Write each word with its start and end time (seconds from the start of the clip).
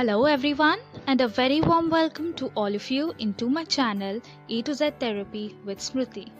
Hello 0.00 0.24
everyone 0.24 0.78
and 1.06 1.20
a 1.20 1.28
very 1.28 1.60
warm 1.60 1.90
welcome 1.90 2.32
to 2.36 2.46
all 2.56 2.74
of 2.74 2.90
you 2.90 3.12
into 3.18 3.50
my 3.50 3.64
channel 3.64 4.18
A 4.48 4.62
to 4.62 4.72
Z 4.72 4.92
Therapy 4.98 5.54
with 5.62 5.78
Smruti. 5.78 6.32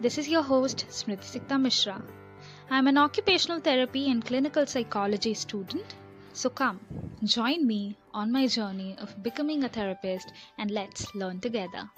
This 0.00 0.16
is 0.16 0.26
your 0.26 0.40
host 0.40 0.86
Smruti 0.88 1.26
Sikta 1.32 1.60
Mishra. 1.60 2.00
I 2.70 2.78
am 2.78 2.86
an 2.86 2.96
occupational 2.96 3.60
therapy 3.60 4.10
and 4.10 4.24
clinical 4.24 4.64
psychology 4.64 5.34
student. 5.34 5.94
So 6.32 6.48
come, 6.48 6.80
join 7.22 7.66
me 7.66 7.98
on 8.14 8.32
my 8.32 8.46
journey 8.46 8.96
of 8.98 9.22
becoming 9.22 9.64
a 9.64 9.68
therapist 9.68 10.32
and 10.56 10.70
let's 10.70 11.14
learn 11.14 11.40
together. 11.40 11.90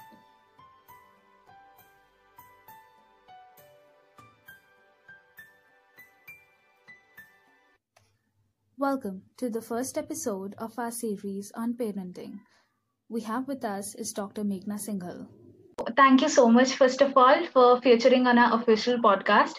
Welcome 8.84 9.22
to 9.38 9.48
the 9.48 9.62
first 9.62 9.96
episode 9.96 10.54
of 10.58 10.78
our 10.78 10.90
series 10.90 11.50
on 11.56 11.72
parenting. 11.72 12.40
We 13.08 13.22
have 13.22 13.48
with 13.48 13.64
us 13.64 13.94
is 13.94 14.12
Dr. 14.12 14.42
Meghna 14.44 14.76
Singhal. 14.78 15.26
Thank 15.96 16.20
you 16.20 16.28
so 16.28 16.50
much, 16.50 16.74
first 16.74 17.00
of 17.00 17.16
all, 17.16 17.46
for 17.46 17.80
featuring 17.80 18.26
on 18.26 18.36
our 18.36 18.60
official 18.60 18.98
podcast. 18.98 19.54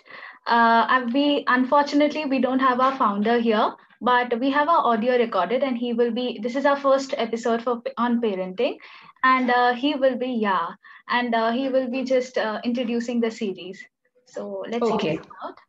Uh, 0.45 1.07
we 1.11 1.43
unfortunately 1.47 2.25
we 2.25 2.37
don't 2.37 2.59
have 2.59 2.79
our 2.79 2.95
founder 2.99 3.39
here, 3.39 3.73
but 3.99 4.39
we 4.39 4.51
have 4.51 4.69
our 4.69 4.85
audio 4.93 5.17
recorded, 5.17 5.63
and 5.63 5.75
he 5.75 5.93
will 5.93 6.11
be. 6.11 6.39
This 6.43 6.55
is 6.55 6.67
our 6.67 6.77
first 6.77 7.15
episode 7.17 7.63
for 7.63 7.81
on 7.97 8.21
parenting, 8.21 8.77
and 9.23 9.49
uh, 9.49 9.73
he 9.73 9.95
will 9.95 10.19
be 10.19 10.33
yeah, 10.47 10.67
and 11.09 11.33
uh, 11.33 11.51
he 11.51 11.69
will 11.69 11.89
be 11.89 12.03
just 12.03 12.37
uh, 12.37 12.59
introducing 12.63 13.21
the 13.21 13.31
series. 13.31 13.83
So 14.27 14.63
let's 14.69 14.91
Okay. 14.91 15.15
check 15.15 15.25
it 15.25 15.31
out. 15.43 15.64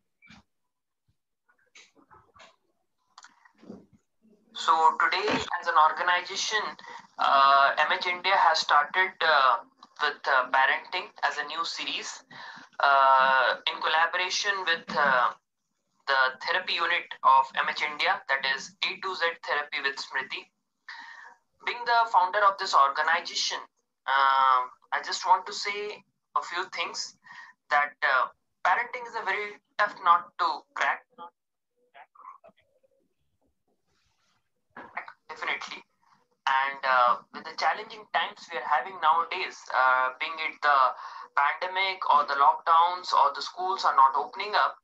So 4.66 4.74
today, 4.98 5.30
as 5.62 5.68
an 5.70 5.78
organization, 5.78 6.58
uh, 7.20 7.78
MH 7.86 8.06
India 8.10 8.34
has 8.34 8.58
started 8.58 9.14
uh, 9.22 9.62
with 10.02 10.18
uh, 10.26 10.50
parenting 10.50 11.06
as 11.22 11.38
a 11.38 11.46
new 11.46 11.64
series 11.64 12.10
uh, 12.82 13.62
in 13.70 13.78
collaboration 13.78 14.50
with 14.66 14.82
uh, 14.90 15.30
the 16.10 16.18
therapy 16.42 16.74
unit 16.82 17.06
of 17.22 17.46
MH 17.54 17.86
India, 17.92 18.18
that 18.26 18.42
is 18.58 18.74
A 18.82 18.98
to 18.98 19.14
Z 19.14 19.38
Therapy 19.46 19.86
with 19.86 20.02
Smruti. 20.02 20.50
Being 21.64 21.86
the 21.86 22.10
founder 22.10 22.42
of 22.42 22.58
this 22.58 22.74
organization, 22.74 23.62
um, 24.10 24.66
I 24.90 24.98
just 25.06 25.24
want 25.26 25.46
to 25.46 25.52
say 25.52 26.02
a 26.34 26.42
few 26.42 26.66
things 26.74 27.14
that 27.70 27.94
uh, 28.02 28.34
parenting 28.66 29.06
is 29.06 29.14
a 29.14 29.24
very 29.24 29.62
tough 29.78 29.94
nut 30.02 30.26
to 30.40 30.66
crack. 30.74 31.06
Definitely. 35.36 35.84
And 36.46 36.80
uh, 36.80 37.12
with 37.34 37.44
the 37.44 37.52
challenging 37.58 38.06
times 38.16 38.40
we 38.48 38.56
are 38.56 38.70
having 38.70 38.96
nowadays 39.04 39.58
uh, 39.74 40.16
being 40.16 40.32
it 40.48 40.56
the 40.62 40.78
pandemic 41.36 42.00
or 42.08 42.24
the 42.24 42.38
lockdowns 42.40 43.12
or 43.12 43.34
the 43.34 43.42
schools 43.42 43.84
are 43.84 43.96
not 43.98 44.16
opening 44.16 44.54
up 44.56 44.78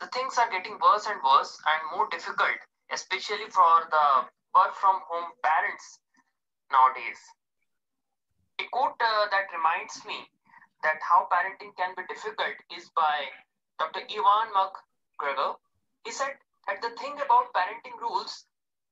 the 0.00 0.10
things 0.12 0.36
are 0.36 0.50
getting 0.50 0.76
worse 0.82 1.06
and 1.06 1.16
worse 1.24 1.56
and 1.72 1.80
more 1.96 2.10
difficult 2.10 2.58
especially 2.92 3.48
for 3.48 3.86
the 3.88 4.06
work 4.52 4.74
from 4.74 5.00
home 5.08 5.30
parents 5.42 6.02
nowadays. 6.74 7.22
A 8.60 8.64
quote 8.68 9.00
uh, 9.00 9.30
that 9.30 9.48
reminds 9.54 10.04
me 10.04 10.26
that 10.82 10.98
how 11.00 11.30
parenting 11.32 11.72
can 11.78 11.94
be 11.96 12.02
difficult 12.12 12.58
is 12.76 12.90
by 12.94 13.30
dr 13.78 14.00
ivan 14.00 14.48
mcgregor 14.56 15.56
he 16.04 16.12
said 16.12 16.36
that 16.66 16.80
the 16.82 16.92
thing 17.00 17.14
about 17.24 17.52
parenting 17.56 17.96
rules 18.00 18.44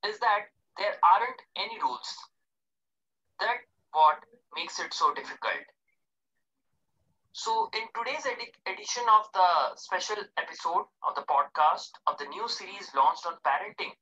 is 0.08 0.18
that 0.20 0.53
there 0.78 0.98
aren't 1.02 1.40
any 1.56 1.80
rules. 1.80 2.16
That 3.38 3.58
what 3.92 4.24
makes 4.56 4.80
it 4.80 4.92
so 4.92 5.14
difficult. 5.14 5.62
So 7.32 7.68
in 7.74 7.86
today's 7.94 8.24
edi- 8.26 8.54
edition 8.66 9.04
of 9.08 9.30
the 9.32 9.76
special 9.76 10.16
episode 10.38 10.86
of 11.02 11.14
the 11.14 11.22
podcast 11.22 11.90
of 12.06 12.16
the 12.16 12.24
new 12.26 12.48
series 12.48 12.94
launched 12.94 13.26
on 13.26 13.36
parenting, 13.44 13.92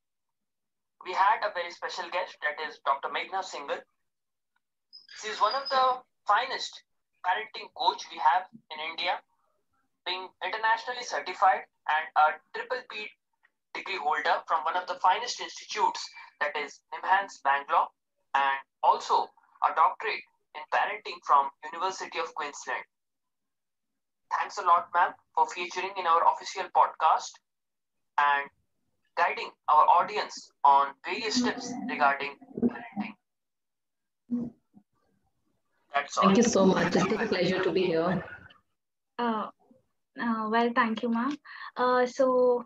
we 1.05 1.13
had 1.13 1.43
a 1.45 1.53
very 1.53 1.71
special 1.71 2.09
guest 2.11 2.37
that 2.43 2.61
is 2.69 2.79
Dr. 2.85 3.09
Meghna 3.09 3.43
Singhal. 3.43 3.83
She 5.21 5.29
is 5.29 5.41
one 5.41 5.55
of 5.55 5.69
the 5.69 6.03
finest 6.27 6.83
parenting 7.25 7.73
coach 7.75 8.05
we 8.11 8.19
have 8.19 8.49
in 8.71 8.81
India, 8.81 9.21
being 10.07 10.29
internationally 10.45 11.03
certified 11.05 11.67
and 11.89 12.07
a 12.17 12.41
triple 12.55 12.83
P 12.91 13.11
degree 13.75 13.99
holder 13.99 14.43
from 14.47 14.65
one 14.65 14.77
of 14.77 14.87
the 14.87 14.99
finest 15.01 15.41
institutes 15.41 16.09
that 16.43 16.59
is 16.59 16.81
NIMHANS 16.93 17.39
Bangalore 17.45 17.89
and 18.35 18.59
also 18.83 19.31
a 19.63 19.71
doctorate 19.77 20.27
in 20.59 20.63
parenting 20.75 21.19
from 21.25 21.51
University 21.73 22.19
of 22.19 22.35
Queensland. 22.35 22.85
Thanks 24.39 24.59
a 24.59 24.63
lot, 24.63 24.89
ma'am, 24.95 25.13
for 25.35 25.47
featuring 25.47 25.93
in 25.97 26.07
our 26.07 26.23
official 26.33 26.69
podcast 26.75 27.31
and 28.19 28.51
guiding 29.17 29.51
our 29.69 29.85
audience 29.87 30.51
on 30.65 30.89
various 31.05 31.43
tips 31.43 31.73
regarding 31.89 32.33
parenting. 32.61 33.15
That's 35.95 36.17
all. 36.17 36.25
Thank 36.25 36.39
you 36.39 36.43
so 36.43 36.67
much. 36.67 36.97
It's 36.97 37.05
a 37.05 37.27
pleasure 37.27 37.63
to 37.63 37.71
be 37.71 37.85
here. 37.85 38.25
Uh, 39.19 39.49
uh, 40.21 40.49
well, 40.51 40.71
thank 40.75 41.03
you, 41.03 41.11
ma'am. 41.11 41.37
Uh, 41.77 42.07
so 42.07 42.65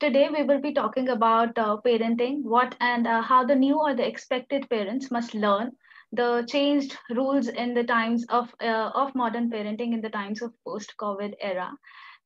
today 0.00 0.28
we 0.30 0.42
will 0.42 0.60
be 0.60 0.72
talking 0.72 1.08
about 1.08 1.56
uh, 1.58 1.76
parenting, 1.84 2.42
what 2.42 2.74
and 2.80 3.06
uh, 3.06 3.22
how 3.22 3.44
the 3.44 3.54
new 3.54 3.78
or 3.78 3.94
the 3.94 4.06
expected 4.06 4.68
parents 4.70 5.10
must 5.10 5.34
learn 5.34 5.72
the 6.12 6.44
changed 6.48 6.96
rules 7.10 7.48
in 7.48 7.74
the 7.74 7.84
times 7.84 8.24
of 8.28 8.54
uh, 8.60 8.90
of 8.94 9.14
modern 9.14 9.50
parenting 9.50 9.92
in 9.92 10.00
the 10.00 10.08
times 10.08 10.42
of 10.42 10.52
post-COVID 10.66 11.34
era. 11.40 11.70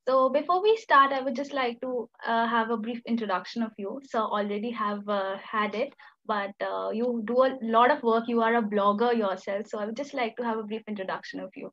So 0.09 0.28
before 0.31 0.62
we 0.62 0.77
start, 0.77 1.12
I 1.12 1.21
would 1.21 1.37
just 1.37 1.53
like 1.53 1.81
to 1.81 2.09
uh, 2.27 2.47
have 2.47 2.71
a 2.71 2.77
brief 2.77 3.00
introduction 3.06 3.62
of 3.62 3.72
you. 3.78 4.00
So 4.04 4.21
already 4.21 4.71
have 4.71 5.09
uh, 5.09 5.37
had 5.39 5.77
it, 5.77 5.94
but 6.27 6.50
uh, 6.60 6.91
you 6.91 7.22
do 7.25 7.44
a 7.44 7.56
lot 7.62 7.91
of 7.91 8.03
work. 8.03 8.25
You 8.27 8.43
are 8.43 8.56
a 8.56 8.62
blogger 8.62 9.16
yourself. 9.16 9.69
So 9.69 9.78
I 9.78 9.87
would 9.87 9.97
just 9.97 10.12
like 10.12 10.37
to 10.37 10.44
have 10.44 10.59
a 10.59 10.65
brief 10.65 10.83
introduction 10.89 11.39
of 11.39 11.50
you. 11.54 11.72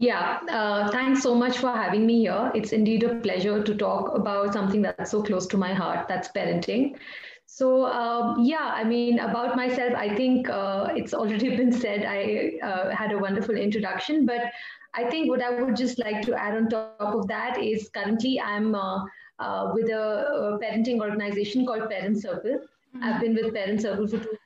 Yeah, 0.00 0.38
uh, 0.48 0.90
thanks 0.90 1.22
so 1.22 1.34
much 1.34 1.58
for 1.58 1.70
having 1.70 2.06
me 2.06 2.20
here. 2.20 2.50
It's 2.54 2.72
indeed 2.72 3.02
a 3.02 3.16
pleasure 3.16 3.62
to 3.62 3.74
talk 3.74 4.16
about 4.16 4.54
something 4.54 4.80
that's 4.80 5.10
so 5.10 5.22
close 5.22 5.46
to 5.48 5.58
my 5.58 5.74
heart, 5.74 6.08
that's 6.08 6.28
parenting. 6.28 6.96
So, 7.44 7.84
um, 7.84 8.42
yeah, 8.42 8.72
I 8.74 8.82
mean, 8.82 9.18
about 9.18 9.56
myself, 9.56 9.92
I 9.94 10.14
think 10.14 10.48
uh, 10.48 10.88
it's 10.96 11.12
already 11.12 11.54
been 11.56 11.70
said. 11.70 12.06
I 12.06 12.52
uh, 12.62 12.96
had 12.96 13.12
a 13.12 13.18
wonderful 13.18 13.54
introduction, 13.54 14.24
but 14.24 14.50
I 14.94 15.04
think 15.10 15.28
what 15.28 15.42
I 15.42 15.60
would 15.60 15.76
just 15.76 15.98
like 15.98 16.22
to 16.22 16.34
add 16.34 16.56
on 16.56 16.70
top 16.70 16.96
of 16.98 17.28
that 17.28 17.58
is 17.62 17.90
currently 17.90 18.40
I'm 18.40 18.74
uh, 18.74 19.04
uh, 19.38 19.72
with 19.74 19.90
a, 19.90 19.98
a 19.98 20.58
parenting 20.58 21.00
organization 21.00 21.66
called 21.66 21.90
Parent 21.90 22.22
Circle. 22.22 22.60
I've 23.02 23.20
been 23.20 23.34
with 23.34 23.52
Parent 23.52 23.82
Circle 23.82 24.08
for 24.08 24.18
two 24.18 24.39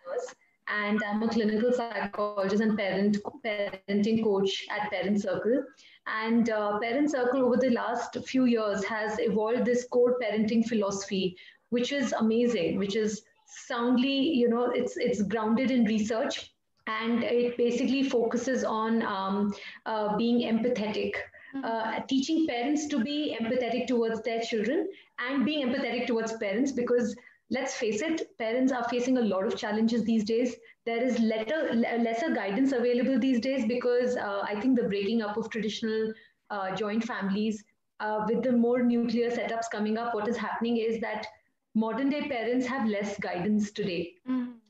and 0.68 1.02
I'm 1.04 1.22
a 1.22 1.28
clinical 1.28 1.72
psychologist 1.72 2.62
and 2.62 2.76
parent 2.76 3.18
parenting 3.44 4.22
coach 4.22 4.66
at 4.70 4.90
Parent 4.90 5.20
Circle. 5.20 5.64
And 6.06 6.48
uh, 6.50 6.78
Parent 6.78 7.10
Circle 7.10 7.44
over 7.44 7.56
the 7.56 7.70
last 7.70 8.16
few 8.26 8.44
years 8.44 8.84
has 8.84 9.18
evolved 9.18 9.64
this 9.64 9.86
core 9.90 10.18
parenting 10.22 10.66
philosophy, 10.66 11.36
which 11.70 11.92
is 11.92 12.12
amazing, 12.12 12.78
which 12.78 12.96
is 12.96 13.22
soundly, 13.46 14.12
you 14.12 14.48
know, 14.48 14.70
it's 14.70 14.96
it's 14.96 15.22
grounded 15.22 15.70
in 15.70 15.84
research, 15.84 16.52
and 16.86 17.24
it 17.24 17.56
basically 17.56 18.02
focuses 18.02 18.64
on 18.64 19.02
um, 19.02 19.54
uh, 19.86 20.16
being 20.16 20.40
empathetic. 20.50 21.14
Uh, 21.62 22.00
teaching 22.08 22.48
parents 22.48 22.88
to 22.88 22.98
be 22.98 23.36
empathetic 23.40 23.86
towards 23.86 24.20
their 24.22 24.40
children 24.40 24.88
and 25.20 25.44
being 25.44 25.64
empathetic 25.64 26.04
towards 26.04 26.32
parents 26.38 26.72
because 26.72 27.14
let's 27.54 27.74
face 27.74 28.02
it, 28.02 28.36
parents 28.38 28.72
are 28.72 28.84
facing 28.88 29.18
a 29.18 29.22
lot 29.22 29.46
of 29.46 29.56
challenges 29.56 30.04
these 30.04 30.24
days. 30.24 30.56
There 30.86 31.02
is 31.02 31.18
letter, 31.20 31.74
lesser 31.74 32.34
guidance 32.34 32.72
available 32.72 33.18
these 33.18 33.40
days 33.40 33.66
because 33.66 34.16
uh, 34.16 34.42
I 34.44 34.60
think 34.60 34.78
the 34.78 34.88
breaking 34.88 35.22
up 35.22 35.36
of 35.36 35.50
traditional 35.50 36.12
uh, 36.50 36.74
joint 36.74 37.04
families, 37.04 37.64
uh, 38.00 38.24
with 38.28 38.42
the 38.42 38.52
more 38.52 38.82
nuclear 38.82 39.30
setups 39.30 39.70
coming 39.70 39.98
up, 39.98 40.14
what 40.14 40.28
is 40.28 40.36
happening 40.36 40.78
is 40.78 41.00
that 41.00 41.26
modern 41.74 42.10
day 42.10 42.28
parents 42.28 42.66
have 42.66 42.88
less 42.88 43.18
guidance 43.18 43.70
today. 43.72 44.14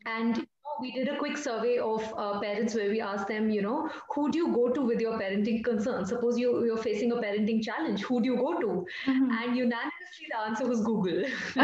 And 0.07 0.37
you 0.37 0.43
know, 0.43 0.54
we 0.81 0.93
did 0.93 1.09
a 1.09 1.17
quick 1.19 1.37
survey 1.37 1.79
of 1.79 2.03
uh, 2.17 2.41
parents 2.41 2.75
where 2.75 2.91
we 2.91 3.01
asked 3.01 3.29
them, 3.29 3.51
you 3.51 3.63
know, 3.63 3.89
who 4.11 4.31
do 4.31 4.39
you 4.39 4.53
go 4.53 4.69
to 4.71 4.81
with 4.83 5.01
your 5.01 5.19
parenting 5.19 5.63
concerns? 5.65 6.09
Suppose 6.09 6.39
you, 6.39 6.65
you're 6.65 6.83
facing 6.83 7.13
a 7.13 7.17
parenting 7.17 7.63
challenge, 7.63 8.03
who 8.03 8.23
do 8.23 8.31
you 8.31 8.37
go 8.37 8.61
to? 8.61 8.87
And 9.07 9.57
unanimously, 9.57 10.27
the 10.31 10.41
answer 10.41 10.67
was 10.67 10.83
Google. 10.83 11.25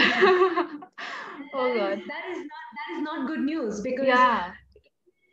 oh 1.54 1.74
God. 1.74 1.98
is, 1.98 2.06
that 2.06 2.24
is 2.30 2.38
not 2.38 2.66
that 2.76 2.96
is 2.96 3.02
not 3.02 3.26
good 3.26 3.40
news 3.40 3.80
because 3.80 4.06
Yeah. 4.06 4.52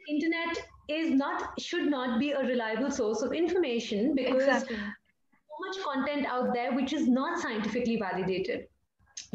internet 0.09 0.63
is 0.89 1.12
not 1.12 1.59
should 1.59 1.88
not 1.88 2.19
be 2.19 2.31
a 2.31 2.41
reliable 2.41 2.89
source 2.89 3.21
of 3.21 3.33
information 3.33 4.15
because 4.15 4.44
Exactly. 4.44 4.77
so 4.77 5.56
much 5.65 5.77
content 5.83 6.25
out 6.25 6.53
there 6.53 6.74
which 6.74 6.94
is 6.94 7.07
not 7.07 7.39
scientifically 7.39 7.97
validated 7.97 8.68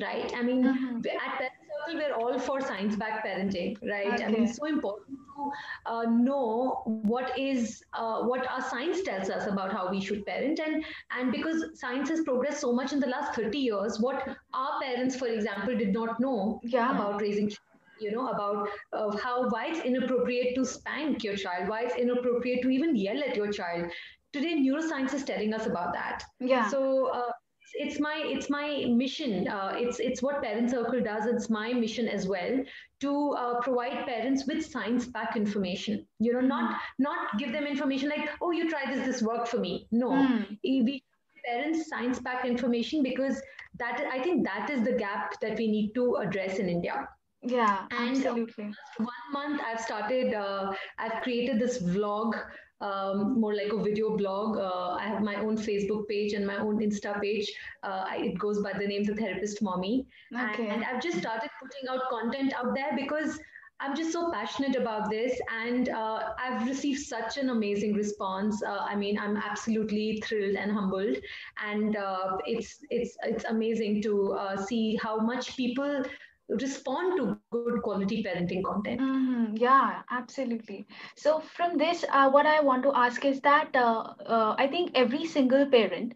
right? 0.01 0.33
I 0.35 0.43
mean, 0.43 0.65
mm-hmm. 0.65 0.97
at 0.97 1.51
We're 1.89 2.15
all 2.15 2.39
for 2.39 2.61
science-backed 2.61 3.27
parenting, 3.27 3.77
right? 3.83 4.15
Okay. 4.15 4.25
I 4.25 4.31
mean, 4.31 4.45
it's 4.45 4.57
so 4.57 4.67
important 4.67 5.19
to 5.37 5.51
uh, 5.87 6.03
know 6.05 6.83
what 6.85 7.39
is 7.39 7.83
uh, 7.95 8.23
what 8.23 8.47
our 8.51 8.63
science 8.63 9.03
tells 9.03 9.31
us 9.31 9.47
about 9.47 9.73
how 9.73 9.91
we 9.91 10.01
should 10.01 10.25
parent, 10.27 10.61
and 10.61 10.85
and 11.19 11.33
because 11.33 11.65
science 11.75 12.09
has 12.11 12.23
progressed 12.23 12.61
so 12.61 12.73
much 12.73 12.93
in 12.93 13.01
the 13.01 13.09
last 13.09 13.35
30 13.35 13.59
years, 13.59 14.01
what 14.01 14.29
our 14.55 14.81
parents, 14.81 15.17
for 15.17 15.27
example, 15.27 15.77
did 15.77 15.93
not 15.93 16.21
know 16.21 16.61
yeah. 16.65 16.95
about 16.95 17.21
raising 17.21 17.51
you 18.01 18.11
know 18.11 18.29
about 18.29 18.69
uh, 18.93 19.17
how 19.17 19.49
why 19.51 19.67
it's 19.67 19.81
inappropriate 19.81 20.55
to 20.55 20.65
spank 20.65 21.23
your 21.23 21.37
child 21.37 21.69
why 21.69 21.83
it's 21.83 21.95
inappropriate 21.95 22.63
to 22.63 22.71
even 22.71 22.97
yell 22.97 23.23
at 23.23 23.37
your 23.37 23.53
child 23.53 23.87
today 24.33 24.55
neuroscience 24.55 25.15
is 25.15 25.25
telling 25.25 25.55
us 25.55 25.67
about 25.67 25.93
that 25.93 26.25
yeah 26.41 26.69
so 26.69 27.09
uh, 27.13 27.31
it's 27.75 28.01
my 28.01 28.23
it's 28.25 28.51
my 28.51 28.87
mission. 28.89 29.49
Uh, 29.49 29.73
it's 29.77 29.99
it's 30.01 30.23
what 30.23 30.43
Parent 30.43 30.71
Circle 30.71 31.01
does. 31.03 31.27
It's 31.27 31.49
my 31.51 31.73
mission 31.73 32.09
as 32.09 32.27
well 32.27 32.63
to 33.01 33.31
uh, 33.33 33.61
provide 33.61 34.07
parents 34.07 34.47
with 34.47 34.65
science-backed 34.65 35.37
information. 35.37 36.07
You 36.19 36.35
know, 36.35 36.41
mm. 36.41 36.49
not 36.49 36.81
not 36.99 37.39
give 37.39 37.53
them 37.53 37.67
information 37.67 38.09
like, 38.09 38.29
oh, 38.41 38.51
you 38.51 38.69
try 38.71 38.93
this, 38.93 39.07
this 39.07 39.23
worked 39.23 39.49
for 39.49 39.59
me. 39.59 39.87
No, 39.91 40.11
mm. 40.11 40.59
we 40.63 41.03
parents 41.45 41.89
science-backed 41.89 42.47
information 42.47 43.03
because 43.03 43.43
that 43.79 44.01
I 44.13 44.23
think 44.23 44.45
that 44.45 44.71
is 44.71 44.83
the 44.83 44.93
gap 44.93 45.41
that 45.41 45.59
we 45.59 45.67
need 45.67 45.93
to 45.95 46.17
address 46.17 46.59
in 46.59 46.69
India. 46.69 47.09
Yeah, 47.45 47.87
and 47.91 48.17
absolutely. 48.17 48.73
one 48.99 49.33
month 49.33 49.61
I've 49.67 49.81
started. 49.81 50.33
Uh, 50.33 50.73
I've 50.99 51.23
created 51.23 51.59
this 51.59 51.83
vlog 51.83 52.41
um, 52.83 53.41
more 53.41 53.55
like 53.55 53.73
a 53.73 53.79
video 53.79 54.17
blog. 54.17 54.59
Uh, 54.59 54.97
I 55.01 55.05
have 55.05 55.23
my 55.23 55.37
own 55.37 55.57
Facebook 55.57 56.09
page 56.09 56.33
and 56.33 56.47
my 56.47 56.57
own 56.57 56.81
Insta 56.81 57.21
page. 57.21 57.51
Uh, 57.83 58.05
I, 58.09 58.17
it 58.17 58.39
goes 58.39 58.61
by 58.63 58.73
the 58.73 58.87
name 58.87 59.05
The 59.05 59.15
Therapist 59.15 59.63
Mommy. 59.63 60.07
Okay. 60.35 60.69
And, 60.69 60.73
and 60.73 60.85
I've 60.85 61.03
just 61.03 61.19
started 61.19 61.51
putting 61.63 61.89
out 61.89 62.09
content 62.11 62.53
out 62.55 62.75
there 62.75 62.93
because 62.97 63.39
I'm 63.83 63.97
just 63.97 64.13
so 64.13 64.31
passionate 64.31 64.77
about 64.77 65.11
this, 65.11 65.41
and 65.61 65.89
uh, 65.89 66.35
I've 66.39 66.69
received 66.69 67.01
such 67.01 67.37
an 67.37 67.51
amazing 67.51 67.95
response. 67.95 68.63
Uh, 68.63 68.79
I 68.79 68.95
mean, 68.95 69.19
I'm 69.19 69.37
absolutely 69.37 70.23
thrilled 70.25 70.55
and 70.55 70.71
humbled, 70.71 71.17
and 71.67 71.97
uh, 71.97 72.37
it's 72.47 72.79
it's 72.91 73.17
it's 73.25 73.45
amazing 73.45 74.01
to 74.03 74.35
uh, 74.35 74.57
see 74.57 74.97
how 75.03 75.17
much 75.19 75.57
people 75.57 76.05
respond 76.61 77.17
to 77.19 77.27
good 77.27 77.57
quality 77.57 78.01
parenting 78.01 78.37
content. 78.37 78.75
Mm-hmm. 79.01 79.57
Yeah, 79.57 80.03
absolutely. 80.11 80.87
So 81.17 81.41
from 81.41 81.77
this, 81.79 82.05
uh, 82.11 82.31
what 82.31 82.47
I 82.47 82.61
want 82.61 82.83
to 82.85 82.93
ask 82.95 83.25
is 83.25 83.41
that 83.41 83.71
uh, 83.75 84.15
uh, 84.27 84.55
I 84.59 84.67
think 84.69 84.93
every 84.95 85.25
single 85.25 85.67
parent 85.67 86.15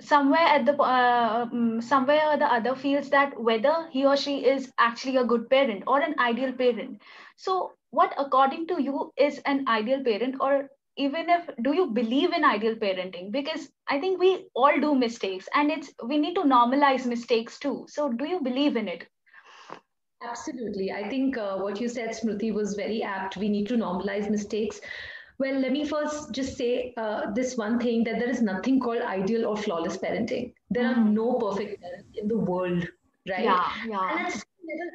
somewhere 0.00 0.46
at 0.56 0.66
the 0.66 0.80
um, 0.82 1.80
somewhere 1.80 2.22
or 2.30 2.36
the 2.38 2.46
other 2.52 2.74
feels 2.74 3.10
that 3.10 3.40
whether 3.40 3.88
he 3.90 4.04
or 4.04 4.16
she 4.16 4.44
is 4.44 4.72
actually 4.78 5.16
a 5.16 5.24
good 5.24 5.48
parent 5.50 5.84
or 5.86 6.00
an 6.00 6.14
ideal 6.18 6.52
parent. 6.52 7.00
So 7.36 7.72
what 7.90 8.14
according 8.18 8.66
to 8.68 8.82
you 8.82 9.12
is 9.16 9.40
an 9.46 9.64
ideal 9.68 10.02
parent 10.04 10.36
or 10.40 10.68
even 10.96 11.28
if 11.28 11.48
do 11.62 11.74
you 11.74 11.86
believe 11.90 12.32
in 12.32 12.44
ideal 12.44 12.74
parenting 12.76 13.30
because 13.32 13.68
i 13.88 13.98
think 14.00 14.20
we 14.20 14.46
all 14.54 14.78
do 14.80 14.94
mistakes 14.94 15.48
and 15.54 15.70
it's 15.70 15.92
we 16.04 16.18
need 16.18 16.34
to 16.34 16.42
normalize 16.42 17.06
mistakes 17.06 17.58
too 17.58 17.84
so 17.88 18.08
do 18.10 18.26
you 18.26 18.40
believe 18.40 18.76
in 18.76 18.88
it 18.88 19.06
Absolutely. 20.28 20.92
I 20.92 21.08
think 21.08 21.36
uh, 21.36 21.56
what 21.58 21.80
you 21.80 21.88
said, 21.88 22.10
Smruti, 22.10 22.52
was 22.52 22.74
very 22.74 23.02
apt. 23.02 23.36
We 23.36 23.48
need 23.48 23.68
to 23.68 23.76
normalize 23.76 24.30
mistakes. 24.30 24.80
Well, 25.38 25.58
let 25.58 25.72
me 25.72 25.84
first 25.84 26.32
just 26.32 26.56
say 26.56 26.94
uh, 26.96 27.32
this 27.32 27.56
one 27.56 27.78
thing 27.78 28.04
that 28.04 28.18
there 28.20 28.28
is 28.28 28.40
nothing 28.40 28.78
called 28.78 29.02
ideal 29.02 29.46
or 29.46 29.56
flawless 29.56 29.96
parenting. 29.96 30.52
There 30.70 30.84
mm. 30.84 30.96
are 30.96 31.04
no 31.04 31.34
perfect 31.34 31.82
parents 31.82 32.16
in 32.16 32.28
the 32.28 32.38
world, 32.38 32.86
right? 33.28 33.44
Yeah, 33.44 33.68
yeah. 33.86 34.16
And 34.16 34.26
at 34.26 34.44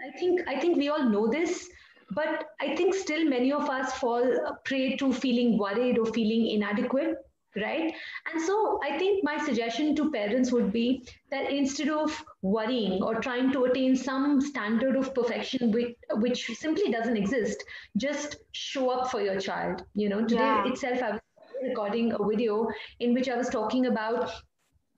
I 0.08 0.18
think 0.18 0.42
I 0.48 0.60
think 0.60 0.78
we 0.78 0.90
all 0.90 1.10
know 1.10 1.28
this, 1.28 1.70
but 2.12 2.46
I 2.60 2.76
think 2.76 2.96
still 2.96 3.26
many 3.26 3.52
of 3.52 3.70
us 3.70 3.94
fall 3.94 4.24
prey 4.64 4.96
to 4.96 5.12
feeling 5.12 5.58
worried 5.58 6.00
or 6.00 6.06
feeling 6.06 6.48
inadequate 6.48 7.18
right 7.56 7.94
and 8.32 8.42
so 8.42 8.80
i 8.84 8.98
think 8.98 9.24
my 9.24 9.38
suggestion 9.44 9.96
to 9.96 10.12
parents 10.12 10.52
would 10.52 10.72
be 10.72 11.04
that 11.32 11.52
instead 11.52 11.90
of 11.90 12.24
worrying 12.42 13.02
or 13.02 13.16
trying 13.16 13.52
to 13.52 13.64
attain 13.66 13.96
some 13.96 14.40
standard 14.40 14.96
of 14.96 15.14
perfection 15.16 15.72
which, 15.72 15.96
which 16.18 16.46
simply 16.54 16.92
doesn't 16.92 17.18
exist 17.18 17.64
just 17.98 18.38
show 18.52 18.90
up 18.92 19.10
for 19.10 19.22
your 19.22 19.40
child 19.40 19.84
you 19.96 20.10
know 20.10 20.22
today 20.22 20.36
yeah. 20.36 20.68
itself 20.68 21.02
i 21.02 21.12
was 21.12 21.22
recording 21.64 22.14
a 22.14 22.24
video 22.24 22.68
in 23.00 23.14
which 23.14 23.28
i 23.28 23.36
was 23.36 23.50
talking 23.50 23.88
about 23.88 24.32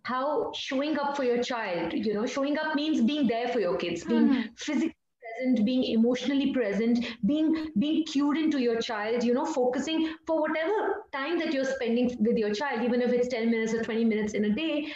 how 0.03 0.51
showing 0.53 0.97
up 0.99 1.15
for 1.15 1.23
your 1.23 1.41
child 1.41 1.93
you 1.93 2.13
know 2.13 2.25
showing 2.25 2.57
up 2.57 2.75
means 2.75 3.01
being 3.01 3.27
there 3.27 3.47
for 3.47 3.59
your 3.59 3.77
kids 3.77 4.03
being 4.03 4.27
mm-hmm. 4.27 4.41
physically 4.57 4.95
present 5.41 5.65
being 5.65 5.83
emotionally 5.83 6.53
present 6.53 7.05
being 7.25 7.71
being 7.79 8.03
cued 8.05 8.37
into 8.37 8.59
your 8.59 8.79
child 8.81 9.23
you 9.23 9.33
know 9.33 9.45
focusing 9.45 10.13
for 10.25 10.41
whatever 10.41 11.05
time 11.13 11.39
that 11.39 11.53
you're 11.53 11.71
spending 11.77 12.15
with 12.19 12.37
your 12.37 12.53
child 12.53 12.83
even 12.83 13.01
if 13.01 13.11
it's 13.11 13.27
10 13.27 13.49
minutes 13.51 13.73
or 13.73 13.83
20 13.83 14.05
minutes 14.05 14.33
in 14.33 14.45
a 14.45 14.55
day 14.55 14.93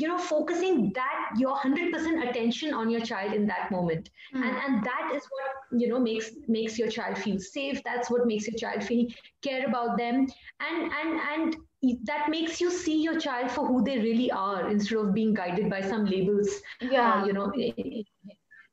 you 0.00 0.08
know 0.08 0.18
focusing 0.18 0.92
that 0.94 1.30
your 1.36 1.56
100% 1.56 2.28
attention 2.28 2.74
on 2.74 2.90
your 2.90 3.00
child 3.00 3.32
in 3.32 3.46
that 3.46 3.70
moment. 3.70 4.10
Mm. 4.34 4.42
and 4.46 4.56
and 4.66 4.84
that 4.84 5.12
is 5.14 5.22
what 5.36 5.80
you 5.80 5.88
know 5.88 6.00
makes 6.00 6.30
makes 6.48 6.78
your 6.78 6.88
child 6.88 7.18
feel 7.18 7.38
safe. 7.38 7.82
That's 7.84 8.10
what 8.10 8.26
makes 8.26 8.48
your 8.48 8.56
child 8.58 8.82
feel 8.82 9.06
care 9.42 9.66
about 9.66 9.96
them. 9.96 10.26
And 10.60 10.92
and 11.00 11.20
and 11.32 11.56
that 12.06 12.28
makes 12.28 12.60
you 12.60 12.70
see 12.70 13.02
your 13.02 13.20
child 13.20 13.52
for 13.52 13.66
who 13.66 13.84
they 13.84 13.98
really 13.98 14.30
are 14.32 14.68
instead 14.68 14.98
of 14.98 15.14
being 15.14 15.32
guided 15.34 15.70
by 15.70 15.80
some 15.80 16.06
labels 16.06 16.48
yeah. 16.80 17.22
uh, 17.22 17.26
you 17.26 17.32
know 17.32 17.52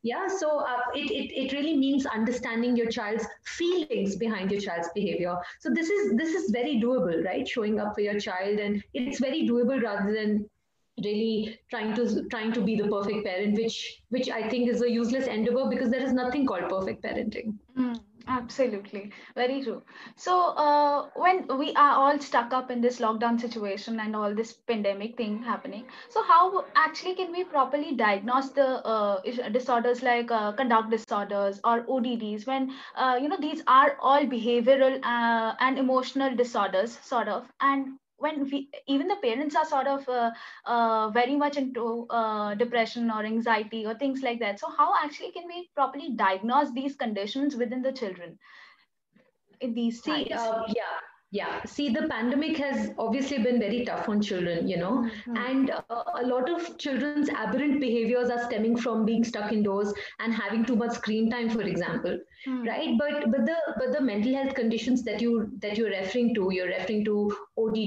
yeah 0.06 0.28
so 0.28 0.60
uh, 0.60 0.82
it, 0.94 1.12
it, 1.20 1.28
it 1.44 1.52
really 1.52 1.76
means 1.76 2.06
understanding 2.06 2.76
your 2.78 2.90
child's 2.90 3.26
feelings 3.44 4.16
behind 4.16 4.52
your 4.52 4.62
child's 4.62 4.90
behavior. 4.94 5.36
So 5.60 5.70
this 5.74 5.90
is 5.90 6.16
this 6.16 6.30
is 6.30 6.52
very 6.52 6.80
doable 6.80 7.24
right? 7.26 7.48
Showing 7.48 7.80
up 7.80 7.96
for 7.96 8.02
your 8.02 8.20
child 8.20 8.60
and 8.60 8.84
it's 8.94 9.20
very 9.20 9.48
doable 9.50 9.82
rather 9.82 10.14
than 10.14 10.48
really 11.04 11.60
trying 11.70 11.96
to 11.96 12.28
trying 12.30 12.54
to 12.54 12.62
be 12.62 12.76
the 12.76 12.88
perfect 12.88 13.26
parent 13.26 13.58
which 13.62 14.02
which 14.10 14.30
i 14.30 14.48
think 14.52 14.70
is 14.74 14.82
a 14.82 14.90
useless 14.90 15.28
endeavor 15.28 15.66
because 15.70 15.90
there 15.90 16.02
is 16.02 16.14
nothing 16.14 16.46
called 16.46 16.70
perfect 16.70 17.04
parenting. 17.04 17.56
Mm. 17.78 18.00
Absolutely, 18.28 19.12
very 19.36 19.64
true. 19.64 19.82
So, 20.16 20.50
uh, 20.56 21.10
when 21.16 21.48
we 21.58 21.74
are 21.74 21.92
all 21.96 22.20
stuck 22.20 22.54
up 22.54 22.70
in 22.70 22.80
this 22.82 23.00
lockdown 23.00 23.40
situation 23.40 24.00
and 24.00 24.16
all 24.16 24.34
this 24.36 24.54
pandemic 24.54 25.18
thing 25.18 25.42
happening, 25.42 25.88
so 26.10 26.22
how 26.24 26.66
actually 26.76 27.16
can 27.16 27.32
we 27.32 27.44
properly 27.44 27.96
diagnose 27.96 28.50
the 28.52 28.68
uh, 28.86 29.22
disorders 29.50 30.04
like 30.04 30.30
uh, 30.32 30.52
conduct 30.54 30.90
disorders 30.92 31.60
or 31.64 31.84
ODDs 31.88 32.46
when 32.46 32.72
uh, 32.96 33.18
you 33.22 33.28
know 33.28 33.38
these 33.40 33.64
are 33.68 33.98
all 34.00 34.22
behavioral 34.26 35.00
uh, 35.04 35.56
and 35.60 35.78
emotional 35.80 36.36
disorders, 36.36 36.98
sort 37.00 37.28
of, 37.28 37.48
and 37.62 37.98
when 38.18 38.50
we 38.50 38.70
even 38.88 39.08
the 39.08 39.18
parents 39.18 39.56
are 39.56 39.66
sort 39.66 39.88
of 39.88 40.08
uh, 40.08 40.32
uh, 40.66 41.10
very 41.10 41.36
much 41.36 41.58
into 41.58 42.08
uh, 42.10 42.56
depression 42.56 43.12
or 43.12 43.24
anxiety 43.24 43.86
or 43.86 43.96
things 43.96 44.22
like 44.22 44.40
that. 44.40 44.60
So 44.60 44.70
how 44.70 44.94
actually 45.04 45.32
can 45.32 45.48
we 45.48 45.70
properly 45.76 46.12
diagnose 46.16 46.72
these 46.72 46.96
conditions 46.96 47.56
within 47.56 47.82
the 47.82 47.92
children? 47.92 48.40
In 49.62 49.74
these 49.74 50.02
See, 50.02 50.32
uh, 50.32 50.64
yeah 50.68 51.00
yeah 51.36 51.64
see 51.66 51.86
the 51.96 52.04
pandemic 52.10 52.58
has 52.58 52.92
obviously 53.06 53.38
been 53.46 53.60
very 53.60 53.80
tough 53.88 54.08
on 54.14 54.22
children 54.28 54.68
you 54.72 54.78
know 54.78 54.92
mm-hmm. 54.92 55.38
and 55.38 55.72
uh, 55.72 56.04
a 56.22 56.26
lot 56.28 56.50
of 56.50 56.78
children's 56.78 57.30
aberrant 57.30 57.80
behaviors 57.82 58.30
are 58.36 58.44
stemming 58.46 58.78
from 58.86 59.06
being 59.10 59.24
stuck 59.32 59.52
indoors 59.58 59.94
and 60.20 60.34
having 60.34 60.64
too 60.70 60.78
much 60.84 60.94
screen 61.00 61.30
time 61.30 61.50
for 61.50 61.62
example 61.74 62.18
mm-hmm. 62.48 62.64
right 62.70 62.98
but 63.02 63.30
but 63.36 63.46
the 63.52 63.58
but 63.82 63.92
the 63.98 64.02
mental 64.12 64.40
health 64.40 64.56
conditions 64.62 65.04
that 65.10 65.22
you 65.28 65.34
that 65.66 65.78
you're 65.78 65.94
referring 65.98 66.34
to 66.40 66.50
you're 66.58 66.72
referring 66.74 67.04
to 67.12 67.18
odd 67.58 67.80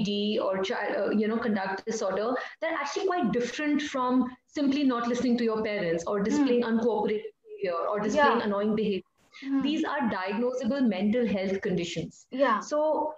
or 0.47 0.63
child 0.69 0.95
uh, 1.01 1.09
you 1.23 1.27
know 1.27 1.41
conduct 1.47 1.85
disorder 1.85 2.31
they're 2.61 2.79
actually 2.83 3.07
quite 3.07 3.31
different 3.31 3.81
from 3.81 4.25
simply 4.59 4.83
not 4.95 5.07
listening 5.07 5.37
to 5.37 5.51
your 5.51 5.61
parents 5.63 6.03
or 6.07 6.21
displaying 6.31 6.63
mm-hmm. 6.63 6.79
uncooperative 6.79 7.37
behavior 7.45 7.79
or 7.93 7.99
displaying 7.99 8.39
yeah. 8.39 8.49
annoying 8.49 8.75
behavior 8.75 9.05
Mm. 9.45 9.63
these 9.63 9.83
are 9.85 9.99
diagnosable 10.11 10.85
mental 10.91 11.25
health 11.25 11.61
conditions 11.61 12.25
yeah 12.29 12.59
so 12.59 13.13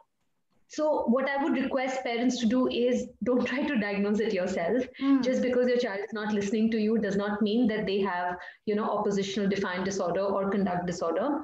so 0.74 1.04
what 1.08 1.30
I 1.30 1.44
would 1.44 1.62
request 1.62 2.02
parents 2.06 2.40
to 2.40 2.46
do 2.46 2.70
is 2.70 3.08
don't 3.26 3.46
try 3.46 3.62
to 3.64 3.78
diagnose 3.78 4.22
it 4.22 4.32
yourself. 4.32 4.86
Mm. 5.02 5.22
Just 5.22 5.42
because 5.42 5.68
your 5.68 5.78
child 5.78 6.00
is 6.00 6.14
not 6.14 6.34
listening 6.34 6.72
to 6.72 6.78
you 6.78 6.98
does 6.98 7.18
not 7.18 7.42
mean 7.42 7.68
that 7.68 7.86
they 7.86 8.00
have, 8.00 8.38
you 8.66 8.76
know, 8.76 8.86
oppositional 8.86 9.50
defiant 9.50 9.84
disorder 9.84 10.22
or 10.22 10.50
conduct 10.50 10.88
disorder. 10.88 11.42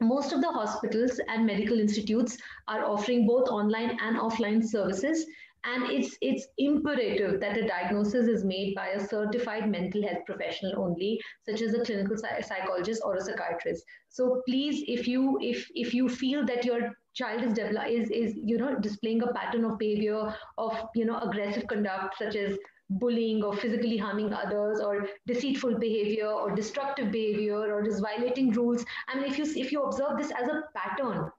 Most 0.00 0.32
of 0.32 0.40
the 0.40 0.50
hospitals 0.50 1.20
and 1.28 1.44
medical 1.44 1.78
institutes 1.78 2.38
are 2.66 2.86
offering 2.86 3.26
both 3.26 3.50
online 3.50 3.98
and 4.00 4.16
offline 4.16 4.64
services 4.64 5.26
and 5.64 5.90
it's 5.90 6.16
it's 6.20 6.46
imperative 6.58 7.40
that 7.40 7.56
a 7.56 7.66
diagnosis 7.66 8.26
is 8.26 8.44
made 8.44 8.74
by 8.74 8.88
a 8.88 9.06
certified 9.06 9.70
mental 9.70 10.02
health 10.02 10.24
professional 10.26 10.74
only 10.76 11.20
such 11.48 11.62
as 11.62 11.72
a 11.74 11.84
clinical 11.84 12.16
psychologist 12.16 13.00
or 13.04 13.14
a 13.16 13.20
psychiatrist 13.20 13.84
so 14.08 14.42
please 14.48 14.82
if 14.88 15.06
you 15.06 15.38
if 15.40 15.64
if 15.74 15.94
you 15.94 16.08
feel 16.08 16.44
that 16.44 16.64
your 16.64 16.90
child 17.14 17.42
is 17.42 17.52
develop 17.52 17.88
is 17.88 18.10
is 18.10 18.34
you 18.42 18.58
know 18.58 18.74
displaying 18.80 19.22
a 19.22 19.32
pattern 19.32 19.64
of 19.64 19.78
behavior 19.78 20.34
of 20.58 20.84
you 20.94 21.04
know 21.04 21.18
aggressive 21.18 21.66
conduct 21.66 22.16
such 22.18 22.36
as 22.36 22.56
bullying 23.00 23.42
or 23.42 23.54
physically 23.56 23.96
harming 23.96 24.32
others 24.32 24.80
or 24.80 25.06
deceitful 25.26 25.78
behavior 25.78 26.26
or 26.26 26.54
destructive 26.54 27.10
behavior 27.10 27.56
or 27.74 27.82
just 27.82 28.02
violating 28.02 28.50
rules 28.50 28.84
i 29.08 29.14
mean 29.14 29.24
if 29.24 29.38
you 29.38 29.44
if 29.56 29.72
you 29.72 29.82
observe 29.82 30.18
this 30.18 30.32
as 30.42 30.48
a 30.48 30.62
pattern 30.74 31.30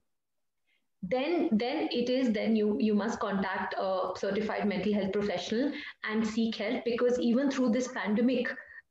then 1.04 1.50
then 1.52 1.90
it 1.92 2.10
is 2.10 2.32
then 2.32 2.56
you 2.56 2.78
you 2.80 2.94
must 2.94 3.20
contact 3.20 3.76
a 3.78 4.12
certified 4.16 4.68
mental 4.68 4.94
health 4.94 5.12
professional 5.12 5.72
and 6.10 6.26
seek 6.26 6.56
help 6.56 6.84
because 6.86 7.20
even 7.20 7.52
through 7.52 7.70
this 7.70 7.90
pandemic 7.90 8.48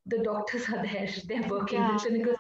the 0.07 0.19
doctors 0.19 0.69
are 0.75 0.83
there 0.83 1.09
they're 1.27 1.49
working 1.49 1.79
yeah. 1.79 1.93
the 1.93 1.99
clinical 1.99 2.35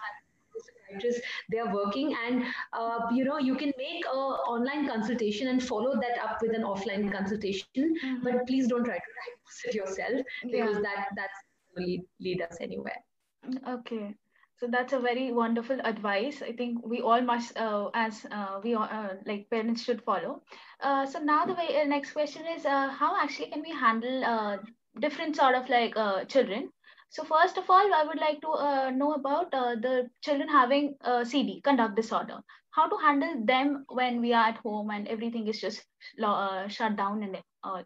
psychiatrists 0.92 1.20
they 1.50 1.58
are 1.58 1.72
working 1.74 2.14
and 2.26 2.44
uh, 2.72 2.98
you 3.12 3.24
know 3.24 3.38
you 3.38 3.54
can 3.54 3.72
make 3.78 4.04
a 4.06 4.16
online 4.54 4.88
consultation 4.88 5.48
and 5.48 5.62
follow 5.62 5.94
that 6.00 6.18
up 6.22 6.38
with 6.42 6.54
an 6.54 6.62
offline 6.62 7.10
consultation 7.12 7.66
mm-hmm. 7.76 8.16
but 8.22 8.46
please 8.46 8.68
don't 8.68 8.84
try 8.84 8.96
to 8.96 9.12
diagnose 9.20 9.64
it 9.64 9.74
yourself 9.74 10.26
because 10.50 10.76
yeah. 10.76 10.82
that 10.82 11.08
that's 11.16 11.38
lead, 11.76 12.02
lead 12.20 12.42
us 12.42 12.56
anywhere 12.60 13.02
okay 13.68 14.14
so 14.58 14.68
that's 14.68 14.92
a 14.92 15.00
very 15.00 15.32
wonderful 15.32 15.80
advice. 15.82 16.40
I 16.40 16.52
think 16.52 16.86
we 16.86 17.00
all 17.00 17.20
must, 17.20 17.58
uh, 17.58 17.90
as 17.94 18.24
uh, 18.30 18.60
we 18.62 18.74
all, 18.74 18.84
uh, 18.84 19.14
like 19.26 19.50
parents 19.50 19.82
should 19.82 20.02
follow. 20.02 20.42
Uh, 20.80 21.04
so 21.04 21.18
now 21.18 21.44
the 21.44 21.54
way, 21.54 21.80
uh, 21.80 21.84
next 21.84 22.12
question 22.12 22.46
is, 22.46 22.64
uh, 22.64 22.88
how 22.88 23.20
actually 23.20 23.50
can 23.50 23.62
we 23.62 23.72
handle 23.72 24.60
different 25.00 25.34
sort 25.34 25.56
of 25.56 25.68
like 25.68 25.96
children? 26.28 26.70
So 27.12 27.24
first 27.24 27.58
of 27.58 27.68
all, 27.68 27.94
I 27.94 28.04
would 28.04 28.18
like 28.18 28.40
to 28.40 28.90
know 28.96 29.12
about 29.12 29.50
the 29.50 30.08
children 30.22 30.48
having 30.48 30.96
CD, 31.24 31.60
conduct 31.62 31.94
disorder. 31.94 32.38
How 32.70 32.88
to 32.88 32.96
handle 32.96 33.44
them 33.44 33.84
when 33.88 34.22
we 34.22 34.32
are 34.32 34.48
at 34.48 34.56
home 34.56 34.90
and 34.90 35.06
everything 35.06 35.46
is 35.46 35.60
just 35.60 35.84
shut 36.68 36.96
down 36.96 37.22
and 37.22 37.36
all. 37.62 37.84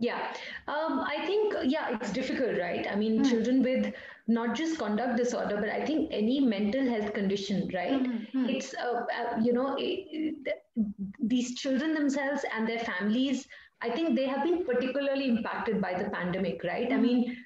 Yeah, 0.00 0.34
um, 0.66 0.98
I 0.98 1.24
think, 1.24 1.54
yeah, 1.62 1.90
it's 1.94 2.12
difficult, 2.12 2.58
right? 2.58 2.84
I 2.90 2.96
mean, 2.96 3.22
mm. 3.22 3.30
children 3.30 3.62
with 3.62 3.94
not 4.26 4.56
just 4.56 4.76
conduct 4.76 5.16
disorder, 5.16 5.56
but 5.60 5.68
I 5.68 5.84
think 5.84 6.10
any 6.12 6.40
mental 6.40 6.84
health 6.84 7.14
condition, 7.14 7.70
right? 7.72 8.02
Mm-hmm. 8.02 8.48
It's, 8.48 8.74
uh, 8.74 9.04
uh, 9.04 9.38
you 9.40 9.52
know, 9.52 9.76
it, 9.78 10.34
these 11.20 11.54
children 11.54 11.94
themselves 11.94 12.44
and 12.52 12.66
their 12.66 12.80
families, 12.80 13.46
I 13.82 13.90
think 13.90 14.14
they 14.16 14.26
have 14.26 14.44
been 14.44 14.64
particularly 14.64 15.28
impacted 15.28 15.80
by 15.80 16.00
the 16.00 16.08
pandemic, 16.10 16.62
right? 16.64 16.88
Mm-hmm. 16.88 16.98
I 16.98 17.00
mean, 17.00 17.36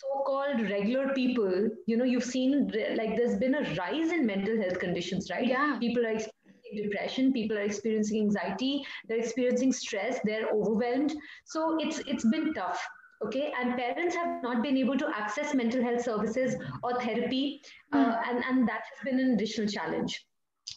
so-called 0.00 0.60
regular 0.70 1.12
people, 1.14 1.68
you 1.86 1.96
know, 1.96 2.04
you've 2.04 2.24
seen 2.24 2.70
like 2.96 3.16
there's 3.16 3.36
been 3.36 3.54
a 3.54 3.74
rise 3.74 4.12
in 4.12 4.26
mental 4.26 4.60
health 4.60 4.78
conditions, 4.78 5.30
right? 5.30 5.46
Yeah. 5.46 5.78
People 5.80 6.06
are 6.06 6.10
experiencing 6.10 6.40
depression 6.76 7.32
people 7.32 7.56
are 7.56 7.60
experiencing 7.62 8.22
anxiety 8.22 8.82
they're 9.06 9.18
experiencing 9.18 9.72
stress 9.72 10.18
they're 10.24 10.48
overwhelmed 10.52 11.14
so 11.44 11.76
it's 11.78 12.00
it's 12.06 12.24
been 12.24 12.52
tough 12.54 12.84
okay 13.24 13.52
and 13.60 13.76
parents 13.76 14.16
have 14.16 14.42
not 14.42 14.62
been 14.62 14.76
able 14.76 14.96
to 14.96 15.08
access 15.14 15.54
mental 15.54 15.82
health 15.82 16.02
services 16.02 16.56
or 16.82 17.00
therapy 17.00 17.60
uh, 17.92 17.98
mm. 17.98 18.28
and 18.28 18.44
and 18.44 18.68
that 18.68 18.82
has 18.90 19.04
been 19.04 19.20
an 19.20 19.34
additional 19.34 19.68
challenge 19.68 20.26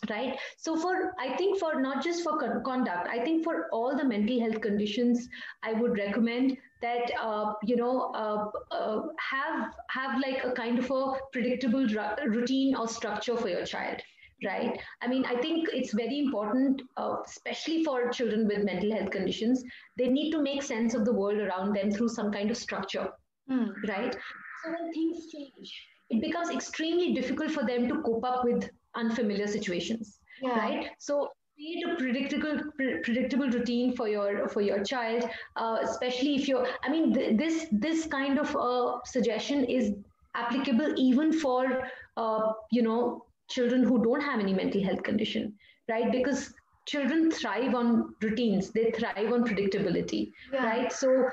right 0.09 0.37
so 0.57 0.75
for 0.75 1.13
i 1.19 1.35
think 1.37 1.57
for 1.59 1.81
not 1.81 2.03
just 2.03 2.23
for 2.23 2.37
con- 2.39 2.63
conduct 2.63 3.07
i 3.09 3.19
think 3.23 3.43
for 3.43 3.67
all 3.71 3.95
the 3.95 4.03
mental 4.03 4.39
health 4.39 4.59
conditions 4.61 5.27
i 5.63 5.73
would 5.73 5.97
recommend 5.97 6.57
that 6.81 7.11
uh, 7.19 7.53
you 7.63 7.75
know 7.75 8.11
uh, 8.13 8.45
uh, 8.75 9.01
have 9.19 9.73
have 9.89 10.19
like 10.19 10.43
a 10.43 10.51
kind 10.51 10.77
of 10.77 10.91
a 10.91 11.13
predictable 11.31 11.87
routine 12.27 12.75
or 12.75 12.87
structure 12.87 13.35
for 13.35 13.49
your 13.49 13.65
child 13.65 14.01
right? 14.45 14.79
I 15.01 15.07
mean, 15.07 15.25
I 15.25 15.35
think 15.41 15.67
it's 15.73 15.93
very 15.93 16.19
important, 16.19 16.81
uh, 16.97 17.15
especially 17.25 17.83
for 17.83 18.09
children 18.09 18.47
with 18.47 18.63
mental 18.63 18.91
health 18.91 19.09
conditions, 19.09 19.63
they 19.97 20.07
need 20.07 20.31
to 20.31 20.41
make 20.41 20.61
sense 20.61 20.93
of 20.93 21.05
the 21.05 21.13
world 21.13 21.39
around 21.39 21.75
them 21.75 21.91
through 21.91 22.09
some 22.09 22.31
kind 22.31 22.51
of 22.51 22.57
structure, 22.57 23.09
mm. 23.49 23.71
right? 23.87 24.15
So 24.63 24.71
when 24.71 24.91
things 24.93 25.31
change, 25.31 25.87
it 26.09 26.21
becomes 26.21 26.49
extremely 26.49 27.13
difficult 27.13 27.51
for 27.51 27.65
them 27.65 27.87
to 27.87 28.01
cope 28.03 28.23
up 28.23 28.43
with 28.43 28.69
unfamiliar 28.97 29.47
situations, 29.47 30.19
yeah. 30.41 30.57
right? 30.59 30.89
So 30.99 31.29
create 31.55 31.83
a 31.87 31.95
predictable 31.95 32.59
predictable 33.03 33.49
routine 33.49 33.95
for 33.95 34.07
your 34.07 34.47
for 34.47 34.61
your 34.61 34.83
child 34.83 35.27
uh, 35.55 35.77
especially 35.81 36.35
if 36.35 36.47
you're 36.47 36.67
i 36.83 36.87
mean 36.87 37.11
th- 37.15 37.35
this 37.35 37.65
this 37.71 38.05
kind 38.05 38.37
of 38.37 38.55
uh, 38.55 38.99
suggestion 39.05 39.63
is 39.63 39.91
applicable 40.35 40.93
even 40.97 41.33
for 41.33 41.89
uh, 42.15 42.53
you 42.71 42.83
know 42.83 43.25
children 43.49 43.83
who 43.83 44.03
don't 44.03 44.21
have 44.21 44.39
any 44.39 44.53
mental 44.53 44.83
health 44.83 45.03
condition, 45.03 45.53
right? 45.89 46.11
Because 46.11 46.53
children 46.85 47.31
thrive 47.31 47.75
on 47.75 48.13
routines, 48.21 48.71
they 48.71 48.91
thrive 48.91 49.31
on 49.31 49.43
predictability, 49.43 50.31
yeah. 50.53 50.65
right? 50.65 50.91
So, 50.91 51.29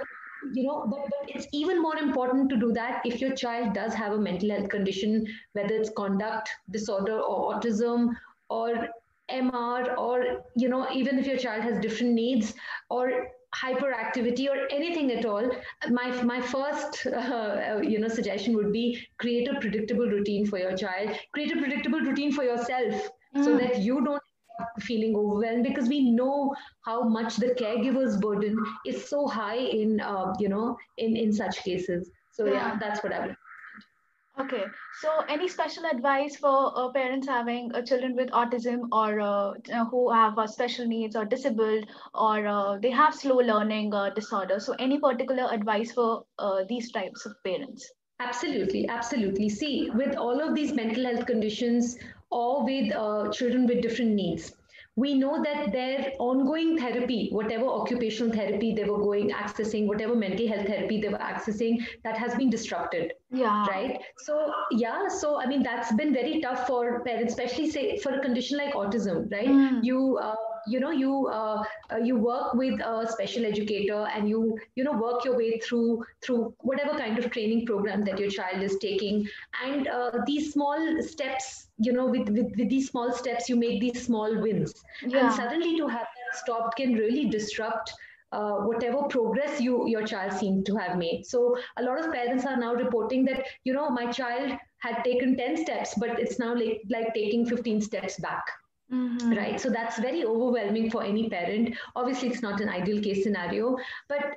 you 0.53 0.65
know, 0.65 0.87
but, 0.89 1.01
but 1.05 1.29
it's 1.29 1.47
even 1.53 1.81
more 1.81 1.97
important 1.97 2.49
to 2.51 2.57
do 2.57 2.73
that 2.73 3.03
if 3.05 3.21
your 3.21 3.35
child 3.35 3.75
does 3.75 3.95
have 3.95 4.13
a 4.13 4.19
mental 4.19 4.51
health 4.51 4.69
condition, 4.69 5.27
whether 5.53 5.75
it's 5.75 5.91
conduct 5.97 6.51
disorder 6.71 7.21
or 7.21 7.55
autism 7.55 8.11
or 8.49 8.89
MR, 9.31 9.97
or, 9.97 10.45
you 10.55 10.69
know, 10.69 10.91
even 10.93 11.19
if 11.19 11.27
your 11.27 11.39
child 11.39 11.63
has 11.63 11.79
different 11.79 12.13
needs 12.13 12.55
or 12.91 13.29
hyperactivity 13.55 14.49
or 14.49 14.67
anything 14.71 15.13
at 15.13 15.25
all 15.25 15.49
my 15.91 16.11
my 16.25 16.41
first 16.41 17.07
uh, 17.07 17.79
you 17.83 18.01
know 18.01 18.09
suggestion 18.09 18.57
would 18.57 18.73
be 18.73 19.01
create 19.19 19.49
a 19.49 19.61
predictable 19.61 20.07
routine 20.07 20.45
for 20.45 20.59
your 20.59 20.77
child 20.77 21.17
create 21.33 21.53
a 21.53 21.57
predictable 21.61 22.01
routine 22.01 22.33
for 22.33 22.43
yourself 22.43 23.09
mm. 23.37 23.45
so 23.45 23.57
that 23.57 23.79
you 23.79 24.05
don't 24.05 24.23
feeling 24.81 25.17
overwhelmed 25.17 25.65
because 25.65 25.89
we 25.89 26.11
know 26.11 26.55
how 26.85 27.03
much 27.03 27.37
the 27.37 27.55
caregiver's 27.55 28.17
burden 28.19 28.57
is 28.87 29.09
so 29.09 29.27
high 29.27 29.57
in 29.57 30.01
uh, 30.01 30.33
you 30.39 30.49
know 30.49 30.77
in 30.99 31.17
in 31.17 31.33
such 31.33 31.63
cases 31.65 32.11
so 32.31 32.47
yeah, 32.47 32.53
yeah 32.53 32.77
that's 32.79 33.03
what 33.03 33.13
i 33.13 33.27
would 33.27 33.37
Okay, 34.37 34.65
so 35.01 35.21
any 35.29 35.47
special 35.47 35.85
advice 35.87 36.35
for 36.35 36.73
uh, 36.77 36.91
parents 36.91 37.29
having 37.29 37.73
uh, 37.73 37.83
children 37.83 38.17
with 38.17 38.31
autism 38.31 38.89
or 38.91 39.21
uh, 39.21 39.53
uh 39.73 39.85
who 39.85 40.11
have 40.11 40.37
uh, 40.37 40.47
special 40.49 40.89
needs 40.89 41.15
or 41.15 41.25
disabled 41.25 41.87
or 42.15 42.45
uh, 42.45 42.77
they 42.79 42.91
have 42.91 43.15
slow 43.15 43.37
learning 43.37 43.93
disorder? 44.17 44.59
So 44.59 44.75
any 44.81 44.99
particular 44.99 45.49
advice 45.53 45.93
for 45.93 46.25
these 46.69 46.91
types 46.91 47.25
of 47.27 47.37
parents? 47.45 47.89
Absolutely, 48.19 48.89
absolutely. 48.89 49.49
See, 49.49 49.91
with 49.95 50.17
all 50.17 50.41
of 50.41 50.55
these 50.55 50.73
mental 50.73 51.05
health 51.05 51.27
conditions 51.27 51.97
or 52.43 52.65
with 52.65 52.93
children 53.33 53.67
with 53.67 53.83
different 53.83 54.13
needs, 54.13 54.53
we 54.97 55.15
know 55.15 55.43
that 55.43 55.73
their 55.73 56.13
ongoing 56.21 56.79
therapy, 56.79 57.29
whatever 57.33 57.67
occupational 57.67 58.33
therapy 58.33 58.75
they 58.75 58.85
were 58.85 58.99
going 58.99 59.31
accessing, 59.31 59.89
whatever 59.89 60.15
mental 60.15 60.47
health 60.47 60.69
therapy 60.69 61.01
they 61.01 61.09
were 61.09 61.19
accessing, 61.19 61.85
that 62.05 62.17
has 62.17 62.35
been 62.37 62.51
disrupted. 62.51 63.13
Yeah. 63.31 63.67
Right. 63.67 64.01
So 64.19 64.53
yeah. 64.71 65.09
So 65.09 65.41
I 65.41 65.47
mean, 65.47 65.63
that's 65.65 65.93
been 66.03 66.13
very 66.13 66.41
tough 66.41 66.67
for 66.69 67.03
parents, 67.05 67.33
especially 67.33 67.71
say 67.71 67.99
for 67.99 68.13
a 68.19 68.21
condition 68.21 68.59
like 68.59 68.75
autism. 68.75 69.31
Right. 69.33 69.49
Mm. 69.49 69.85
You. 69.93 70.19
Uh, 70.23 70.37
you 70.67 70.81
know 70.81 70.91
you 70.91 71.29
uh, 71.29 71.63
uh, 71.93 71.97
you 71.97 72.17
work 72.17 72.55
with 72.55 72.81
a 72.81 73.07
special 73.11 73.45
educator 73.45 74.07
and 74.15 74.29
you 74.29 74.59
you 74.77 74.85
know 74.85 74.93
work 74.93 75.25
your 75.25 75.37
way 75.37 75.59
through 75.59 76.05
through 76.23 76.55
whatever 76.61 76.97
kind 76.99 77.19
of 77.19 77.31
training 77.31 77.67
program 77.67 78.05
that 78.05 78.19
your 78.19 78.31
child 78.31 78.63
is 78.63 78.77
taking. 78.79 79.27
And 79.65 79.89
uh, 79.89 80.11
these 80.27 80.53
small 80.53 81.03
steps 81.03 81.69
you 81.79 81.93
know 81.93 82.07
with, 82.07 82.29
with 82.29 82.53
with 82.57 82.69
these 82.69 82.89
small 82.89 83.13
steps 83.13 83.49
you 83.49 83.57
make 83.57 83.81
these 83.81 84.05
small 84.05 84.41
wins. 84.41 84.75
Yeah. 85.07 85.27
and 85.27 85.35
suddenly 85.35 85.77
to 85.79 85.89
have 85.89 86.09
that 86.17 86.39
stopped 86.39 86.77
can 86.77 86.95
really 86.95 87.29
disrupt 87.29 87.93
uh, 88.33 88.57
whatever 88.69 89.03
progress 89.05 89.61
you 89.61 89.89
your 89.89 90.07
child 90.07 90.33
seemed 90.33 90.67
to 90.67 90.77
have 90.77 90.97
made. 90.99 91.25
So 91.27 91.57
a 91.77 91.83
lot 91.83 92.05
of 92.05 92.13
parents 92.13 92.45
are 92.45 92.57
now 92.57 92.75
reporting 92.75 93.25
that 93.27 93.45
you 93.65 93.73
know 93.73 93.91
my 93.91 94.11
child 94.11 94.59
had 94.79 95.03
taken 95.03 95.35
10 95.37 95.57
steps 95.57 95.95
but 95.99 96.19
it's 96.21 96.39
now 96.39 96.55
like, 96.55 96.83
like 96.91 97.15
taking 97.15 97.47
15 97.47 97.81
steps 97.81 98.21
back 98.21 98.45
Mm-hmm. 98.95 99.31
Right. 99.31 99.61
So 99.61 99.71
that's 99.71 99.99
very 99.99 100.25
overwhelming 100.25 100.89
for 100.91 101.03
any 101.03 101.29
parent. 101.29 101.77
Obviously, 101.97 102.29
it's 102.29 102.43
not 102.43 102.61
an 102.61 102.69
ideal 102.69 103.03
case 103.03 103.25
scenario, 103.25 103.77
but 104.09 104.37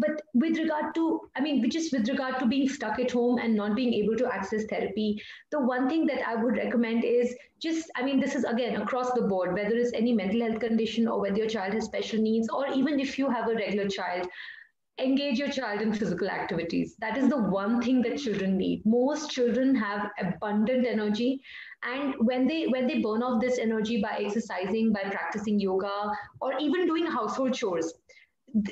but 0.00 0.22
with 0.34 0.58
regard 0.58 0.94
to, 0.96 1.20
I 1.36 1.40
mean, 1.40 1.70
just 1.70 1.92
with 1.92 2.08
regard 2.08 2.40
to 2.40 2.46
being 2.46 2.68
stuck 2.68 2.98
at 2.98 3.12
home 3.12 3.38
and 3.38 3.54
not 3.54 3.76
being 3.76 3.92
able 3.94 4.16
to 4.16 4.26
access 4.26 4.64
therapy, 4.64 5.22
the 5.50 5.60
one 5.60 5.88
thing 5.88 6.06
that 6.06 6.26
I 6.26 6.34
would 6.34 6.56
recommend 6.56 7.04
is 7.04 7.36
just, 7.60 7.90
I 7.94 8.02
mean, 8.02 8.18
this 8.18 8.34
is 8.34 8.44
again 8.44 8.80
across 8.82 9.12
the 9.12 9.22
board, 9.22 9.52
whether 9.54 9.76
it's 9.76 9.92
any 9.92 10.12
mental 10.12 10.40
health 10.40 10.58
condition 10.58 11.06
or 11.06 11.20
whether 11.20 11.36
your 11.36 11.48
child 11.48 11.74
has 11.74 11.84
special 11.84 12.20
needs, 12.20 12.48
or 12.48 12.66
even 12.68 12.98
if 12.98 13.18
you 13.18 13.30
have 13.30 13.48
a 13.48 13.54
regular 13.54 13.88
child, 13.88 14.26
engage 14.98 15.38
your 15.38 15.48
child 15.48 15.80
in 15.80 15.92
physical 15.92 16.28
activities. 16.28 16.96
That 17.00 17.16
is 17.16 17.28
the 17.28 17.38
one 17.38 17.80
thing 17.80 18.02
that 18.02 18.18
children 18.18 18.56
need. 18.56 18.82
Most 18.84 19.30
children 19.30 19.74
have 19.74 20.10
abundant 20.18 20.86
energy 20.86 21.40
and 21.82 22.14
when 22.18 22.46
they 22.46 22.66
when 22.66 22.86
they 22.86 23.00
burn 23.00 23.22
off 23.22 23.40
this 23.40 23.58
energy 23.58 24.00
by 24.00 24.18
exercising 24.24 24.92
by 24.92 25.02
practicing 25.02 25.58
yoga 25.58 26.12
or 26.40 26.58
even 26.58 26.86
doing 26.86 27.06
household 27.06 27.54
chores 27.54 27.94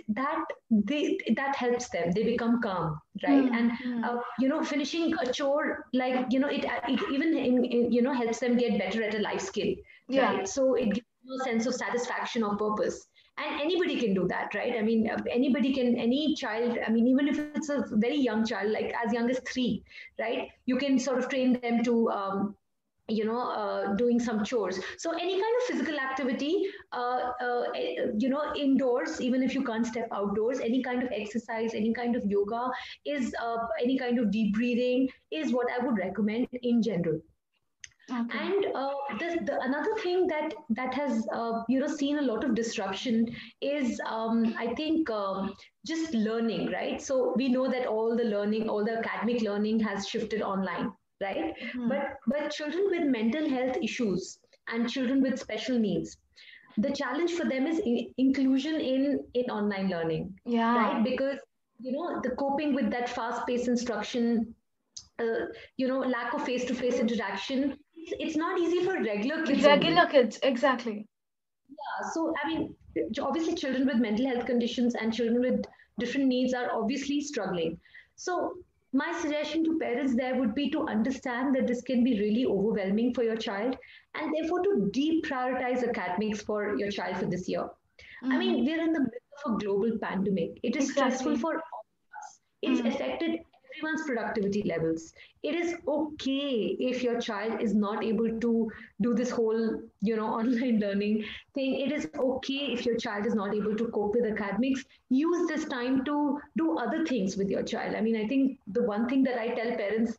that 0.09 0.45
they 0.71 1.19
that 1.37 1.57
helps 1.57 1.89
them. 1.89 2.13
They 2.13 2.25
become 2.25 2.61
calm 2.61 3.01
right? 3.27 3.45
Mm, 3.45 3.57
and 3.57 3.73
mm. 3.73 4.05
Uh, 4.05 4.21
you 4.39 4.49
know 4.49 4.63
finishing 4.63 5.15
a 5.21 5.33
chore 5.33 5.87
like 5.93 6.27
you 6.31 6.39
know 6.39 6.49
it, 6.49 6.65
it 6.65 7.01
even 7.13 7.37
in, 7.37 7.65
in, 7.65 7.93
you 7.93 8.03
know 8.03 8.13
helps 8.13 8.41
them 8.41 8.57
get 8.57 8.79
better 8.79 9.03
at 9.03 9.15
a 9.15 9.19
life 9.19 9.41
skill 9.41 9.75
yeah. 10.09 10.35
right? 10.35 10.49
So 10.49 10.75
it 10.75 10.87
gives 10.87 11.07
them 11.25 11.41
a 11.41 11.45
sense 11.45 11.67
of 11.67 11.75
satisfaction 11.75 12.43
or 12.43 12.57
purpose 12.57 13.07
and 13.41 13.61
anybody 13.61 13.99
can 14.01 14.15
do 14.15 14.27
that 14.29 14.55
right? 14.55 14.75
I 14.79 14.83
mean 14.83 15.11
anybody 15.31 15.73
can 15.73 15.97
any 15.97 16.35
child 16.35 16.79
i 16.87 16.91
mean 16.91 17.07
even 17.09 17.29
if 17.29 17.39
it's 17.39 17.69
a 17.69 17.85
very 17.93 18.17
young 18.17 18.45
child 18.45 18.71
like 18.71 18.93
as 19.05 19.13
young 19.13 19.31
as 19.31 19.41
three 19.53 19.83
right? 20.19 20.49
You 20.67 20.77
can 20.77 20.99
sort 20.99 21.19
of 21.19 21.29
train 21.29 21.59
them 21.61 21.83
to 21.85 22.11
um, 22.11 22.57
you 23.09 23.25
know 23.25 23.41
uh, 23.41 23.95
doing 23.95 24.21
some 24.21 24.45
chores. 24.45 24.79
So 24.99 25.11
any 25.13 25.33
kind 25.33 25.55
of 25.59 25.63
physical 25.69 25.99
activity 25.99 26.65
uh, 26.93 27.33
uh, 27.43 27.65
you 28.19 28.29
know 28.29 28.53
indoors 28.57 29.21
even 29.21 29.43
if 29.43 29.55
you 29.55 29.65
can't 29.65 29.87
step 29.87 30.09
outdoors 30.13 30.61
any 30.61 30.83
kind 30.83 31.03
of 31.03 31.11
exercise 31.13 31.75
any 31.75 31.93
kind 31.93 32.17
of 32.17 32.25
yoga 32.25 32.71
is 33.05 33.35
uh, 33.43 33.59
any 33.83 33.99
kind 33.99 34.19
of 34.19 34.31
deep 34.31 34.55
breathing 34.55 35.09
is 35.31 35.53
what 35.53 35.67
i 35.77 35.85
would 35.85 35.99
recommend 35.99 36.49
in 36.63 36.83
general 36.83 37.21
Okay. 38.13 38.39
And 38.39 38.67
uh, 38.75 38.91
the, 39.19 39.39
the, 39.45 39.61
another 39.63 39.95
thing 40.03 40.27
that 40.27 40.53
that 40.71 40.93
has 40.95 41.27
uh, 41.33 41.63
you 41.69 41.79
know 41.79 41.87
seen 41.87 42.19
a 42.19 42.23
lot 42.23 42.45
of 42.45 42.55
disruption 42.55 43.27
is 43.61 44.01
um, 44.07 44.55
I 44.59 44.75
think 44.75 45.09
um, 45.11 45.55
just 45.87 46.13
learning, 46.15 46.71
right? 46.73 47.01
So 47.01 47.35
we 47.37 47.49
know 47.49 47.71
that 47.71 47.87
all 47.87 48.17
the 48.17 48.25
learning, 48.25 48.69
all 48.69 48.85
the 48.85 48.99
academic 48.99 49.43
learning 49.43 49.81
has 49.81 50.09
shifted 50.09 50.43
online, 50.43 50.93
right? 51.21 51.55
Mm-hmm. 51.55 51.89
But 51.89 52.17
but 52.27 52.51
children 52.51 52.89
with 52.91 53.05
mental 53.05 53.49
health 53.49 53.77
issues 53.83 54.39
and 54.69 54.91
children 54.91 55.23
with 55.23 55.39
special 55.39 55.79
needs, 55.79 56.17
the 56.79 56.91
challenge 56.91 57.33
for 57.33 57.45
them 57.45 57.67
is 57.67 57.79
in, 57.79 58.13
inclusion 58.19 58.81
in 58.81 59.21
in 59.35 59.45
online 59.51 59.89
learning, 59.89 60.35
yeah, 60.45 60.75
right? 60.77 61.05
Because 61.05 61.39
you 61.79 61.93
know 61.93 62.21
the 62.23 62.31
coping 62.31 62.75
with 62.75 62.91
that 62.91 63.09
fast-paced 63.09 63.69
instruction 63.69 64.55
uh, 65.19 65.47
you 65.77 65.89
know 65.89 65.99
lack 66.01 66.35
of 66.35 66.45
face-to-face 66.45 66.99
interaction 66.99 67.77
it's 68.19 68.37
not 68.37 68.59
easy 68.59 68.85
for 68.85 68.95
regular 69.03 69.45
kids. 69.45 69.65
Regular 69.65 70.03
only. 70.03 70.13
kids, 70.13 70.39
exactly. 70.43 71.07
Yeah. 71.69 72.11
So 72.13 72.33
I 72.43 72.49
mean, 72.49 72.75
obviously, 73.21 73.55
children 73.55 73.87
with 73.87 73.97
mental 73.97 74.27
health 74.27 74.47
conditions 74.47 74.95
and 74.95 75.13
children 75.13 75.41
with 75.41 75.65
different 75.99 76.29
needs 76.29 76.55
are 76.55 76.71
obviously 76.73 77.21
struggling. 77.21 77.79
So 78.17 78.55
my 78.93 79.13
suggestion 79.21 79.65
to 79.65 79.79
parents 79.79 80.17
there 80.17 80.35
would 80.37 80.55
be 80.55 80.69
to 80.71 80.87
understand 80.89 81.55
that 81.55 81.67
this 81.67 81.81
can 81.83 82.03
be 82.03 82.19
really 82.19 82.45
overwhelming 82.45 83.15
for 83.15 83.23
your 83.23 83.37
child 83.37 83.77
and 84.15 84.35
therefore 84.35 84.63
to 84.63 84.91
deprioritize 84.93 85.89
academics 85.89 86.43
for 86.43 86.77
your 86.77 86.91
child 86.91 87.17
for 87.19 87.27
this 87.27 87.49
year. 87.49 87.63
Mm-hmm. 87.63 88.33
I 88.33 88.39
mean, 88.39 88.57
mm-hmm. 88.57 88.65
we're 88.65 88.83
in 88.83 88.93
the 88.93 89.01
middle 89.01 89.21
of 89.47 89.53
a 89.53 89.65
global 89.65 89.99
pandemic. 90.03 90.59
It 90.63 90.77
is 90.77 90.91
exactly. 90.91 91.17
stressful 91.17 91.39
for 91.39 91.55
all 91.55 91.85
of 91.87 92.11
us. 92.19 92.41
It's 92.63 92.81
mm-hmm. 92.81 92.89
affected 92.89 93.41
everyone's 93.81 94.07
productivity 94.07 94.63
levels. 94.63 95.13
It 95.43 95.55
is 95.55 95.75
okay 95.89 96.77
if 96.79 97.03
your 97.03 97.21
child 97.21 97.61
is 97.61 97.75
not 97.75 98.05
able 98.05 98.39
to 98.41 98.71
do 99.01 99.15
this 99.15 99.31
whole 99.31 99.81
you 100.01 100.17
know 100.17 100.27
online 100.41 100.81
learning 100.81 101.25
thing. 101.55 101.81
It 101.81 101.93
is 101.93 102.09
okay 102.17 102.73
if 102.73 102.85
your 102.87 102.97
child 102.97 103.27
is 103.27 103.35
not 103.35 103.55
able 103.55 103.77
to 103.77 103.89
cope 103.89 104.15
with 104.15 104.27
academics. 104.27 104.85
Use 105.09 105.49
this 105.49 105.65
time 105.65 106.05
to 106.05 106.41
do 106.57 106.79
other 106.79 107.05
things 107.07 107.37
with 107.37 107.49
your 107.49 107.63
child. 107.63 107.95
I 107.95 108.01
mean 108.01 108.17
i 108.17 108.27
think 108.27 108.59
the 108.79 108.83
one 108.83 109.09
thing 109.09 109.23
that 109.25 109.39
i 109.41 109.49
tell 109.49 109.77
parents 109.77 110.17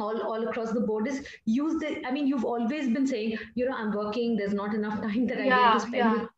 all, 0.00 0.20
all 0.22 0.48
across 0.48 0.72
the 0.72 0.80
board 0.80 1.06
is 1.06 1.24
use 1.44 1.78
the 1.80 2.04
i 2.06 2.10
mean 2.10 2.26
you've 2.26 2.44
always 2.44 2.88
been 2.90 3.06
saying 3.06 3.38
you 3.54 3.68
know 3.68 3.76
i'm 3.76 3.92
working 3.92 4.36
there's 4.36 4.54
not 4.54 4.74
enough 4.74 5.00
time 5.08 5.26
that 5.26 5.38
i 5.38 5.44
yeah, 5.44 5.58
get 5.58 5.72
to 5.74 5.80
spend 5.80 5.96
yeah. 5.96 6.12
with 6.14 6.28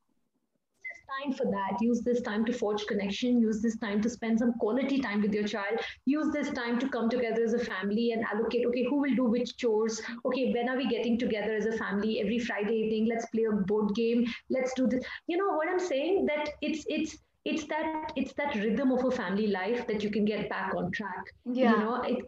time 1.15 1.33
for 1.33 1.45
that. 1.45 1.81
Use 1.81 2.01
this 2.03 2.21
time 2.21 2.45
to 2.45 2.53
forge 2.53 2.87
connection. 2.87 3.41
Use 3.41 3.61
this 3.63 3.77
time 3.79 4.01
to 4.03 4.11
spend 4.11 4.39
some 4.39 4.53
quality 4.55 5.01
time 5.01 5.23
with 5.23 5.35
your 5.35 5.47
child. 5.47 5.79
Use 6.07 6.33
this 6.33 6.51
time 6.51 6.79
to 6.79 6.89
come 6.89 7.09
together 7.09 7.43
as 7.43 7.55
a 7.55 7.59
family 7.59 8.13
and 8.13 8.25
allocate, 8.25 8.67
okay, 8.67 8.85
who 8.85 9.01
will 9.01 9.15
do 9.15 9.25
which 9.25 9.57
chores? 9.57 10.01
Okay, 10.25 10.53
when 10.53 10.69
are 10.69 10.77
we 10.77 10.89
getting 10.89 11.19
together 11.19 11.55
as 11.55 11.67
a 11.67 11.73
family? 11.73 12.21
Every 12.21 12.39
Friday 12.39 12.75
evening, 12.75 13.07
let's 13.09 13.27
play 13.27 13.45
a 13.45 13.53
board 13.53 13.95
game. 13.95 14.27
Let's 14.51 14.75
do 14.75 14.87
this. 14.87 15.05
You 15.27 15.37
know 15.37 15.55
what 15.57 15.69
I'm 15.69 15.81
saying? 15.81 16.27
That 16.27 16.51
it's 16.61 16.85
it's 16.89 17.19
it's 17.45 17.65
that 17.65 18.13
it's 18.17 18.33
that 18.35 18.55
rhythm 18.55 18.91
of 18.91 19.05
a 19.05 19.11
family 19.11 19.49
life 19.49 19.87
that 19.87 20.03
you 20.03 20.11
can 20.11 20.25
get 20.25 20.49
back 20.49 20.75
on 20.75 20.91
track. 20.93 21.25
Yeah. 21.45 21.73
You 21.73 21.79
know, 21.79 22.03
it, 22.03 22.25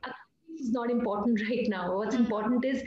it's 0.58 0.70
not 0.70 0.90
important 0.90 1.40
right 1.50 1.66
now. 1.68 1.96
What's 1.96 2.14
mm-hmm. 2.14 2.24
important 2.24 2.64
is 2.64 2.82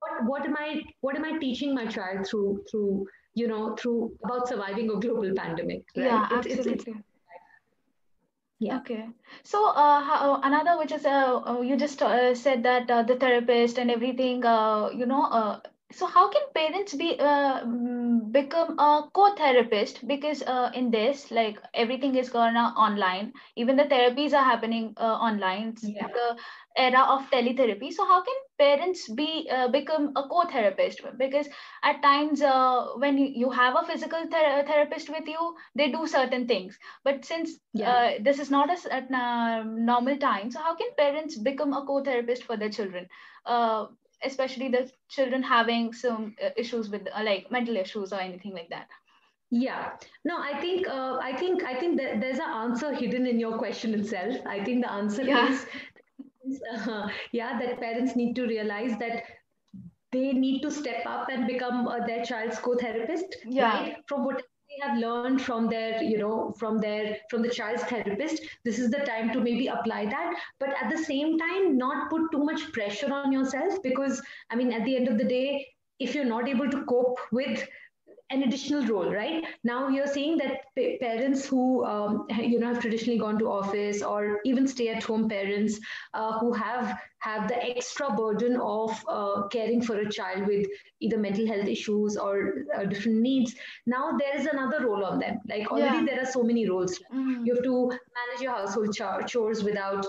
what 0.00 0.24
what 0.24 0.44
am 0.44 0.56
I 0.56 0.82
what 1.00 1.16
am 1.16 1.24
I 1.24 1.38
teaching 1.38 1.74
my 1.74 1.86
child 1.86 2.26
through 2.26 2.64
through 2.70 3.06
you 3.36 3.46
know, 3.46 3.76
through 3.76 4.16
about 4.24 4.48
surviving 4.48 4.90
a 4.90 4.98
global 4.98 5.32
pandemic. 5.36 5.84
Right? 5.94 6.06
Yeah, 6.06 6.26
absolutely. 6.32 6.72
It's, 6.72 6.86
it's, 6.86 6.98
yeah. 8.58 8.78
Okay. 8.78 9.06
So 9.44 9.68
uh, 9.68 10.00
how, 10.00 10.34
uh, 10.34 10.40
another 10.42 10.78
which 10.78 10.90
is 10.90 11.04
uh, 11.04 11.42
uh 11.46 11.60
you 11.60 11.76
just 11.76 12.00
uh, 12.00 12.34
said 12.34 12.62
that 12.62 12.90
uh, 12.90 13.02
the 13.02 13.16
therapist 13.16 13.78
and 13.78 13.90
everything 13.90 14.44
uh, 14.44 14.88
you 14.88 15.04
know 15.04 15.24
uh, 15.24 15.60
so 15.92 16.06
how 16.06 16.28
can 16.30 16.42
parents 16.54 16.94
be 16.94 17.16
uh, 17.18 17.64
become 18.32 18.78
a 18.78 19.04
co-therapist? 19.14 20.06
Because 20.06 20.42
uh, 20.42 20.70
in 20.74 20.90
this 20.90 21.30
like 21.30 21.58
everything 21.74 22.16
is 22.16 22.28
going 22.28 22.56
online. 22.56 23.32
Even 23.54 23.76
the 23.76 23.84
therapies 23.84 24.32
are 24.32 24.42
happening 24.42 24.94
uh, 24.96 25.14
online. 25.28 25.74
Yeah. 25.82 26.08
the 26.08 26.36
era 26.76 27.02
of 27.08 27.30
teletherapy. 27.30 27.92
So 27.92 28.04
how 28.06 28.22
can 28.22 28.34
parents 28.58 29.08
be 29.08 29.48
uh, 29.50 29.68
become 29.68 30.12
a 30.16 30.24
co-therapist? 30.28 31.00
Because 31.18 31.48
at 31.82 32.02
times 32.02 32.42
uh, 32.42 32.86
when 32.96 33.16
you 33.18 33.50
have 33.50 33.76
a 33.76 33.86
physical 33.86 34.26
ther- 34.30 34.64
therapist 34.66 35.08
with 35.08 35.26
you 35.28 35.54
they 35.76 35.90
do 35.90 36.06
certain 36.06 36.46
things. 36.48 36.78
But 37.04 37.24
since 37.24 37.58
yeah. 37.72 37.90
Uh, 37.90 38.10
this 38.22 38.38
is 38.38 38.50
not 38.50 38.70
a, 38.70 38.96
a 38.96 39.64
normal 39.64 40.16
time 40.16 40.50
so 40.50 40.58
how 40.60 40.74
can 40.74 40.88
parents 40.96 41.36
become 41.36 41.72
a 41.74 41.84
co-therapist 41.84 42.42
for 42.44 42.56
their 42.56 42.70
children 42.70 43.06
especially 44.24 44.68
the 44.68 44.90
children 45.08 45.42
having 45.42 45.92
some 45.92 46.34
uh, 46.44 46.50
issues 46.56 46.88
with 46.88 47.06
uh, 47.14 47.22
like 47.22 47.50
mental 47.50 47.76
issues 47.76 48.12
or 48.12 48.20
anything 48.20 48.52
like 48.52 48.68
that 48.70 48.88
yeah 49.50 49.92
no 50.24 50.38
i 50.38 50.58
think 50.60 50.88
uh, 50.88 51.18
i 51.22 51.36
think 51.36 51.62
i 51.64 51.78
think 51.78 51.96
that 52.00 52.20
there's 52.20 52.38
an 52.38 52.50
answer 52.50 52.92
hidden 52.94 53.26
in 53.26 53.38
your 53.38 53.56
question 53.58 53.94
itself 53.94 54.34
i 54.46 54.62
think 54.64 54.82
the 54.82 54.90
answer 54.90 55.22
yeah. 55.22 55.52
is 55.52 55.66
uh, 56.88 57.08
yeah 57.32 57.58
that 57.58 57.80
parents 57.80 58.16
need 58.16 58.34
to 58.34 58.46
realize 58.46 58.96
that 58.98 59.22
they 60.12 60.32
need 60.32 60.60
to 60.62 60.70
step 60.70 61.04
up 61.06 61.28
and 61.28 61.46
become 61.46 61.86
uh, 61.86 62.04
their 62.06 62.24
child's 62.24 62.58
co-therapist 62.58 63.36
yeah. 63.44 63.64
right 63.64 63.96
from 64.06 64.24
what 64.24 64.38
they 64.38 64.55
have 64.82 64.98
learned 64.98 65.40
from 65.42 65.68
their 65.68 66.02
you 66.02 66.18
know 66.18 66.52
from 66.58 66.78
their 66.78 67.16
from 67.30 67.42
the 67.42 67.48
child's 67.48 67.82
therapist 67.84 68.42
this 68.64 68.78
is 68.78 68.90
the 68.90 69.04
time 69.10 69.32
to 69.32 69.40
maybe 69.40 69.66
apply 69.68 70.06
that. 70.06 70.34
But 70.58 70.70
at 70.82 70.90
the 70.90 71.02
same 71.04 71.38
time 71.38 71.76
not 71.76 72.10
put 72.10 72.30
too 72.32 72.44
much 72.44 72.72
pressure 72.72 73.12
on 73.12 73.32
yourself 73.32 73.82
because 73.82 74.22
i 74.50 74.56
mean 74.56 74.72
at 74.72 74.84
the 74.84 74.96
end 74.96 75.08
of 75.08 75.18
the 75.18 75.24
day 75.24 75.66
if 75.98 76.14
you're 76.14 76.24
not 76.24 76.48
able 76.48 76.70
to 76.70 76.84
cope 76.84 77.18
with 77.32 77.66
an 78.30 78.42
additional 78.42 78.86
role, 78.86 79.12
right? 79.12 79.44
Now 79.62 79.88
you're 79.88 80.06
saying 80.06 80.38
that 80.38 80.64
pa- 80.76 80.98
parents 81.00 81.46
who 81.46 81.84
um, 81.84 82.26
you 82.38 82.58
know 82.58 82.68
have 82.68 82.80
traditionally 82.80 83.18
gone 83.18 83.38
to 83.38 83.50
office 83.50 84.02
or 84.02 84.40
even 84.44 84.66
stay-at-home 84.66 85.28
parents 85.28 85.78
uh, 86.14 86.38
who 86.38 86.52
have 86.52 86.98
have 87.20 87.48
the 87.48 87.56
extra 87.64 88.10
burden 88.14 88.56
of 88.56 88.90
uh, 89.08 89.46
caring 89.48 89.80
for 89.82 89.96
a 89.98 90.10
child 90.10 90.46
with 90.46 90.66
either 91.00 91.18
mental 91.18 91.46
health 91.46 91.66
issues 91.66 92.16
or 92.16 92.64
uh, 92.76 92.84
different 92.84 93.18
needs. 93.18 93.54
Now 93.86 94.16
there 94.18 94.36
is 94.36 94.46
another 94.46 94.86
role 94.86 95.04
on 95.04 95.18
them. 95.18 95.38
Like 95.48 95.70
already 95.70 95.98
yeah. 95.98 96.04
there 96.04 96.22
are 96.22 96.30
so 96.30 96.42
many 96.42 96.68
roles. 96.68 96.98
Mm-hmm. 97.14 97.44
You 97.44 97.54
have 97.54 97.64
to 97.64 97.88
manage 97.88 98.42
your 98.42 98.52
household 98.52 98.96
chores 99.26 99.62
without 99.62 100.06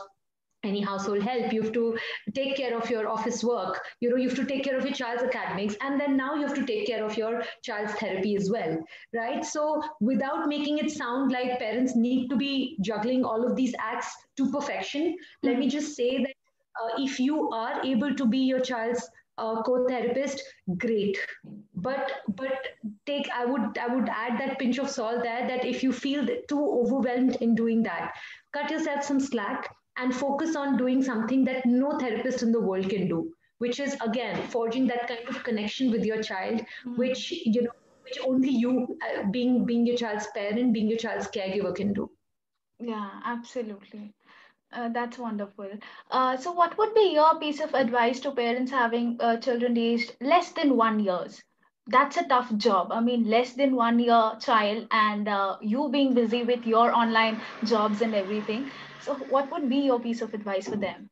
any 0.67 0.81
household 0.81 1.23
help. 1.23 1.53
You 1.53 1.61
have 1.63 1.73
to 1.73 1.97
take 2.33 2.55
care 2.57 2.77
of 2.77 2.89
your 2.89 3.07
office 3.07 3.43
work. 3.43 3.79
You 4.01 4.09
know 4.09 4.17
you 4.17 4.29
have 4.29 4.37
to 4.37 4.45
take 4.45 4.63
care 4.63 4.77
of 4.77 4.85
your 4.85 4.93
child's 4.93 5.23
academics 5.23 5.75
and 5.81 5.99
then 5.99 6.17
now 6.17 6.35
you 6.35 6.45
have 6.45 6.55
to 6.55 6.65
take 6.65 6.87
care 6.87 7.03
of 7.03 7.17
your 7.17 7.43
child's 7.63 7.93
therapy 7.93 8.35
as 8.35 8.49
well 8.49 8.77
right? 9.13 9.43
So 9.45 9.81
without 9.99 10.47
making 10.47 10.77
it 10.79 10.91
sound 10.91 11.31
like 11.31 11.59
parents 11.59 11.95
need 11.95 12.29
to 12.29 12.35
be 12.35 12.77
juggling 12.81 13.23
all 13.23 13.45
of 13.45 13.55
these 13.55 13.73
acts 13.79 14.15
to 14.37 14.51
perfection 14.51 15.03
mm-hmm. 15.03 15.47
let 15.47 15.59
me 15.59 15.69
just 15.69 15.95
say 15.95 16.17
that 16.17 16.35
uh, 16.81 17.01
if 17.03 17.19
you 17.19 17.49
are 17.49 17.83
able 17.83 18.13
to 18.13 18.25
be 18.25 18.39
your 18.39 18.59
child's 18.59 19.09
uh, 19.37 19.61
co-therapist 19.61 20.41
great. 20.77 21.17
But 21.75 22.11
but 22.35 22.67
take 23.05 23.29
i 23.29 23.45
would 23.45 23.77
i 23.77 23.87
would 23.87 24.09
add 24.09 24.39
that 24.39 24.57
pinch 24.59 24.79
of 24.79 24.89
salt 24.89 25.21
there 25.23 25.47
that 25.47 25.63
if 25.63 25.83
you 25.83 25.91
feel 25.93 26.25
too 26.49 26.63
overwhelmed 26.79 27.37
in 27.39 27.53
doing 27.55 27.83
that 27.83 28.15
cut 28.53 28.71
yourself 28.71 29.03
some 29.03 29.19
slack 29.19 29.69
and 29.97 30.15
focus 30.15 30.55
on 30.55 30.77
doing 30.77 31.03
something 31.03 31.43
that 31.45 31.65
no 31.65 31.97
therapist 31.97 32.43
in 32.43 32.51
the 32.51 32.61
world 32.69 32.89
can 32.89 33.07
do 33.07 33.31
which 33.59 33.79
is 33.79 33.95
again 34.05 34.41
forging 34.47 34.87
that 34.87 35.07
kind 35.07 35.27
of 35.29 35.43
connection 35.43 35.91
with 35.91 36.05
your 36.05 36.21
child 36.21 36.59
mm-hmm. 36.59 36.97
which 36.97 37.31
you 37.31 37.61
know 37.61 37.77
which 38.03 38.19
only 38.25 38.49
you 38.49 38.97
uh, 39.07 39.23
being 39.31 39.65
being 39.65 39.85
your 39.85 39.97
child's 39.97 40.27
parent 40.35 40.73
being 40.73 40.87
your 40.87 41.03
child's 41.05 41.27
caregiver 41.27 41.75
can 41.75 41.93
do 41.93 42.09
yeah 42.79 43.09
absolutely 43.25 44.13
uh, 44.73 44.89
that's 44.89 45.17
wonderful. 45.17 45.69
Uh, 46.11 46.35
so, 46.35 46.51
what 46.51 46.77
would 46.77 46.93
be 46.93 47.13
your 47.13 47.39
piece 47.39 47.61
of 47.61 47.73
advice 47.73 48.19
to 48.19 48.31
parents 48.31 48.69
having 48.69 49.15
uh, 49.21 49.37
children 49.37 49.77
aged 49.77 50.17
less 50.19 50.51
than 50.51 50.75
one 50.75 50.99
years? 50.99 51.41
That's 51.87 52.17
a 52.17 52.27
tough 52.27 52.55
job. 52.57 52.91
I 52.91 52.99
mean, 53.01 53.25
less 53.25 53.53
than 53.53 53.75
one 53.75 53.97
year 53.97 54.37
child, 54.39 54.87
and 54.91 55.27
uh, 55.27 55.57
you 55.59 55.89
being 55.89 56.13
busy 56.13 56.43
with 56.43 56.67
your 56.67 56.93
online 56.93 57.41
jobs 57.63 57.99
and 58.01 58.13
everything. 58.13 58.71
So, 58.99 59.15
what 59.15 59.51
would 59.51 59.67
be 59.67 59.77
your 59.79 59.99
piece 59.99 60.21
of 60.21 60.35
advice 60.35 60.67
for 60.69 60.77
them? 60.77 61.09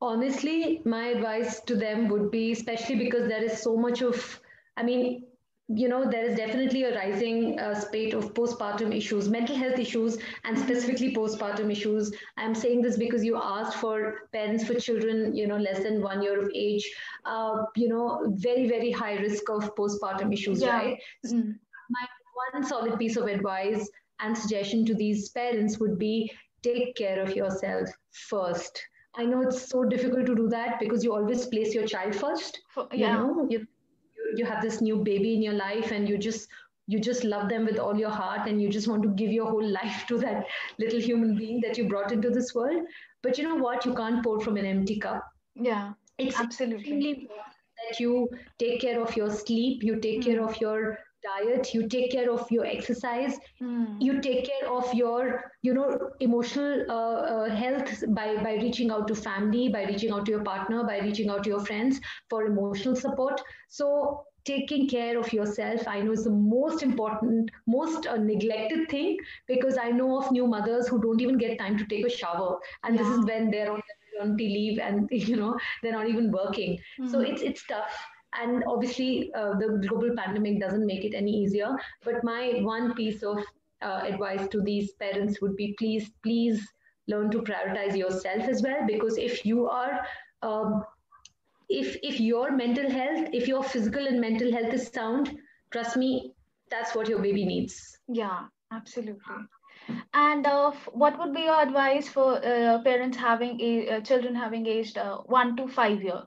Honestly, 0.00 0.82
my 0.84 1.06
advice 1.10 1.60
to 1.60 1.76
them 1.76 2.08
would 2.08 2.32
be, 2.32 2.50
especially 2.50 2.96
because 2.96 3.28
there 3.28 3.44
is 3.44 3.62
so 3.62 3.76
much 3.76 4.02
of, 4.02 4.40
I 4.76 4.82
mean, 4.82 5.27
you 5.68 5.86
know 5.86 6.10
there 6.10 6.24
is 6.24 6.34
definitely 6.34 6.84
a 6.84 6.94
rising 6.94 7.58
uh, 7.58 7.78
spate 7.78 8.14
of 8.14 8.32
postpartum 8.32 8.96
issues 8.96 9.28
mental 9.28 9.54
health 9.54 9.78
issues 9.78 10.16
and 10.44 10.58
specifically 10.58 11.14
postpartum 11.14 11.70
issues 11.70 12.10
i'm 12.38 12.54
saying 12.54 12.80
this 12.80 12.96
because 12.96 13.22
you 13.22 13.36
asked 13.36 13.76
for 13.76 14.28
parents 14.32 14.64
for 14.64 14.74
children 14.74 15.36
you 15.36 15.46
know 15.46 15.58
less 15.58 15.82
than 15.82 16.00
one 16.00 16.22
year 16.22 16.42
of 16.42 16.50
age 16.54 16.90
uh, 17.26 17.64
you 17.76 17.88
know 17.88 18.32
very 18.36 18.66
very 18.66 18.90
high 18.90 19.14
risk 19.16 19.50
of 19.50 19.74
postpartum 19.76 20.32
issues 20.32 20.62
yeah. 20.62 20.76
right 20.76 20.98
mm-hmm. 21.26 21.50
my 21.90 22.06
one 22.52 22.64
solid 22.64 22.98
piece 22.98 23.16
of 23.16 23.26
advice 23.26 23.90
and 24.20 24.36
suggestion 24.36 24.86
to 24.86 24.94
these 24.94 25.28
parents 25.30 25.78
would 25.78 25.98
be 25.98 26.30
take 26.62 26.96
care 26.96 27.22
of 27.22 27.36
yourself 27.36 27.88
first 28.10 28.86
i 29.16 29.24
know 29.24 29.42
it's 29.42 29.68
so 29.68 29.84
difficult 29.84 30.24
to 30.24 30.34
do 30.34 30.48
that 30.48 30.80
because 30.80 31.04
you 31.04 31.14
always 31.14 31.46
place 31.46 31.74
your 31.74 31.86
child 31.86 32.14
first 32.14 32.58
yeah. 32.76 32.86
you 32.92 33.12
know 33.12 33.46
you, 33.50 33.66
you 34.36 34.44
have 34.44 34.62
this 34.62 34.80
new 34.80 34.96
baby 34.96 35.34
in 35.34 35.42
your 35.42 35.54
life 35.54 35.90
and 35.90 36.08
you 36.08 36.18
just 36.18 36.48
you 36.86 36.98
just 36.98 37.22
love 37.22 37.48
them 37.50 37.66
with 37.66 37.78
all 37.78 37.98
your 37.98 38.10
heart 38.10 38.48
and 38.48 38.62
you 38.62 38.68
just 38.70 38.88
want 38.88 39.02
to 39.02 39.10
give 39.10 39.30
your 39.30 39.50
whole 39.50 39.68
life 39.80 40.04
to 40.08 40.18
that 40.18 40.46
little 40.78 41.00
human 41.00 41.36
being 41.36 41.60
that 41.60 41.76
you 41.76 41.88
brought 41.88 42.12
into 42.12 42.30
this 42.30 42.54
world. 42.54 42.86
But 43.22 43.36
you 43.36 43.44
know 43.44 43.56
what? 43.56 43.84
You 43.84 43.94
can't 43.94 44.24
pour 44.24 44.40
from 44.40 44.56
an 44.56 44.64
empty 44.64 44.98
cup. 44.98 45.22
Yeah 45.54 45.92
it's 46.18 46.38
absolutely. 46.38 47.28
that 47.88 48.00
you 48.00 48.28
take 48.58 48.80
care 48.80 49.00
of 49.00 49.16
your 49.16 49.30
sleep 49.30 49.82
you 49.82 50.00
take 50.00 50.20
mm. 50.20 50.24
care 50.24 50.44
of 50.44 50.60
your 50.60 50.98
diet 51.28 51.72
you 51.74 51.88
take 51.88 52.10
care 52.12 52.30
of 52.30 52.50
your 52.50 52.66
exercise 52.66 53.38
mm. 53.62 53.96
you 54.00 54.20
take 54.20 54.44
care 54.50 54.70
of 54.70 54.92
your 54.94 55.52
you 55.62 55.74
know 55.74 56.10
emotional 56.20 56.84
uh, 56.88 57.18
uh, 57.34 57.50
health 57.62 58.04
by 58.20 58.28
by 58.46 58.54
reaching 58.54 58.90
out 58.90 59.08
to 59.08 59.14
family 59.14 59.68
by 59.68 59.84
reaching 59.84 60.12
out 60.12 60.24
to 60.26 60.32
your 60.36 60.44
partner 60.44 60.84
by 60.84 60.98
reaching 60.98 61.28
out 61.28 61.44
to 61.44 61.50
your 61.50 61.64
friends 61.70 62.00
for 62.30 62.44
emotional 62.46 62.96
support 62.96 63.40
so 63.68 64.24
taking 64.44 64.88
care 64.88 65.18
of 65.20 65.32
yourself 65.32 65.86
i 65.94 66.00
know 66.00 66.12
is 66.18 66.24
the 66.24 66.30
most 66.30 66.82
important 66.82 67.50
most 67.66 68.06
uh, 68.06 68.16
neglected 68.16 68.88
thing 68.88 69.16
because 69.46 69.78
i 69.86 69.88
know 69.90 70.10
of 70.18 70.30
new 70.36 70.46
mothers 70.56 70.88
who 70.88 71.00
don't 71.06 71.20
even 71.20 71.38
get 71.46 71.58
time 71.58 71.78
to 71.78 71.86
take 71.94 72.06
a 72.06 72.14
shower 72.18 72.58
and 72.84 72.96
yeah. 72.96 73.02
this 73.02 73.18
is 73.18 73.24
when 73.32 73.50
they're 73.50 73.72
on 73.72 73.82
maternity 74.18 74.48
leave 74.58 74.78
and 74.78 75.08
you 75.32 75.36
know 75.36 75.56
they're 75.82 75.98
not 75.98 76.08
even 76.08 76.30
working 76.30 76.78
mm. 77.00 77.10
so 77.10 77.20
it's 77.20 77.42
it's 77.42 77.66
tough 77.66 77.98
and 78.40 78.64
obviously 78.66 79.32
uh, 79.34 79.54
the 79.58 79.86
global 79.88 80.14
pandemic 80.16 80.60
doesn't 80.60 80.86
make 80.86 81.04
it 81.04 81.14
any 81.14 81.32
easier. 81.32 81.76
But 82.04 82.22
my 82.24 82.60
one 82.60 82.94
piece 82.94 83.22
of 83.22 83.38
uh, 83.82 84.00
advice 84.04 84.48
to 84.48 84.60
these 84.60 84.92
parents 84.92 85.40
would 85.40 85.56
be 85.56 85.74
please 85.78 86.10
please 86.22 86.66
learn 87.06 87.30
to 87.30 87.42
prioritize 87.42 87.96
yourself 87.96 88.48
as 88.48 88.62
well. 88.62 88.86
Because 88.86 89.18
if 89.18 89.44
you 89.44 89.68
are 89.68 90.00
um, 90.42 90.84
if 91.68 91.96
if 92.02 92.20
your 92.20 92.50
mental 92.56 92.90
health 92.90 93.28
if 93.32 93.46
your 93.48 93.62
physical 93.62 94.06
and 94.06 94.20
mental 94.20 94.52
health 94.52 94.72
is 94.72 94.88
sound 94.88 95.36
trust 95.70 95.96
me 95.96 96.32
that's 96.70 96.94
what 96.94 97.08
your 97.08 97.20
baby 97.20 97.44
needs. 97.44 97.98
Yeah 98.08 98.46
absolutely. 98.70 99.36
And 100.12 100.46
uh, 100.46 100.72
what 100.92 101.18
would 101.18 101.34
be 101.34 101.42
your 101.42 101.60
advice 101.62 102.08
for 102.08 102.44
uh, 102.44 102.82
parents 102.82 103.16
having 103.16 103.60
a, 103.60 103.88
uh, 103.88 104.00
children 104.00 104.34
having 104.34 104.66
aged 104.66 104.98
uh, 104.98 105.18
one 105.18 105.56
to 105.56 105.66
five 105.66 106.02
year? 106.02 106.22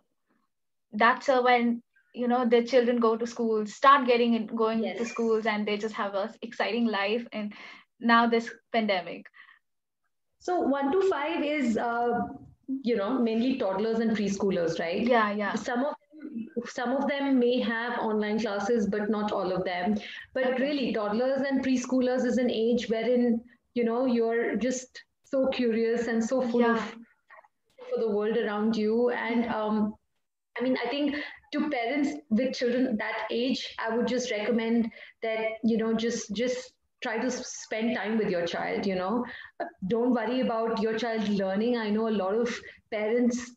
That's 0.94 1.28
when 1.28 1.82
you 2.14 2.28
know 2.28 2.46
their 2.46 2.64
children 2.64 3.00
go 3.00 3.16
to 3.16 3.26
school 3.26 3.66
start 3.66 4.08
getting 4.08 4.34
in, 4.34 4.48
going 4.48 4.84
yes. 4.84 4.98
to 4.98 5.06
schools 5.06 5.46
and 5.46 5.68
they 5.68 5.78
just 5.78 5.96
have 5.96 6.14
a 6.14 6.34
exciting 6.42 6.86
life 6.86 7.26
and 7.32 7.54
now 8.00 8.28
this 8.28 8.50
pandemic. 8.72 9.26
So 10.40 10.60
1 10.60 10.92
to 10.92 11.10
5 11.10 11.44
is 11.44 11.78
uh, 11.78 12.20
you 12.84 12.96
know 12.96 13.20
mainly 13.20 13.58
toddlers 13.58 14.00
and 14.00 14.12
preschoolers 14.18 14.80
right? 14.80 15.06
Yeah 15.06 15.32
yeah. 15.32 15.56
Some 15.56 15.86
of 15.86 15.96
some 16.68 16.92
of 16.96 17.08
them 17.08 17.40
may 17.40 17.60
have 17.60 18.00
online 18.00 18.40
classes 18.40 18.88
but 18.88 19.10
not 19.10 19.32
all 19.32 19.52
of 19.52 19.64
them. 19.64 19.96
But 20.34 20.60
really 20.60 20.94
toddlers 20.94 21.42
and 21.42 21.64
preschoolers 21.64 22.26
is 22.26 22.38
an 22.38 22.50
age 22.50 22.90
wherein 22.90 23.42
you 23.74 23.84
know 23.84 24.06
you're 24.06 24.56
just 24.56 25.04
so 25.24 25.48
curious 25.48 26.08
and 26.08 26.24
so 26.24 26.42
full 26.42 26.62
yeah. 26.62 26.76
of 26.76 26.96
for 27.90 28.00
the 28.00 28.10
world 28.10 28.38
around 28.38 28.76
you. 28.76 29.12
And 29.12 29.46
um, 29.46 29.96
i 30.60 30.64
mean 30.64 30.78
i 30.86 30.90
think 30.90 31.16
to 31.52 31.70
parents 31.70 32.12
with 32.30 32.54
children 32.54 32.98
that 32.98 33.28
age 33.32 33.76
i 33.80 33.96
would 33.96 34.08
just 34.08 34.32
recommend 34.32 34.92
that 35.22 35.58
you 35.64 35.78
know 35.78 35.94
just 35.94 36.34
just 36.36 36.74
try 37.02 37.18
to 37.18 37.32
spend 37.32 37.96
time 37.96 38.18
with 38.18 38.30
your 38.30 38.46
child 38.46 38.86
you 38.86 38.96
know. 38.96 39.26
Uh, 39.60 39.66
don't 39.88 40.14
worry 40.14 40.42
about 40.42 40.80
your 40.82 40.98
child 40.98 41.28
learning. 41.30 41.78
I 41.78 41.90
know 41.90 42.08
a 42.08 42.18
lot 42.24 42.36
of 42.36 42.56
parents 42.92 43.52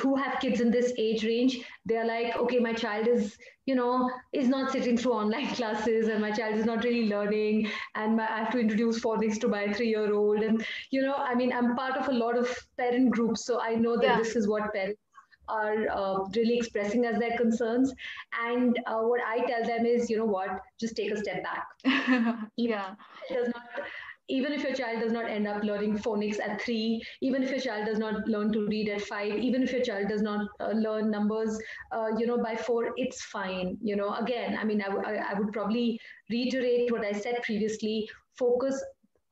who 0.00 0.16
have 0.16 0.40
kids 0.40 0.60
in 0.60 0.70
this 0.70 0.92
age 0.96 1.22
range 1.24 1.58
they're 1.84 2.06
like 2.06 2.34
okay 2.36 2.58
my 2.58 2.72
child 2.72 3.06
is 3.06 3.36
you 3.66 3.74
know 3.74 4.10
is 4.32 4.48
not 4.48 4.70
sitting 4.70 4.96
through 4.96 5.12
online 5.12 5.46
classes 5.56 6.08
and 6.08 6.20
my 6.20 6.30
child 6.30 6.56
is 6.56 6.64
not 6.64 6.82
really 6.84 7.08
learning 7.08 7.68
and 7.94 8.16
my, 8.16 8.22
i 8.22 8.38
have 8.38 8.50
to 8.50 8.58
introduce 8.58 9.00
phonics 9.00 9.38
to 9.38 9.48
my 9.48 9.70
three 9.72 9.88
year 9.88 10.14
old 10.14 10.38
and 10.40 10.64
you 10.90 11.02
know 11.02 11.14
i 11.14 11.34
mean 11.34 11.52
i'm 11.52 11.76
part 11.76 11.96
of 11.96 12.08
a 12.08 12.12
lot 12.12 12.38
of 12.38 12.48
parent 12.78 13.10
groups 13.10 13.44
so 13.44 13.60
i 13.60 13.74
know 13.74 13.96
that 13.96 14.04
yeah. 14.04 14.18
this 14.18 14.34
is 14.34 14.48
what 14.48 14.72
parents 14.72 15.00
are 15.52 15.86
uh, 15.92 16.24
really 16.36 16.58
expressing 16.58 17.06
as 17.06 17.18
their 17.18 17.36
concerns. 17.36 17.94
And 18.46 18.78
uh, 18.86 19.02
what 19.02 19.20
I 19.26 19.44
tell 19.46 19.64
them 19.64 19.86
is, 19.86 20.10
you 20.10 20.18
know 20.18 20.26
what, 20.26 20.50
just 20.80 20.96
take 20.96 21.12
a 21.12 21.18
step 21.18 21.44
back. 21.44 21.66
yeah. 22.56 22.94
does 23.32 23.48
not, 23.48 23.86
even 24.28 24.52
if 24.52 24.62
your 24.64 24.74
child 24.74 25.00
does 25.00 25.12
not 25.12 25.30
end 25.30 25.46
up 25.48 25.62
learning 25.64 25.98
phonics 25.98 26.40
at 26.40 26.62
three, 26.62 27.02
even 27.22 27.42
if 27.42 27.50
your 27.50 27.60
child 27.60 27.86
does 27.86 27.98
not 27.98 28.26
learn 28.28 28.52
to 28.52 28.66
read 28.66 28.88
at 28.88 29.02
five, 29.02 29.34
even 29.34 29.62
if 29.62 29.72
your 29.72 29.82
child 29.82 30.08
does 30.08 30.22
not 30.22 30.48
uh, 30.60 30.70
learn 30.72 31.10
numbers, 31.10 31.58
uh, 31.92 32.08
you 32.18 32.26
know, 32.26 32.38
by 32.42 32.56
four, 32.56 32.90
it's 32.96 33.22
fine. 33.24 33.76
You 33.82 33.96
know, 33.96 34.14
again, 34.14 34.56
I 34.60 34.64
mean, 34.64 34.82
I, 34.82 34.88
w- 34.88 35.06
I 35.06 35.38
would 35.38 35.52
probably 35.52 36.00
reiterate 36.30 36.90
what 36.92 37.04
I 37.04 37.12
said 37.12 37.40
previously. 37.42 38.08
Focus, 38.38 38.82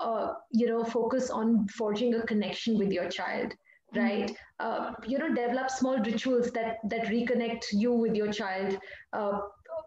uh, 0.00 0.34
you 0.52 0.66
know, 0.66 0.84
focus 0.84 1.30
on 1.30 1.66
forging 1.68 2.14
a 2.14 2.26
connection 2.26 2.78
with 2.78 2.92
your 2.92 3.08
child 3.08 3.54
right? 3.94 4.30
Uh, 4.58 4.92
you 5.06 5.18
know 5.18 5.28
develop 5.28 5.70
small 5.70 5.98
rituals 5.98 6.50
that 6.52 6.78
that 6.84 7.06
reconnect 7.06 7.64
you 7.72 7.92
with 7.92 8.14
your 8.14 8.32
child 8.32 8.78
uh, 9.12 9.38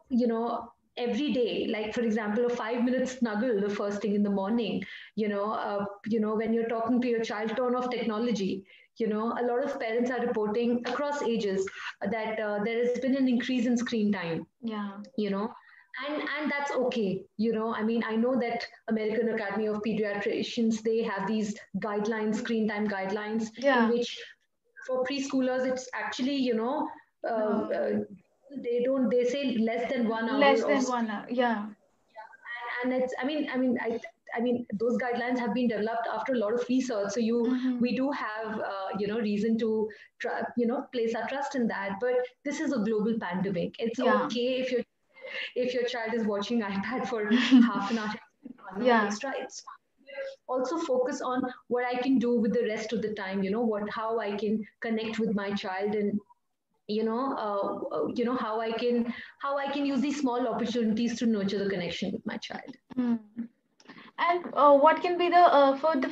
you 0.10 0.28
know 0.28 0.72
every 0.98 1.32
day. 1.34 1.68
Like 1.70 1.94
for 1.94 2.02
example 2.02 2.46
a 2.46 2.50
five 2.50 2.84
minute 2.84 3.08
snuggle 3.10 3.60
the 3.62 3.70
first 3.70 4.02
thing 4.02 4.16
in 4.16 4.24
the 4.24 4.30
morning 4.30 4.84
you 5.16 5.28
know 5.28 5.52
uh, 5.54 5.86
you 6.08 6.20
know 6.20 6.36
when 6.36 6.54
you're 6.54 6.68
talking 6.70 7.02
to 7.02 7.08
your 7.08 7.24
child 7.24 7.56
turn 7.56 7.76
off 7.76 7.90
technology. 7.90 8.66
You 8.98 9.08
know 9.08 9.36
a 9.40 9.44
lot 9.46 9.64
of 9.64 9.80
parents 9.80 10.12
are 10.12 10.22
reporting 10.26 10.82
across 10.86 11.22
ages 11.24 11.68
that 12.12 12.40
uh, 12.40 12.60
there 12.64 12.80
has 12.86 13.00
been 13.00 13.16
an 13.16 13.28
increase 13.28 13.66
in 13.66 13.78
screen 13.78 14.12
time. 14.12 14.46
Yeah. 14.62 14.92
You 15.18 15.30
know 15.32 15.54
and 16.08 16.22
and 16.22 16.52
that's 16.52 16.72
okay 16.72 17.24
you 17.38 17.54
know 17.54 17.74
i 17.74 17.84
mean 17.84 18.04
i 18.08 18.16
know 18.16 18.40
that 18.40 18.66
american 18.90 19.30
academy 19.30 19.68
of 19.68 19.82
pediatricians 19.84 20.82
they 20.82 21.04
have 21.04 21.28
these 21.28 21.56
guidelines 21.78 22.36
screen 22.36 22.68
time 22.68 22.88
guidelines 22.88 23.50
yeah. 23.58 23.84
in 23.84 23.92
which 23.92 24.20
for 24.88 25.04
preschoolers 25.04 25.66
it's 25.66 25.88
actually 25.94 26.36
you 26.36 26.56
know 26.56 26.88
uh, 27.30 27.38
no. 27.38 27.70
uh, 27.74 28.00
they 28.64 28.82
don't 28.84 29.10
they 29.10 29.24
say 29.24 29.58
less 29.58 29.92
than 29.92 30.08
one 30.08 30.30
hour 30.30 30.40
less 30.40 30.64
than 30.64 30.84
one 30.84 31.10
hour 31.10 31.26
yeah, 31.30 31.36
yeah. 31.36 31.66
And, 32.84 32.94
and 32.94 33.04
it's 33.04 33.14
i 33.20 33.26
mean 33.26 33.48
i 33.54 33.58
mean 33.58 33.78
i 33.82 34.00
I 34.36 34.40
mean, 34.40 34.66
those 34.74 34.98
guidelines 34.98 35.38
have 35.38 35.54
been 35.54 35.68
developed 35.68 36.08
after 36.12 36.34
a 36.34 36.38
lot 36.38 36.54
of 36.54 36.66
research. 36.68 37.12
So 37.12 37.20
you, 37.20 37.44
mm-hmm. 37.44 37.80
we 37.80 37.96
do 37.96 38.10
have, 38.12 38.60
uh, 38.60 38.88
you 38.98 39.06
know, 39.06 39.20
reason 39.20 39.60
to, 39.60 39.88
try, 40.20 40.42
you 40.58 40.66
know, 40.66 40.86
place 40.92 41.14
our 41.14 41.28
trust 41.28 41.54
in 41.54 41.68
that. 41.68 41.98
But 42.02 42.16
this 42.44 42.60
is 42.60 42.74
a 42.74 42.80
global 42.80 43.16
pandemic. 43.20 43.76
It's 43.78 44.00
yeah. 44.00 44.24
okay 44.24 44.60
if 44.62 44.72
you're 44.72 44.82
if 45.56 45.74
your 45.74 45.84
child 45.84 46.14
is 46.14 46.26
watching 46.26 46.62
ipad 46.62 47.08
for 47.08 47.32
half 47.70 47.92
an 47.92 47.98
hour 48.00 48.16
yeah. 48.82 49.06
extra 49.06 49.34
it's 49.38 49.64
also 50.48 50.78
focus 50.78 51.22
on 51.22 51.42
what 51.68 51.86
i 51.86 51.96
can 52.02 52.20
do 52.20 52.40
with 52.40 52.54
the 52.54 52.68
rest 52.68 52.94
of 52.94 53.02
the 53.02 53.14
time 53.14 53.44
you 53.44 53.52
know 53.52 53.62
what 53.62 53.90
how 53.90 54.20
i 54.20 54.36
can 54.36 54.64
connect 54.82 55.20
with 55.20 55.34
my 55.36 55.52
child 55.54 55.96
and 55.96 56.20
you 56.88 57.04
know 57.04 57.34
uh, 57.38 57.96
uh, 57.96 58.08
you 58.14 58.26
know 58.26 58.36
how 58.36 58.60
i 58.60 58.72
can 58.72 59.14
how 59.42 59.58
i 59.58 59.68
can 59.72 59.86
use 59.86 60.02
these 60.02 60.20
small 60.20 60.48
opportunities 60.48 61.18
to 61.18 61.26
nurture 61.26 61.64
the 61.64 61.70
connection 61.70 62.12
with 62.12 62.26
my 62.26 62.38
child. 62.38 62.76
Mm. 62.98 63.20
and 64.20 64.46
uh, 64.54 64.74
what 64.74 65.02
can 65.02 65.18
be 65.18 65.30
the 65.30 65.44
uh, 65.60 65.78
for 65.78 65.96
the 65.96 66.12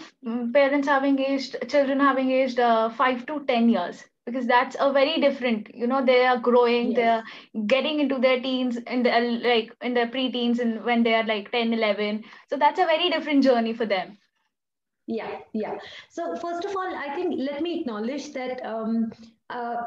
parents 0.54 0.88
having 0.88 1.20
aged 1.20 1.58
children 1.68 2.00
having 2.00 2.32
aged 2.32 2.60
uh, 2.60 2.90
5 2.90 3.26
to 3.26 3.44
10 3.46 3.70
years 3.70 4.04
because 4.26 4.46
that's 4.46 4.76
a 4.80 4.92
very 4.92 5.20
different 5.20 5.74
you 5.74 5.88
know 5.88 6.04
they 6.06 6.26
are 6.26 6.38
growing 6.38 6.92
yes. 6.92 6.96
they're 6.96 7.64
getting 7.66 8.00
into 8.00 8.20
their 8.20 8.40
teens 8.42 8.78
in 8.88 9.04
the 9.04 9.10
like 9.44 9.76
in 9.82 9.94
their 9.94 10.08
pre-teens 10.08 10.60
and 10.60 10.84
when 10.84 11.04
they 11.04 11.14
are 11.14 11.26
like 11.26 11.52
10 11.52 11.74
11 11.74 12.24
so 12.50 12.58
that's 12.58 12.80
a 12.80 12.86
very 12.86 13.10
different 13.10 13.44
journey 13.44 13.74
for 13.74 13.86
them 13.86 14.18
yeah 15.08 15.40
yeah 15.54 15.76
so 16.10 16.36
first 16.36 16.66
of 16.66 16.76
all 16.76 16.96
i 16.96 17.14
think 17.16 17.36
let 17.38 17.62
me 17.62 17.80
acknowledge 17.80 18.32
that 18.34 18.64
um, 18.66 19.12
uh, 19.50 19.78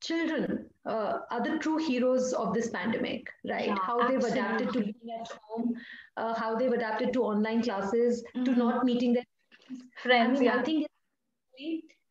children 0.00 0.66
uh, 0.86 1.18
are 1.30 1.42
the 1.42 1.58
true 1.58 1.78
heroes 1.78 2.32
of 2.32 2.52
this 2.54 2.70
pandemic 2.70 3.28
right 3.48 3.66
yeah, 3.66 3.76
how 3.82 4.08
they've 4.08 4.24
adapted 4.24 4.72
to 4.72 4.80
being 4.80 5.12
at 5.20 5.28
home 5.46 5.74
uh, 6.16 6.34
how 6.34 6.56
they've 6.56 6.72
adapted 6.72 7.12
to 7.12 7.22
online 7.22 7.62
classes 7.62 8.24
mm-hmm. 8.34 8.44
to 8.44 8.56
not 8.56 8.84
meeting 8.84 9.12
their 9.12 9.24
friends 10.02 10.38
I 10.38 10.40
mean, 10.40 10.44
yeah. 10.44 10.58
i 10.58 10.62
think 10.62 10.86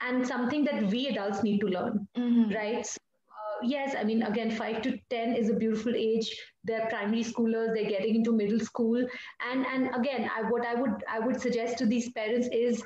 and 0.01 0.27
something 0.27 0.63
that 0.63 0.83
we 0.91 1.07
adults 1.07 1.43
need 1.43 1.59
to 1.59 1.67
learn 1.67 2.07
mm-hmm. 2.17 2.53
right 2.53 2.85
so, 2.85 2.97
uh, 2.97 3.59
yes 3.63 3.95
i 3.99 4.03
mean 4.03 4.23
again 4.23 4.51
5 4.51 4.81
to 4.81 4.97
10 5.09 5.35
is 5.35 5.49
a 5.49 5.53
beautiful 5.53 5.93
age 5.95 6.35
they're 6.63 6.87
primary 6.89 7.23
schoolers 7.23 7.73
they're 7.73 7.89
getting 7.89 8.15
into 8.15 8.31
middle 8.31 8.59
school 8.59 9.05
and 9.51 9.65
and 9.65 9.89
again 9.95 10.29
I, 10.35 10.43
what 10.49 10.65
i 10.65 10.75
would 10.75 11.03
i 11.09 11.19
would 11.19 11.39
suggest 11.39 11.77
to 11.79 11.85
these 11.85 12.09
parents 12.11 12.47
is 12.51 12.83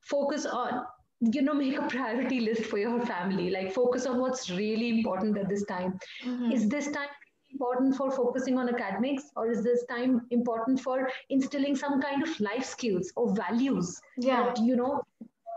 focus 0.00 0.46
on 0.46 0.84
you 1.20 1.42
know 1.42 1.54
make 1.62 1.76
a 1.76 1.86
priority 1.86 2.40
list 2.40 2.64
for 2.64 2.78
your 2.78 3.00
family 3.06 3.50
like 3.50 3.72
focus 3.72 4.06
on 4.06 4.20
what's 4.20 4.50
really 4.50 4.90
important 4.98 5.38
at 5.38 5.48
this 5.48 5.64
time 5.64 5.98
mm-hmm. 6.24 6.52
is 6.52 6.68
this 6.68 6.90
time 6.90 7.08
important 7.50 7.96
for 7.96 8.10
focusing 8.10 8.58
on 8.58 8.68
academics 8.68 9.24
or 9.36 9.50
is 9.50 9.62
this 9.64 9.84
time 9.86 10.20
important 10.30 10.80
for 10.80 11.08
instilling 11.30 11.74
some 11.74 12.00
kind 12.00 12.22
of 12.22 12.40
life 12.40 12.64
skills 12.64 13.12
or 13.16 13.34
values 13.34 14.00
yeah. 14.18 14.44
that 14.44 14.58
you 14.62 14.76
know 14.76 15.00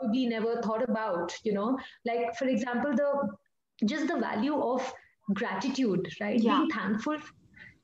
probably 0.02 0.26
never 0.26 0.62
thought 0.62 0.84
about 0.88 1.34
you 1.44 1.54
know? 1.54 1.78
Like 2.06 2.36
for 2.38 2.46
example 2.46 2.96
the 2.96 3.86
just 3.86 4.08
the 4.08 4.18
value 4.18 4.60
of 4.62 4.94
gratitude 5.34 6.08
right? 6.20 6.40
Yeah. 6.40 6.58
being 6.58 6.70
thankful 6.70 7.18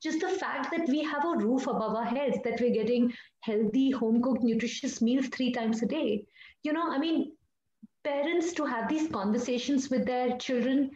just 0.01 0.19
the 0.19 0.29
fact 0.29 0.69
that 0.71 0.87
we 0.87 1.03
have 1.03 1.25
a 1.25 1.37
roof 1.37 1.65
above 1.65 1.95
our 1.95 2.05
heads 2.05 2.37
that 2.43 2.61
we're 2.61 2.73
getting 2.73 3.11
healthy 3.39 3.89
home 3.89 4.21
cooked 4.21 4.43
nutritious 4.43 5.01
meals 5.01 5.27
three 5.27 5.51
times 5.51 5.81
a 5.81 5.87
day. 5.87 6.25
You 6.63 6.73
know 6.73 6.91
i 6.91 6.97
mean 6.97 7.31
parents 8.03 8.53
to 8.53 8.65
have 8.65 8.87
these 8.87 9.09
conversations 9.09 9.89
with 9.89 10.05
their 10.05 10.37
children 10.37 10.91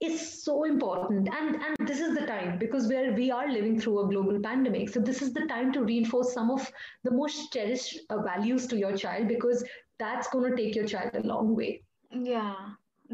is 0.00 0.42
so 0.42 0.64
important. 0.64 1.28
And 1.38 1.56
and 1.56 1.88
this 1.88 2.00
is 2.00 2.14
the 2.14 2.26
time 2.26 2.58
because 2.58 2.88
we're 2.88 3.12
we 3.14 3.30
are 3.30 3.50
living 3.52 3.78
through 3.78 4.00
a 4.00 4.08
global 4.08 4.40
pandemic. 4.40 4.88
So 4.88 5.00
this 5.00 5.20
is 5.22 5.32
the 5.32 5.46
time 5.46 5.72
to 5.74 5.84
reinforce 5.84 6.32
some 6.32 6.50
of 6.50 6.70
the 7.04 7.10
most 7.10 7.52
cherished 7.52 8.00
uh, 8.08 8.22
values 8.22 8.66
to 8.68 8.78
your 8.78 8.96
child 8.96 9.28
because 9.28 9.62
that's 10.02 10.28
going 10.34 10.50
to 10.50 10.56
take 10.62 10.74
your 10.80 10.90
child 10.96 11.22
a 11.22 11.26
long 11.32 11.54
way 11.62 11.70
yeah 12.34 12.54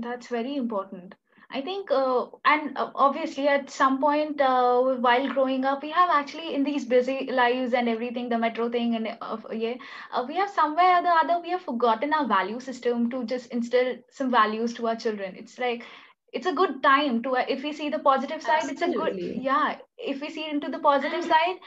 that's 0.08 0.28
very 0.38 0.56
important 0.56 1.14
I 1.48 1.60
think, 1.60 1.90
uh, 1.92 2.26
and 2.44 2.76
uh, 2.76 2.90
obviously, 2.94 3.46
at 3.46 3.70
some 3.70 4.00
point 4.00 4.40
uh, 4.40 4.82
while 4.82 5.28
growing 5.28 5.64
up, 5.64 5.82
we 5.82 5.90
have 5.90 6.10
actually 6.10 6.54
in 6.54 6.64
these 6.64 6.84
busy 6.84 7.28
lives 7.30 7.72
and 7.72 7.88
everything, 7.88 8.28
the 8.28 8.36
metro 8.36 8.68
thing, 8.68 8.96
and 8.96 9.16
uh, 9.20 9.36
yeah, 9.52 9.74
uh, 10.12 10.24
we 10.26 10.34
have 10.34 10.50
somewhere 10.50 10.98
or 10.98 11.02
the 11.02 11.08
other 11.08 11.40
we 11.40 11.50
have 11.50 11.62
forgotten 11.62 12.12
our 12.12 12.26
value 12.26 12.58
system 12.58 13.08
to 13.10 13.24
just 13.24 13.52
instill 13.52 13.96
some 14.10 14.30
values 14.30 14.74
to 14.74 14.88
our 14.88 14.96
children. 14.96 15.36
It's 15.36 15.56
like 15.56 15.84
it's 16.32 16.46
a 16.46 16.52
good 16.52 16.82
time 16.82 17.22
to 17.22 17.36
if 17.48 17.62
we 17.62 17.72
see 17.72 17.90
the 17.90 18.00
positive 18.00 18.42
side, 18.42 18.64
Absolutely. 18.64 18.72
it's 18.72 18.82
a 18.82 18.98
good 18.98 19.42
yeah. 19.44 19.76
If 19.98 20.20
we 20.20 20.30
see 20.30 20.50
into 20.50 20.68
the 20.68 20.80
positive 20.80 21.24
side, 21.24 21.58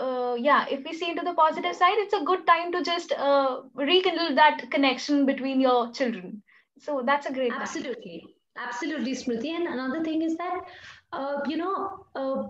uh, 0.00 0.34
yeah, 0.34 0.66
if 0.70 0.84
we 0.84 0.92
see 0.92 1.10
into 1.10 1.22
the 1.22 1.34
positive 1.34 1.74
side, 1.76 1.98
it's 1.98 2.14
a 2.14 2.24
good 2.24 2.46
time 2.46 2.72
to 2.72 2.82
just 2.82 3.12
uh, 3.12 3.60
rekindle 3.74 4.34
that 4.34 4.70
connection 4.70 5.26
between 5.26 5.60
your 5.60 5.92
children. 5.92 6.42
So 6.78 7.02
that's 7.04 7.26
a 7.26 7.32
great. 7.32 7.52
Absolutely. 7.52 8.20
Time. 8.20 8.66
Absolutely, 8.66 9.12
Smruti. 9.12 9.50
And 9.50 9.66
another 9.66 10.02
thing 10.02 10.22
is 10.22 10.36
that, 10.36 10.60
uh, 11.12 11.40
you 11.46 11.56
know, 11.56 12.06
uh, 12.14 12.42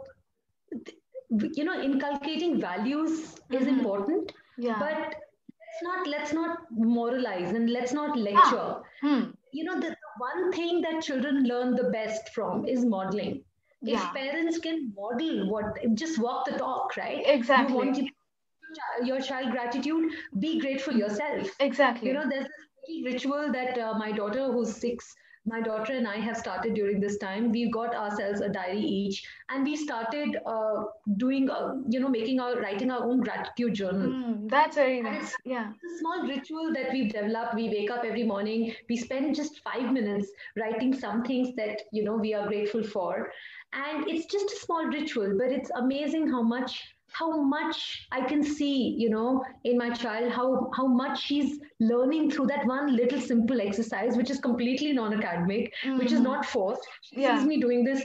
you 1.54 1.64
know, 1.64 1.80
inculcating 1.80 2.60
values 2.60 3.20
mm-hmm. 3.20 3.54
is 3.54 3.66
important. 3.66 4.32
Yeah. 4.58 4.78
But 4.78 5.14
let's 5.60 5.82
not 5.82 6.06
let's 6.06 6.32
not 6.32 6.58
moralize 6.70 7.52
and 7.52 7.70
let's 7.70 7.92
not 7.92 8.16
lecture. 8.16 8.76
Hmm. 9.00 9.30
You 9.52 9.64
know, 9.64 9.80
the 9.80 9.96
one 10.18 10.52
thing 10.52 10.80
that 10.82 11.02
children 11.02 11.44
learn 11.44 11.74
the 11.74 11.90
best 11.90 12.30
from 12.34 12.66
is 12.66 12.84
modeling. 12.84 13.42
Yeah. 13.82 14.08
If 14.08 14.14
parents 14.14 14.58
can 14.58 14.92
model 14.94 15.50
what, 15.50 15.78
just 15.94 16.18
walk 16.18 16.46
the 16.46 16.58
talk, 16.58 16.96
right? 16.96 17.22
Exactly. 17.24 17.72
You 17.72 17.78
want 17.78 17.96
to, 17.96 18.06
your 19.04 19.20
child 19.20 19.50
gratitude, 19.52 20.12
be 20.38 20.60
grateful 20.60 20.94
yourself. 20.94 21.48
Exactly. 21.60 22.08
You 22.08 22.14
know, 22.14 22.28
there's 22.28 22.44
this 22.44 23.12
ritual 23.12 23.50
that 23.52 23.78
uh, 23.78 23.94
my 23.98 24.12
daughter, 24.12 24.52
who's 24.52 24.76
six, 24.76 25.14
my 25.46 25.60
daughter 25.60 25.94
and 25.94 26.06
I 26.06 26.16
have 26.16 26.36
started 26.36 26.74
during 26.74 27.00
this 27.00 27.16
time. 27.16 27.50
We 27.50 27.70
got 27.70 27.94
ourselves 27.94 28.42
a 28.42 28.48
diary 28.50 28.80
each, 28.80 29.24
and 29.48 29.64
we 29.64 29.74
started 29.74 30.36
uh, 30.46 30.84
doing, 31.16 31.48
uh, 31.48 31.76
you 31.88 31.98
know, 31.98 32.08
making 32.08 32.40
our 32.40 32.60
writing 32.60 32.90
our 32.90 33.02
own 33.02 33.20
gratitude 33.20 33.74
journal. 33.74 34.10
Mm, 34.10 34.50
that's 34.50 34.76
very 34.76 35.00
nice. 35.00 35.34
yeah, 35.46 35.72
it's 35.82 35.94
a 35.94 35.98
small 35.98 36.26
ritual 36.28 36.72
that 36.74 36.92
we've 36.92 37.10
developed. 37.10 37.54
We 37.54 37.68
wake 37.70 37.90
up 37.90 38.04
every 38.04 38.24
morning. 38.24 38.74
We 38.88 38.98
spend 38.98 39.34
just 39.34 39.60
five 39.64 39.90
minutes 39.92 40.30
writing 40.56 40.94
some 40.94 41.24
things 41.24 41.56
that 41.56 41.80
you 41.90 42.04
know 42.04 42.16
we 42.16 42.34
are 42.34 42.46
grateful 42.46 42.82
for, 42.84 43.30
and 43.72 44.08
it's 44.08 44.26
just 44.26 44.50
a 44.50 44.56
small 44.56 44.84
ritual, 44.86 45.36
but 45.38 45.50
it's 45.50 45.70
amazing 45.76 46.28
how 46.28 46.42
much 46.42 46.94
how 47.12 47.42
much 47.42 48.06
I 48.12 48.20
can 48.20 48.42
see, 48.42 48.94
you 48.96 49.10
know, 49.10 49.44
in 49.64 49.76
my 49.76 49.90
child, 49.90 50.30
how 50.32 50.70
how 50.76 50.86
much 50.86 51.20
she's 51.22 51.58
learning 51.80 52.30
through 52.30 52.46
that 52.48 52.66
one 52.66 52.96
little 52.96 53.20
simple 53.20 53.60
exercise, 53.60 54.16
which 54.16 54.30
is 54.30 54.38
completely 54.38 54.92
non-academic, 54.92 55.74
mm-hmm. 55.84 55.98
which 55.98 56.12
is 56.12 56.20
mm-hmm. 56.20 56.32
not 56.32 56.46
forced. 56.46 56.86
She 57.02 57.22
yeah. 57.22 57.38
sees 57.38 57.46
me 57.46 57.60
doing 57.60 57.84
this, 57.84 58.04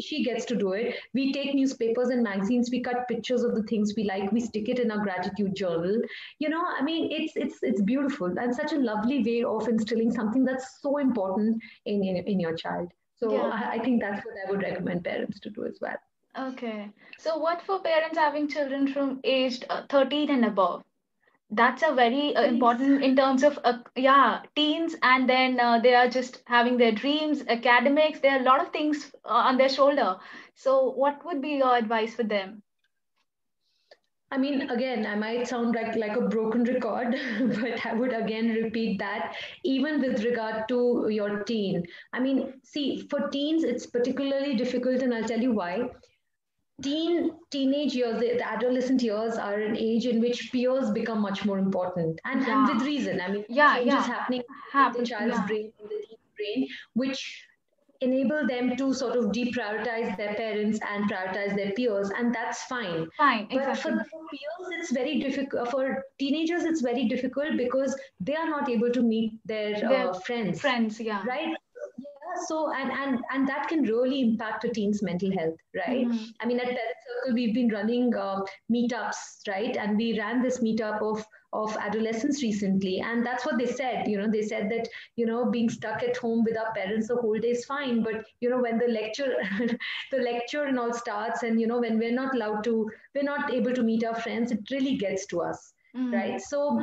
she 0.00 0.24
gets 0.24 0.44
to 0.46 0.56
do 0.56 0.72
it. 0.72 0.96
We 1.14 1.32
take 1.32 1.54
newspapers 1.54 2.08
and 2.08 2.22
magazines, 2.22 2.70
we 2.70 2.80
cut 2.82 3.08
pictures 3.08 3.42
of 3.42 3.54
the 3.54 3.62
things 3.64 3.94
we 3.96 4.04
like, 4.04 4.32
we 4.32 4.40
stick 4.40 4.68
it 4.68 4.78
in 4.78 4.90
our 4.90 5.02
gratitude 5.02 5.54
journal. 5.54 6.00
You 6.38 6.48
know, 6.48 6.64
I 6.64 6.82
mean, 6.82 7.10
it's 7.10 7.34
it's 7.36 7.58
it's 7.62 7.82
beautiful 7.82 8.38
and 8.38 8.54
such 8.54 8.72
a 8.72 8.78
lovely 8.78 9.22
way 9.22 9.44
of 9.44 9.68
instilling 9.68 10.10
something 10.10 10.44
that's 10.44 10.80
so 10.80 10.98
important 10.98 11.62
in 11.86 12.02
in, 12.04 12.16
in 12.16 12.40
your 12.40 12.54
child. 12.54 12.90
So 13.22 13.32
yeah. 13.32 13.50
I, 13.52 13.72
I 13.74 13.78
think 13.78 14.00
that's 14.00 14.24
what 14.24 14.34
I 14.46 14.50
would 14.50 14.62
recommend 14.62 15.04
parents 15.04 15.40
to 15.40 15.50
do 15.50 15.64
as 15.66 15.78
well. 15.80 15.96
Okay. 16.38 16.90
So 17.18 17.36
what 17.38 17.62
for 17.62 17.80
parents 17.80 18.16
having 18.16 18.48
children 18.48 18.92
from 18.92 19.20
aged 19.24 19.66
uh, 19.68 19.82
13 19.88 20.30
and 20.30 20.44
above? 20.44 20.84
That's 21.50 21.82
a 21.82 21.92
very 21.92 22.34
uh, 22.36 22.44
important 22.44 23.02
in 23.02 23.16
terms 23.16 23.42
of, 23.42 23.58
uh, 23.64 23.78
yeah, 23.96 24.42
teens, 24.54 24.94
and 25.02 25.28
then 25.28 25.58
uh, 25.58 25.80
they 25.80 25.94
are 25.94 26.08
just 26.08 26.42
having 26.46 26.78
their 26.78 26.92
dreams, 26.92 27.42
academics. 27.48 28.20
There 28.20 28.36
are 28.36 28.40
a 28.40 28.44
lot 28.44 28.60
of 28.60 28.72
things 28.72 29.10
uh, 29.24 29.28
on 29.28 29.58
their 29.58 29.68
shoulder. 29.68 30.16
So 30.54 30.90
what 30.90 31.24
would 31.24 31.42
be 31.42 31.56
your 31.56 31.76
advice 31.76 32.14
for 32.14 32.22
them? 32.22 32.62
I 34.32 34.38
mean, 34.38 34.70
again, 34.70 35.06
I 35.06 35.16
might 35.16 35.48
sound 35.48 35.74
like, 35.74 35.96
like 35.96 36.16
a 36.16 36.20
broken 36.20 36.62
record, 36.64 37.16
but 37.40 37.84
I 37.84 37.94
would 37.94 38.12
again 38.12 38.50
repeat 38.50 38.98
that 39.00 39.34
even 39.64 40.00
with 40.00 40.22
regard 40.24 40.68
to 40.68 41.08
your 41.10 41.42
teen. 41.42 41.84
I 42.12 42.20
mean, 42.20 42.54
see, 42.62 43.06
for 43.10 43.28
teens, 43.28 43.64
it's 43.64 43.86
particularly 43.86 44.54
difficult, 44.54 45.02
and 45.02 45.12
I'll 45.12 45.24
tell 45.24 45.40
you 45.40 45.52
why 45.52 45.90
teen 46.82 47.32
teenage 47.50 47.94
years 47.94 48.20
the, 48.20 48.36
the, 48.36 48.46
adolescent 48.46 49.02
years 49.02 49.36
are 49.36 49.60
an 49.60 49.76
age 49.76 50.06
in 50.06 50.20
which 50.20 50.50
peers 50.52 50.90
become 50.90 51.20
much 51.20 51.44
more 51.44 51.58
important 51.58 52.18
and, 52.24 52.40
yeah. 52.40 52.66
and 52.66 52.74
with 52.74 52.86
reason 52.86 53.20
i 53.20 53.30
mean 53.30 53.44
yeah 53.48 53.78
yeah 53.78 54.02
happening 54.02 54.42
in 54.74 54.92
the 54.92 55.04
child's 55.04 55.36
yeah. 55.36 55.46
brain 55.46 55.72
in 55.78 55.88
the 55.88 56.16
brain 56.36 56.66
which 56.94 57.44
enable 58.00 58.46
them 58.46 58.76
to 58.76 58.92
sort 58.94 59.16
of 59.16 59.26
deprioritize 59.26 60.16
their 60.16 60.34
parents 60.34 60.78
and 60.90 61.10
prioritize 61.10 61.54
their 61.54 61.72
peers 61.72 62.10
and 62.16 62.34
that's 62.34 62.62
fine 62.64 63.08
fine 63.16 63.46
but 63.50 63.58
exactly. 63.58 63.92
for, 63.92 64.04
for 64.10 64.20
peers 64.30 64.80
it's 64.80 64.92
very 64.92 65.20
difficult 65.20 65.70
for 65.70 66.04
teenagers 66.18 66.64
it's 66.64 66.80
very 66.80 67.06
difficult 67.08 67.56
because 67.56 67.94
they 68.20 68.34
are 68.34 68.48
not 68.48 68.68
able 68.68 68.90
to 68.90 69.02
meet 69.02 69.32
their, 69.44 69.78
their 69.80 70.10
uh, 70.10 70.12
friends 70.20 70.60
friends 70.60 71.00
yeah 71.00 71.22
right 71.26 71.48
Yeah. 71.48 72.42
so 72.46 72.72
and 72.72 72.90
and 72.92 73.20
and 73.32 73.48
that 73.48 73.68
can 73.68 73.82
really 73.82 74.20
impact 74.20 74.64
a 74.64 74.68
teen's 74.68 75.02
mental 75.02 75.32
health 75.38 75.56
right 75.74 76.06
mm-hmm. 76.06 76.24
i 76.40 76.46
mean 76.46 76.60
at 76.60 76.66
parent 76.66 76.98
circle 77.06 77.34
we've 77.34 77.54
been 77.54 77.68
running 77.68 78.14
uh, 78.14 78.40
meetups 78.74 79.48
right 79.48 79.76
and 79.76 79.96
we 79.96 80.18
ran 80.18 80.42
this 80.42 80.60
meetup 80.66 81.02
of 81.02 81.24
of 81.52 81.76
adolescents 81.78 82.42
recently 82.42 83.00
and 83.00 83.26
that's 83.26 83.44
what 83.44 83.58
they 83.58 83.66
said 83.66 84.06
you 84.06 84.16
know 84.16 84.30
they 84.30 84.42
said 84.42 84.70
that 84.70 84.88
you 85.16 85.26
know 85.26 85.50
being 85.50 85.68
stuck 85.68 86.02
at 86.02 86.16
home 86.16 86.44
with 86.44 86.56
our 86.56 86.72
parents 86.74 87.08
the 87.08 87.16
whole 87.16 87.38
day 87.38 87.50
is 87.50 87.64
fine 87.64 88.02
but 88.02 88.24
you 88.40 88.48
know 88.48 88.60
when 88.60 88.78
the 88.78 88.86
lecture 88.86 89.34
the 90.12 90.18
lecture 90.18 90.64
and 90.64 90.78
all 90.78 90.92
starts 90.92 91.42
and 91.42 91.60
you 91.60 91.66
know 91.66 91.80
when 91.80 91.98
we're 91.98 92.12
not 92.12 92.34
allowed 92.34 92.62
to 92.62 92.88
we're 93.14 93.24
not 93.24 93.52
able 93.52 93.72
to 93.72 93.82
meet 93.82 94.04
our 94.04 94.14
friends 94.14 94.52
it 94.52 94.60
really 94.70 94.96
gets 94.96 95.26
to 95.26 95.40
us 95.40 95.72
mm-hmm. 95.96 96.14
right 96.14 96.40
so 96.40 96.80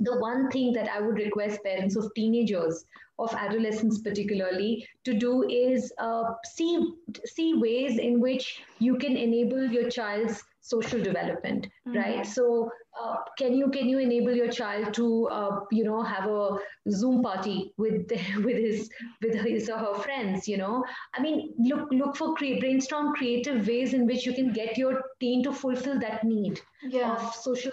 the 0.00 0.18
one 0.18 0.50
thing 0.50 0.72
that 0.72 0.88
I 0.88 1.00
would 1.00 1.18
request 1.18 1.62
parents 1.62 1.96
of 1.96 2.12
teenagers, 2.14 2.84
of 3.18 3.32
adolescents 3.34 3.98
particularly, 3.98 4.86
to 5.04 5.14
do 5.14 5.48
is 5.48 5.92
uh, 5.98 6.34
see 6.44 6.94
see 7.24 7.54
ways 7.54 7.98
in 7.98 8.20
which 8.20 8.62
you 8.78 8.96
can 8.96 9.16
enable 9.16 9.64
your 9.64 9.90
child's 9.90 10.42
social 10.64 11.02
development, 11.02 11.66
mm-hmm. 11.86 11.98
right? 11.98 12.26
So, 12.26 12.70
uh, 13.00 13.16
can 13.36 13.54
you 13.54 13.70
can 13.70 13.88
you 13.88 13.98
enable 13.98 14.34
your 14.34 14.50
child 14.50 14.94
to 14.94 15.28
uh, 15.28 15.60
you 15.70 15.84
know 15.84 16.02
have 16.02 16.26
a 16.26 16.58
Zoom 16.90 17.22
party 17.22 17.72
with 17.76 18.10
with 18.48 18.56
his 18.56 18.88
with 19.22 19.34
his 19.34 19.68
or 19.68 19.78
her 19.78 19.94
friends? 19.94 20.48
You 20.48 20.56
know, 20.56 20.84
I 21.14 21.20
mean, 21.20 21.52
look 21.58 21.88
look 21.92 22.16
for 22.16 22.34
create 22.34 22.60
brainstorm 22.60 23.14
creative 23.14 23.66
ways 23.66 23.92
in 23.92 24.06
which 24.06 24.24
you 24.24 24.34
can 24.34 24.52
get 24.52 24.78
your 24.78 25.02
teen 25.20 25.42
to 25.44 25.52
fulfill 25.52 26.00
that 26.00 26.24
need 26.24 26.60
yeah. 26.82 27.14
of 27.14 27.34
social 27.34 27.72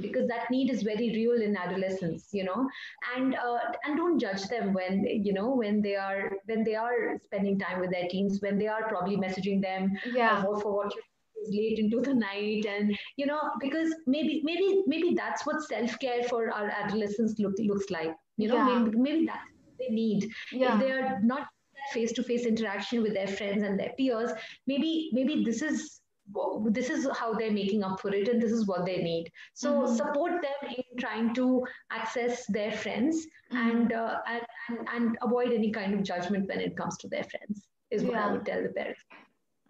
because 0.00 0.26
that 0.26 0.50
need 0.50 0.72
is 0.72 0.82
very 0.82 1.10
real 1.10 1.40
in 1.40 1.56
adolescence 1.56 2.30
you 2.32 2.42
know 2.42 2.68
and 3.14 3.36
uh, 3.36 3.58
and 3.84 3.96
don't 3.96 4.18
judge 4.18 4.42
them 4.48 4.72
when 4.72 5.06
you 5.06 5.32
know 5.32 5.54
when 5.54 5.80
they 5.80 5.94
are 5.94 6.32
when 6.46 6.64
they 6.64 6.74
are 6.74 7.16
spending 7.26 7.56
time 7.56 7.80
with 7.80 7.92
their 7.92 8.08
teens 8.08 8.40
when 8.40 8.58
they 8.58 8.66
are 8.66 8.88
probably 8.88 9.16
messaging 9.16 9.62
them 9.62 9.92
yeah 10.12 10.38
uh, 10.38 10.58
for 10.58 10.74
what 10.74 10.92
you 10.96 11.02
late 11.50 11.78
into 11.78 12.00
the 12.00 12.14
night 12.14 12.66
and 12.66 12.96
you 13.16 13.26
know 13.26 13.40
because 13.60 13.94
maybe 14.06 14.40
maybe 14.44 14.82
maybe 14.86 15.14
that's 15.14 15.46
what 15.46 15.62
self-care 15.62 16.22
for 16.24 16.50
our 16.50 16.68
adolescents 16.68 17.34
look, 17.38 17.54
looks 17.58 17.90
like 17.90 18.14
you 18.36 18.48
know 18.48 18.56
yeah. 18.56 18.78
maybe, 18.78 18.98
maybe 18.98 19.26
that's 19.26 19.48
what 19.62 19.78
they 19.78 19.94
need 19.94 20.28
yeah. 20.52 20.74
if 20.74 20.80
they 20.80 20.90
are 20.90 21.20
not 21.22 21.48
face 21.92 22.12
to 22.12 22.22
face 22.22 22.46
interaction 22.46 23.02
with 23.02 23.12
their 23.14 23.28
friends 23.28 23.62
and 23.62 23.78
their 23.78 23.92
peers 23.96 24.30
maybe 24.66 25.10
maybe 25.12 25.44
this 25.44 25.62
is 25.62 26.00
this 26.70 26.88
is 26.88 27.06
how 27.18 27.34
they're 27.34 27.52
making 27.52 27.82
up 27.84 28.00
for 28.00 28.14
it 28.14 28.28
and 28.28 28.40
this 28.40 28.50
is 28.50 28.66
what 28.66 28.86
they 28.86 28.96
need 29.02 29.30
so 29.52 29.72
mm-hmm. 29.72 29.94
support 29.94 30.32
them 30.40 30.70
in 30.76 30.98
trying 30.98 31.34
to 31.34 31.62
access 31.90 32.46
their 32.46 32.72
friends 32.72 33.26
mm-hmm. 33.52 33.68
and, 33.68 33.92
uh, 33.92 34.16
and, 34.26 34.42
and 34.68 34.88
and 34.94 35.18
avoid 35.20 35.52
any 35.52 35.70
kind 35.70 35.92
of 35.92 36.02
judgment 36.02 36.48
when 36.48 36.60
it 36.60 36.76
comes 36.76 36.96
to 36.96 37.08
their 37.08 37.24
friends 37.24 37.68
is 37.90 38.02
what 38.02 38.12
yeah. 38.12 38.26
i 38.26 38.32
would 38.32 38.46
tell 38.46 38.62
the 38.62 38.70
parents 38.70 39.04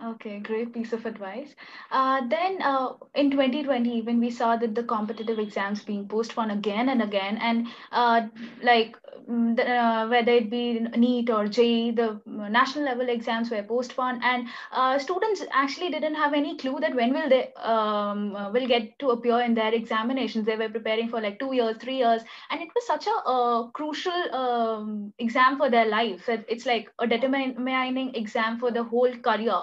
Okay, 0.03 0.41
great 0.41 0.75
piece 0.75 0.93
of 0.93 1.07
advice. 1.07 1.55
Uh, 1.91 2.21
then 2.29 2.61
uh, 2.61 2.95
in 3.15 3.31
2020, 3.31 4.03
when 4.03 4.21
we 4.21 4.29
saw 4.29 4.57
that 4.57 4.75
the 4.75 4.83
competitive 4.83 5.39
exams 5.39 5.83
being 5.85 6.07
postponed 6.09 6.51
again 6.51 6.89
and 6.91 7.01
again, 7.01 7.39
and 7.39 7.69
uh, 7.93 8.27
like 8.63 8.99
mm, 9.31 9.57
the, 9.57 9.65
uh, 9.67 10.09
whether 10.09 10.33
it 10.33 10.51
be 10.51 10.81
NEET 10.81 11.31
or 11.31 11.47
JEE, 11.47 11.93
the 11.93 12.21
national 12.27 12.85
level 12.85 13.09
exams 13.09 13.51
were 13.51 13.63
postponed, 13.63 14.21
and 14.25 14.49
uh, 14.73 14.99
students 14.99 15.43
actually 15.53 15.91
didn't 15.91 16.17
have 16.17 16.35
any 16.35 16.57
clue 16.59 16.81
that 16.81 16.95
when 16.95 17.15
will 17.15 17.29
they 17.29 17.55
um, 17.55 18.35
uh, 18.37 18.51
will 18.51 18.67
get 18.67 18.99
to 18.99 19.11
appear 19.11 19.41
in 19.41 19.55
their 19.55 19.73
examinations. 19.73 20.45
They 20.45 20.57
were 20.57 20.69
preparing 20.69 21.09
for 21.09 21.21
like 21.21 21.39
two 21.39 21.55
years, 21.55 21.77
three 21.79 21.99
years, 21.99 22.23
and 22.51 22.61
it 22.61 22.69
was 22.75 22.87
such 22.87 23.07
a 23.07 23.71
crucial 23.73 24.35
um, 24.35 25.15
exam 25.19 25.57
for 25.57 25.71
their 25.71 25.87
life. 25.87 26.29
It's 26.29 26.67
like 26.67 26.91
a 26.99 27.07
determining 27.07 28.15
exam 28.17 28.59
for 28.59 28.71
the 28.71 28.83
whole 28.83 29.17
career 29.17 29.63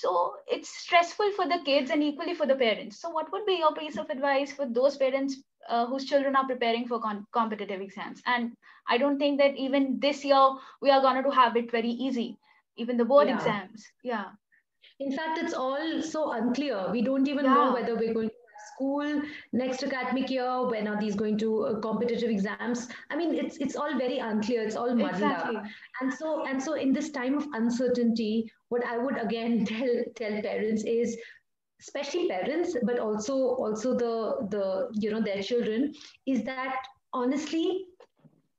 so 0.00 0.34
it's 0.48 0.68
stressful 0.68 1.32
for 1.32 1.46
the 1.48 1.58
kids 1.64 1.90
and 1.90 2.02
equally 2.02 2.34
for 2.34 2.46
the 2.46 2.56
parents. 2.56 3.00
So 3.00 3.10
what 3.10 3.30
would 3.32 3.46
be 3.46 3.54
your 3.54 3.74
piece 3.74 3.96
of 3.96 4.10
advice 4.10 4.52
for 4.52 4.66
those 4.66 4.96
parents 4.96 5.36
uh, 5.68 5.86
whose 5.86 6.04
children 6.04 6.36
are 6.36 6.46
preparing 6.46 6.88
for 6.88 7.00
con- 7.00 7.26
competitive 7.32 7.80
exams? 7.80 8.22
And 8.26 8.56
i 8.86 8.98
don't 8.98 9.18
think 9.18 9.38
that 9.40 9.56
even 9.56 9.98
this 10.00 10.24
year 10.24 10.46
we 10.82 10.90
are 10.94 11.00
going 11.00 11.22
to 11.26 11.30
have 11.30 11.56
it 11.56 11.70
very 11.70 11.92
easy 12.06 12.36
even 12.76 12.96
the 12.96 13.04
board 13.04 13.28
yeah. 13.28 13.36
exams. 13.36 13.84
Yeah. 14.02 14.24
In 15.00 15.12
fact 15.12 15.38
it's 15.38 15.54
all 15.54 16.02
so 16.02 16.32
unclear. 16.32 16.90
We 16.90 17.02
don't 17.02 17.28
even 17.28 17.44
yeah. 17.44 17.54
know 17.54 17.72
whether 17.72 17.96
we're 17.96 18.14
going 18.14 18.28
to 18.28 18.33
school 18.74 19.22
next 19.52 19.82
academic 19.82 20.30
year 20.30 20.66
when 20.66 20.88
are 20.88 21.00
these 21.00 21.14
going 21.14 21.38
to 21.38 21.66
uh, 21.66 21.80
competitive 21.80 22.30
exams? 22.30 22.88
I 23.10 23.16
mean 23.16 23.34
it's 23.34 23.56
it's 23.58 23.76
all 23.76 23.96
very 23.98 24.18
unclear. 24.18 24.62
It's 24.62 24.76
all 24.76 24.94
muddled 24.94 25.22
exactly. 25.22 25.56
up 25.56 25.64
and 26.00 26.12
so 26.12 26.44
and 26.46 26.62
so 26.62 26.74
in 26.74 26.92
this 26.92 27.10
time 27.10 27.36
of 27.38 27.46
uncertainty 27.52 28.50
what 28.68 28.84
i 28.84 28.98
would 28.98 29.18
again 29.18 29.64
tell 29.70 29.94
tell 30.16 30.42
parents 30.42 30.84
is 30.84 31.16
especially 31.80 32.28
parents 32.28 32.76
but 32.82 32.98
also 32.98 33.34
also 33.34 33.94
the 33.94 34.14
the 34.50 34.88
you 34.92 35.10
know 35.10 35.20
their 35.20 35.42
children 35.42 35.92
is 36.26 36.42
that 36.44 36.76
honestly 37.12 37.86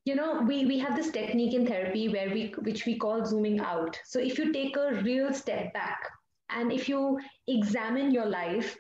you 0.06 0.16
know 0.16 0.42
we 0.48 0.66
we 0.66 0.78
have 0.80 0.96
this 0.96 1.12
technique 1.12 1.54
in 1.54 1.66
therapy 1.66 2.08
where 2.10 2.30
we 2.30 2.54
which 2.60 2.86
we 2.86 2.96
call 2.98 3.26
zooming 3.26 3.60
out. 3.60 4.00
So 4.06 4.20
if 4.20 4.38
you 4.38 4.54
take 4.54 4.78
a 4.78 5.02
real 5.02 5.34
step 5.34 5.74
back 5.74 6.10
and 6.50 6.72
if 6.72 6.88
you 6.88 7.20
examine 7.48 8.12
your 8.12 8.28
life 8.28 8.78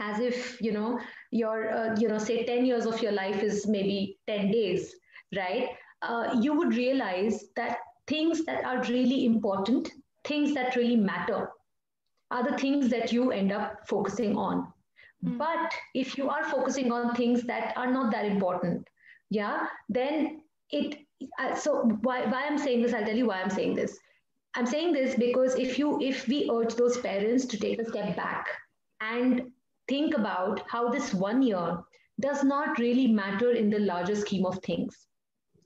as 0.00 0.20
if 0.20 0.60
you 0.60 0.72
know 0.72 0.98
your 1.30 1.70
uh, 1.70 1.96
you 1.98 2.08
know 2.08 2.18
say 2.18 2.44
10 2.44 2.66
years 2.66 2.86
of 2.86 3.00
your 3.00 3.12
life 3.12 3.42
is 3.42 3.66
maybe 3.66 4.18
10 4.26 4.50
days 4.50 4.94
right? 5.36 5.68
Uh, 6.02 6.36
you 6.40 6.54
would 6.54 6.74
realize 6.74 7.44
that 7.56 7.78
things 8.06 8.44
that 8.44 8.64
are 8.64 8.82
really 8.84 9.24
important 9.24 9.90
things 10.24 10.54
that 10.54 10.76
really 10.76 10.96
matter 10.96 11.50
are 12.30 12.50
the 12.50 12.56
things 12.58 12.88
that 12.88 13.12
you 13.12 13.30
end 13.30 13.52
up 13.52 13.86
focusing 13.88 14.36
on. 14.36 14.72
Mm. 15.24 15.38
but 15.38 15.72
if 15.94 16.18
you 16.18 16.28
are 16.28 16.44
focusing 16.44 16.92
on 16.92 17.14
things 17.14 17.44
that 17.44 17.72
are 17.76 17.90
not 17.90 18.10
that 18.12 18.24
important 18.26 18.88
yeah 19.30 19.66
then 19.88 20.42
it 20.70 20.98
uh, 21.40 21.54
so 21.54 21.82
why, 22.02 22.24
why 22.26 22.44
i'm 22.46 22.58
saying 22.58 22.82
this 22.82 22.92
i'll 22.92 23.04
tell 23.04 23.16
you 23.16 23.26
why 23.26 23.40
i'm 23.40 23.50
saying 23.50 23.74
this. 23.74 23.98
I'm 24.56 24.66
saying 24.66 24.92
this 24.92 25.16
because 25.16 25.56
if 25.56 25.78
you 25.78 26.00
if 26.00 26.28
we 26.28 26.48
urge 26.52 26.74
those 26.76 26.98
parents 26.98 27.44
to 27.46 27.58
take 27.58 27.80
a 27.80 27.84
step 27.84 28.14
back 28.16 28.46
and 29.00 29.50
think 29.88 30.16
about 30.16 30.62
how 30.68 30.88
this 30.88 31.12
one 31.14 31.42
year 31.42 31.78
does 32.20 32.44
not 32.44 32.78
really 32.78 33.06
matter 33.06 33.52
in 33.52 33.70
the 33.70 33.78
larger 33.78 34.14
scheme 34.14 34.46
of 34.46 34.58
things 34.62 35.06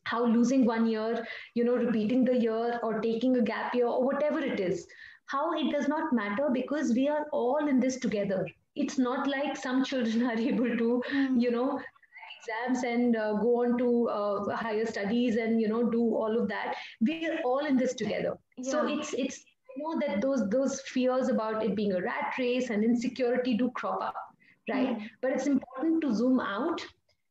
how 0.04 0.24
losing 0.24 0.64
one 0.64 0.86
year 0.86 1.26
you 1.54 1.64
know 1.64 1.76
repeating 1.76 2.24
the 2.24 2.38
year 2.46 2.80
or 2.82 3.00
taking 3.00 3.36
a 3.36 3.42
gap 3.42 3.74
year 3.74 3.86
or 3.86 4.04
whatever 4.04 4.40
it 4.40 4.60
is 4.60 4.86
how 5.26 5.52
it 5.52 5.70
does 5.70 5.88
not 5.88 6.12
matter 6.12 6.48
because 6.52 6.94
we 6.94 7.08
are 7.08 7.26
all 7.32 7.68
in 7.68 7.80
this 7.80 7.98
together 8.06 8.46
it's 8.74 8.98
not 8.98 9.28
like 9.28 9.56
some 9.56 9.84
children 9.84 10.26
are 10.32 10.40
able 10.52 10.76
to 10.82 11.02
mm. 11.12 11.40
you 11.40 11.50
know 11.50 11.80
exams 12.38 12.84
and 12.84 13.16
uh, 13.16 13.32
go 13.34 13.54
on 13.62 13.76
to 13.78 14.08
uh, 14.08 14.56
higher 14.56 14.86
studies 14.86 15.36
and 15.36 15.60
you 15.60 15.68
know 15.68 15.82
do 15.90 16.02
all 16.22 16.40
of 16.40 16.48
that 16.48 16.74
we 17.00 17.26
are 17.28 17.38
all 17.44 17.66
in 17.72 17.76
this 17.76 17.94
together 17.94 18.36
yeah. 18.56 18.70
so 18.70 18.86
it's 18.86 19.14
it's 19.14 19.44
know 19.78 19.98
that 20.00 20.20
those 20.20 20.48
those 20.50 20.80
fears 20.82 21.28
about 21.28 21.64
it 21.64 21.74
being 21.74 21.92
a 21.92 22.02
rat 22.02 22.34
race 22.38 22.70
and 22.70 22.84
insecurity 22.84 23.56
do 23.56 23.70
crop 23.70 24.02
up, 24.02 24.16
right? 24.68 24.98
Mm. 24.98 25.10
But 25.22 25.32
it's 25.32 25.46
important 25.46 26.00
to 26.02 26.14
zoom 26.14 26.40
out 26.40 26.84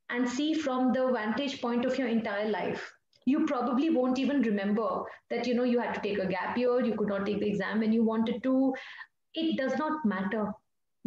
and 0.10 0.28
see 0.28 0.54
from 0.54 0.94
the 0.94 1.12
vantage 1.12 1.62
point 1.62 1.86
of 1.86 1.98
your 1.98 2.08
entire 2.08 2.50
life. 2.50 2.94
You 3.26 3.46
probably 3.46 3.90
won't 3.90 4.20
even 4.20 4.42
remember 4.42 5.04
that 5.30 5.46
you 5.46 5.54
know 5.54 5.64
you 5.64 5.80
had 5.80 5.94
to 5.96 6.02
take 6.02 6.20
a 6.20 6.28
gap 6.28 6.58
year, 6.58 6.80
you 6.84 6.96
could 6.96 7.10
not 7.10 7.26
take 7.26 7.40
the 7.40 7.48
exam 7.48 7.80
when 7.80 7.92
you 7.92 8.04
wanted 8.04 8.42
to. 8.44 8.74
It 9.34 9.58
does 9.58 9.78
not 9.78 10.06
matter, 10.06 10.46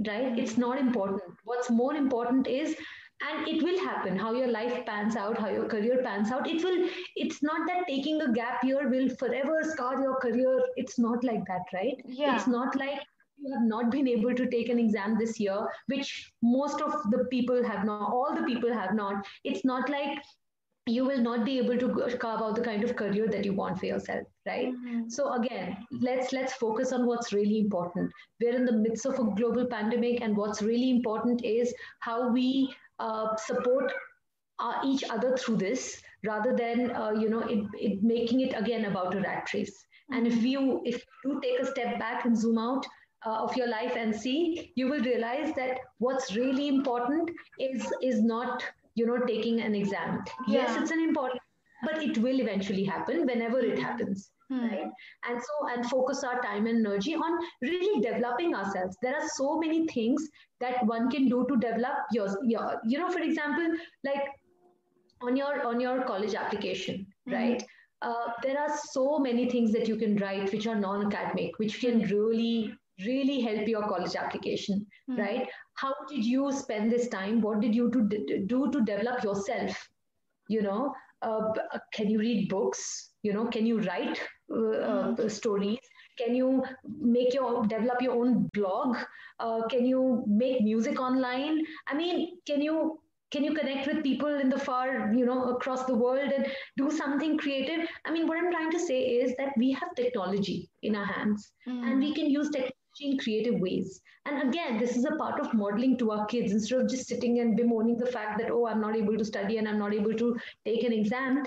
right? 0.07 0.39
It's 0.39 0.59
not 0.59 0.79
important. 0.79 1.23
What's 1.45 1.71
more 1.71 1.95
important 1.95 2.47
is 2.47 2.77
and 3.29 3.49
it 3.49 3.63
will 3.63 3.79
happen. 3.81 4.17
How 4.17 4.33
your 4.33 4.49
life 4.49 4.85
pans 4.87 5.17
out 5.17 5.39
how 5.39 5.49
your 5.49 5.67
career 5.67 6.01
pans 6.03 6.31
out 6.31 6.49
it 6.49 6.63
will 6.65 6.89
it's 7.17 7.43
not 7.43 7.67
that 7.69 7.87
taking 7.87 8.21
a 8.23 8.33
gap 8.33 8.65
year 8.65 8.89
will 8.89 9.09
forever 9.17 9.61
scar 9.63 10.01
your 10.01 10.17
career. 10.17 10.61
It's 10.77 10.99
not 10.99 11.23
like 11.25 11.45
that 11.47 11.65
right? 11.73 12.01
Yeah. 12.07 12.37
It's 12.37 12.47
not 12.47 12.77
like 12.77 13.01
you 13.39 13.53
have 13.55 13.67
not 13.67 13.91
been 13.91 14.09
able 14.09 14.35
to 14.35 14.47
take 14.51 14.69
an 14.69 14.79
exam 14.79 15.17
this 15.19 15.39
year 15.41 15.67
which 15.87 16.31
most 16.43 16.81
of 16.81 16.93
the 17.11 17.25
people 17.31 17.65
have 17.65 17.85
not 17.85 18.13
all 18.13 18.35
the 18.35 18.45
people 18.45 18.73
have 18.73 18.95
not. 18.95 19.27
It's 19.45 19.65
not 19.65 19.89
like 19.89 20.19
you 20.87 21.05
will 21.05 21.21
not 21.21 21.45
be 21.45 21.59
able 21.59 21.77
to 21.77 22.17
carve 22.19 22.41
out 22.41 22.55
the 22.55 22.63
kind 22.63 22.83
of 22.83 22.97
career 22.97 23.29
that 23.29 23.45
you 23.45 23.53
want 23.53 23.79
for 23.79 23.87
yourself 23.87 24.27
right? 24.47 24.73
Mm-hmm. 24.73 25.09
so 25.09 25.35
again 25.35 25.77
let's 26.01 26.33
let's 26.33 26.55
focus 26.55 26.93
on 26.93 27.07
what's 27.07 27.33
really 27.33 27.61
important. 27.61 28.11
We're 28.41 28.57
in 28.57 28.65
the 28.65 28.73
midst 28.73 29.05
of 29.05 29.19
a 29.19 29.25
global 29.25 29.67
pandemic 29.67 30.23
and 30.23 30.37
what's 30.37 30.63
really 30.63 30.91
important 30.91 31.45
is 31.45 31.75
how 32.01 32.31
we 32.33 32.75
uh, 33.01 33.37
support 33.37 33.93
uh, 34.61 34.75
each 34.85 35.05
other 35.11 35.37
through 35.37 35.57
this 35.57 36.01
rather 36.25 36.55
than 36.55 36.91
uh, 36.95 37.11
you 37.11 37.29
know 37.31 37.41
it, 37.41 37.65
it 37.75 38.03
making 38.03 38.41
it 38.41 38.55
again 38.57 38.85
about 38.87 39.15
a 39.15 39.21
rat 39.21 39.49
race. 39.55 39.77
And 40.11 40.27
if 40.27 40.43
you 40.43 40.83
if 40.85 41.03
you 41.25 41.41
take 41.43 41.61
a 41.61 41.67
step 41.67 41.99
back 41.99 42.25
and 42.25 42.37
zoom 42.37 42.59
out 42.59 42.87
uh, 43.27 43.37
of 43.45 43.57
your 43.57 43.69
life 43.69 43.97
and 43.97 44.15
see 44.15 44.73
you 44.77 44.89
will 44.91 45.01
realize 45.01 45.55
that 45.57 45.79
what's 45.99 46.35
really 46.37 46.69
important 46.69 47.31
is 47.59 47.93
is 48.03 48.23
not 48.23 48.65
you 48.95 49.07
know 49.07 49.19
taking 49.27 49.61
an 49.61 49.75
exam. 49.75 50.25
Yeah. 50.49 50.63
yes 50.63 50.77
it's 50.81 50.91
an 50.91 51.01
important 51.01 51.41
but 51.83 52.03
it 52.03 52.19
will 52.19 52.41
eventually 52.41 52.85
happen 52.85 53.27
whenever 53.27 53.59
it 53.61 53.79
happens 53.79 54.31
hmm. 54.51 54.67
right 54.67 54.91
and 55.29 55.43
so 55.49 55.69
and 55.73 55.89
focus 55.89 56.23
our 56.25 56.41
time 56.43 56.67
and 56.67 56.87
energy 56.87 57.15
on 57.15 57.39
really 57.63 58.01
developing 58.01 58.55
ourselves 58.55 58.97
there 59.03 59.15
are 59.15 59.29
so 59.35 59.59
many 59.59 59.87
things 59.87 60.29
that 60.61 60.85
one 60.87 61.11
can 61.11 61.29
do 61.29 61.47
to 61.49 61.57
develop 61.57 61.97
your, 62.13 62.29
your 62.43 62.81
you 62.87 62.99
know 62.99 63.11
for 63.11 63.21
example 63.21 63.69
like 64.05 64.25
on 65.23 65.37
your 65.37 65.67
on 65.67 65.81
your 65.81 66.03
college 66.03 66.35
application 66.35 67.07
hmm. 67.27 67.35
right 67.35 67.67
uh, 68.03 68.33
there 68.43 68.59
are 68.59 68.75
so 68.91 69.19
many 69.19 69.49
things 69.51 69.73
that 69.73 69.87
you 69.87 69.97
can 69.97 70.17
write 70.17 70.51
which 70.53 70.67
are 70.67 70.75
non-academic 70.75 71.59
which 71.59 71.81
can 71.81 72.01
hmm. 72.01 72.15
really 72.15 72.75
really 73.07 73.41
help 73.41 73.67
your 73.67 73.83
college 73.89 74.17
application 74.17 74.87
hmm. 75.09 75.17
right 75.17 75.49
how 75.75 75.95
did 76.09 76.25
you 76.25 76.51
spend 76.53 76.93
this 76.93 77.09
time 77.09 77.41
what 77.41 77.61
did 77.61 77.75
you 77.75 77.91
to 77.91 78.03
do 78.47 78.71
to 78.71 78.83
develop 78.83 79.23
yourself 79.25 79.89
you 80.49 80.63
know 80.63 80.93
uh, 81.23 81.53
can 81.93 82.11
you 82.11 82.19
read 82.19 82.49
books 82.49 83.11
you 83.23 83.33
know 83.33 83.47
can 83.47 83.67
you 83.67 83.81
write 83.81 84.21
uh, 84.51 85.29
stories. 85.29 85.79
Can 86.19 86.35
you 86.35 86.63
make 87.01 87.35
your 87.35 87.67
develop 87.67 88.03
your 88.03 88.15
own 88.15 88.49
blog? 88.53 88.97
Uh, 89.39 89.67
can 89.69 89.87
you 89.87 90.25
make 90.27 90.63
music 90.63 91.01
online? 91.01 91.63
I 91.87 91.95
mean 91.95 92.39
can 92.47 92.61
you 92.61 93.01
can 93.31 93.45
you 93.45 93.55
connect 93.55 93.87
with 93.87 94.03
people 94.03 94.41
in 94.41 94.49
the 94.49 94.59
far 94.59 95.13
you 95.15 95.25
know 95.25 95.55
across 95.55 95.85
the 95.85 95.95
world 95.95 96.33
and 96.33 96.47
do 96.77 96.91
something 96.91 97.39
creative? 97.39 97.89
I 98.05 98.11
mean 98.11 98.27
what 98.27 98.39
i'm 98.39 98.51
trying 98.51 98.73
to 98.73 98.81
say 98.81 99.01
is 99.01 99.35
that 99.39 99.53
we 99.57 99.73
have 99.73 99.95
technology 99.95 100.69
in 100.83 100.97
our 100.97 101.07
hands 101.07 101.53
mm. 101.69 101.83
and 101.87 102.01
we 102.01 102.13
can 102.15 102.29
use 102.29 102.51
technology 102.51 102.75
in 103.03 103.19
creative 103.19 103.61
ways. 103.61 104.01
And 104.27 104.49
again 104.49 104.79
this 104.79 104.97
is 104.97 105.05
a 105.07 105.17
part 105.17 105.41
of 105.41 105.55
modeling 105.55 105.97
to 105.99 106.11
our 106.11 106.27
kids. 106.27 106.53
Instead 106.53 106.81
of 106.81 106.91
just 106.91 107.07
sitting 107.07 107.41
and 107.41 107.57
bemoaning 107.57 107.97
the 107.97 108.13
fact 108.19 108.39
that 108.41 108.51
oh 108.51 108.67
i'm 108.67 108.81
not 108.81 108.97
able 108.97 109.17
to 109.17 109.25
study 109.25 109.57
and 109.59 109.69
i'm 109.69 109.79
not 109.79 109.95
able 109.95 110.13
to 110.15 110.37
take 110.67 110.83
an 110.83 110.93
exam 110.93 111.43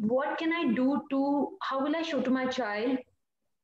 what 0.00 0.38
can 0.38 0.52
I 0.52 0.72
do 0.72 1.02
to, 1.10 1.56
how 1.62 1.82
will 1.82 1.96
I 1.96 2.02
show 2.02 2.20
to 2.20 2.30
my 2.30 2.46
child 2.46 2.98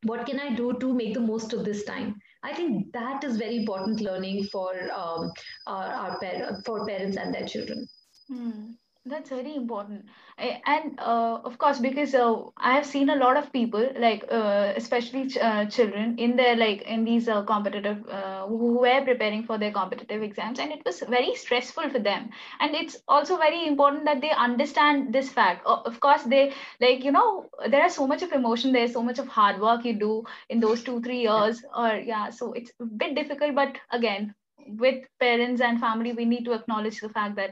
what 0.05 0.27
can 0.27 0.39
I 0.39 0.55
do 0.55 0.75
to 0.81 0.93
make 0.93 1.15
the 1.15 1.21
most 1.21 1.53
of 1.53 1.65
this 1.65 1.85
time? 1.85 2.15
I 2.43 2.53
think 2.53 2.93
that 2.93 3.25
is 3.25 3.37
very 3.37 3.57
important 3.57 4.01
learning 4.01 4.45
for 4.53 4.75
um, 4.93 5.33
our, 5.67 5.87
our 5.87 6.63
for 6.65 6.87
parents 6.87 7.17
and 7.17 7.35
their 7.35 7.47
children. 7.47 7.87
Hmm. 8.29 8.73
That's 9.07 9.29
very 9.29 9.55
important. 9.55 10.07
And 10.39 10.99
uh, 10.99 11.41
of 11.45 11.59
course, 11.59 11.79
because 11.79 12.15
uh, 12.15 12.37
I 12.57 12.73
have 12.73 12.87
seen 12.87 13.11
a 13.11 13.17
lot 13.17 13.37
of 13.37 13.53
people, 13.53 13.87
like 13.99 14.25
uh, 14.31 14.73
especially 14.77 15.29
ch- 15.29 15.37
uh, 15.37 15.67
children, 15.67 16.17
in 16.17 16.37
their 16.37 16.57
like 16.57 16.81
in 16.83 17.05
these 17.05 17.29
uh, 17.29 17.43
competitive, 17.43 18.09
uh, 18.09 18.47
who 18.47 18.79
were 18.79 19.03
preparing 19.05 19.43
for 19.45 19.59
their 19.59 19.73
competitive 19.73 20.23
exams, 20.23 20.59
and 20.59 20.73
it 20.73 20.83
was 20.87 21.01
very 21.01 21.35
stressful 21.35 21.91
for 21.91 21.99
them. 21.99 22.31
And 22.61 22.75
it's 22.75 22.97
also 23.07 23.37
very 23.37 23.67
important 23.67 24.07
that 24.07 24.23
they 24.23 24.31
understand 24.31 25.13
this 25.13 25.29
fact. 25.29 25.67
Of 25.67 26.01
course, 26.01 26.23
they 26.23 26.55
like 26.81 27.05
you 27.05 27.13
know 27.13 27.51
there 27.69 27.83
are 27.83 27.91
so 27.91 28.07
much 28.07 28.23
of 28.23 28.33
emotion, 28.33 28.73
there's 28.73 28.95
so 28.95 29.03
much 29.03 29.19
of 29.19 29.29
hard 29.29 29.61
work 29.61 29.85
you 29.85 29.93
do 29.99 30.25
in 30.49 30.61
those 30.61 30.83
two 30.83 31.03
three 31.03 31.21
years, 31.21 31.63
or 31.77 31.95
yeah, 31.97 32.31
so 32.31 32.55
it's 32.55 32.73
a 32.81 32.87
bit 32.87 33.15
difficult. 33.15 33.55
But 33.55 33.77
again, 33.93 34.35
with 34.67 35.05
parents 35.21 35.61
and 35.61 35.79
family, 35.79 36.13
we 36.15 36.25
need 36.25 36.47
to 36.47 36.55
acknowledge 36.55 37.01
the 37.03 37.11
fact 37.11 37.37
that 37.37 37.51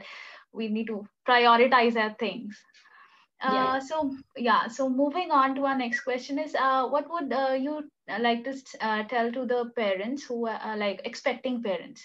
we 0.53 0.67
need 0.67 0.87
to 0.87 1.05
prioritize 1.27 1.95
our 1.95 2.13
things 2.19 2.61
uh, 3.43 3.53
yeah. 3.53 3.79
so 3.79 4.15
yeah 4.37 4.67
so 4.67 4.89
moving 4.89 5.31
on 5.31 5.55
to 5.55 5.65
our 5.65 5.77
next 5.77 6.01
question 6.01 6.39
is 6.39 6.55
uh, 6.55 6.87
what 6.87 7.09
would 7.09 7.31
uh, 7.33 7.57
you 7.59 7.83
like 8.19 8.43
to 8.43 8.55
uh, 8.81 9.03
tell 9.03 9.31
to 9.31 9.45
the 9.45 9.71
parents 9.75 10.23
who 10.23 10.47
are 10.47 10.77
like 10.77 11.01
expecting 11.05 11.61
parents 11.61 12.01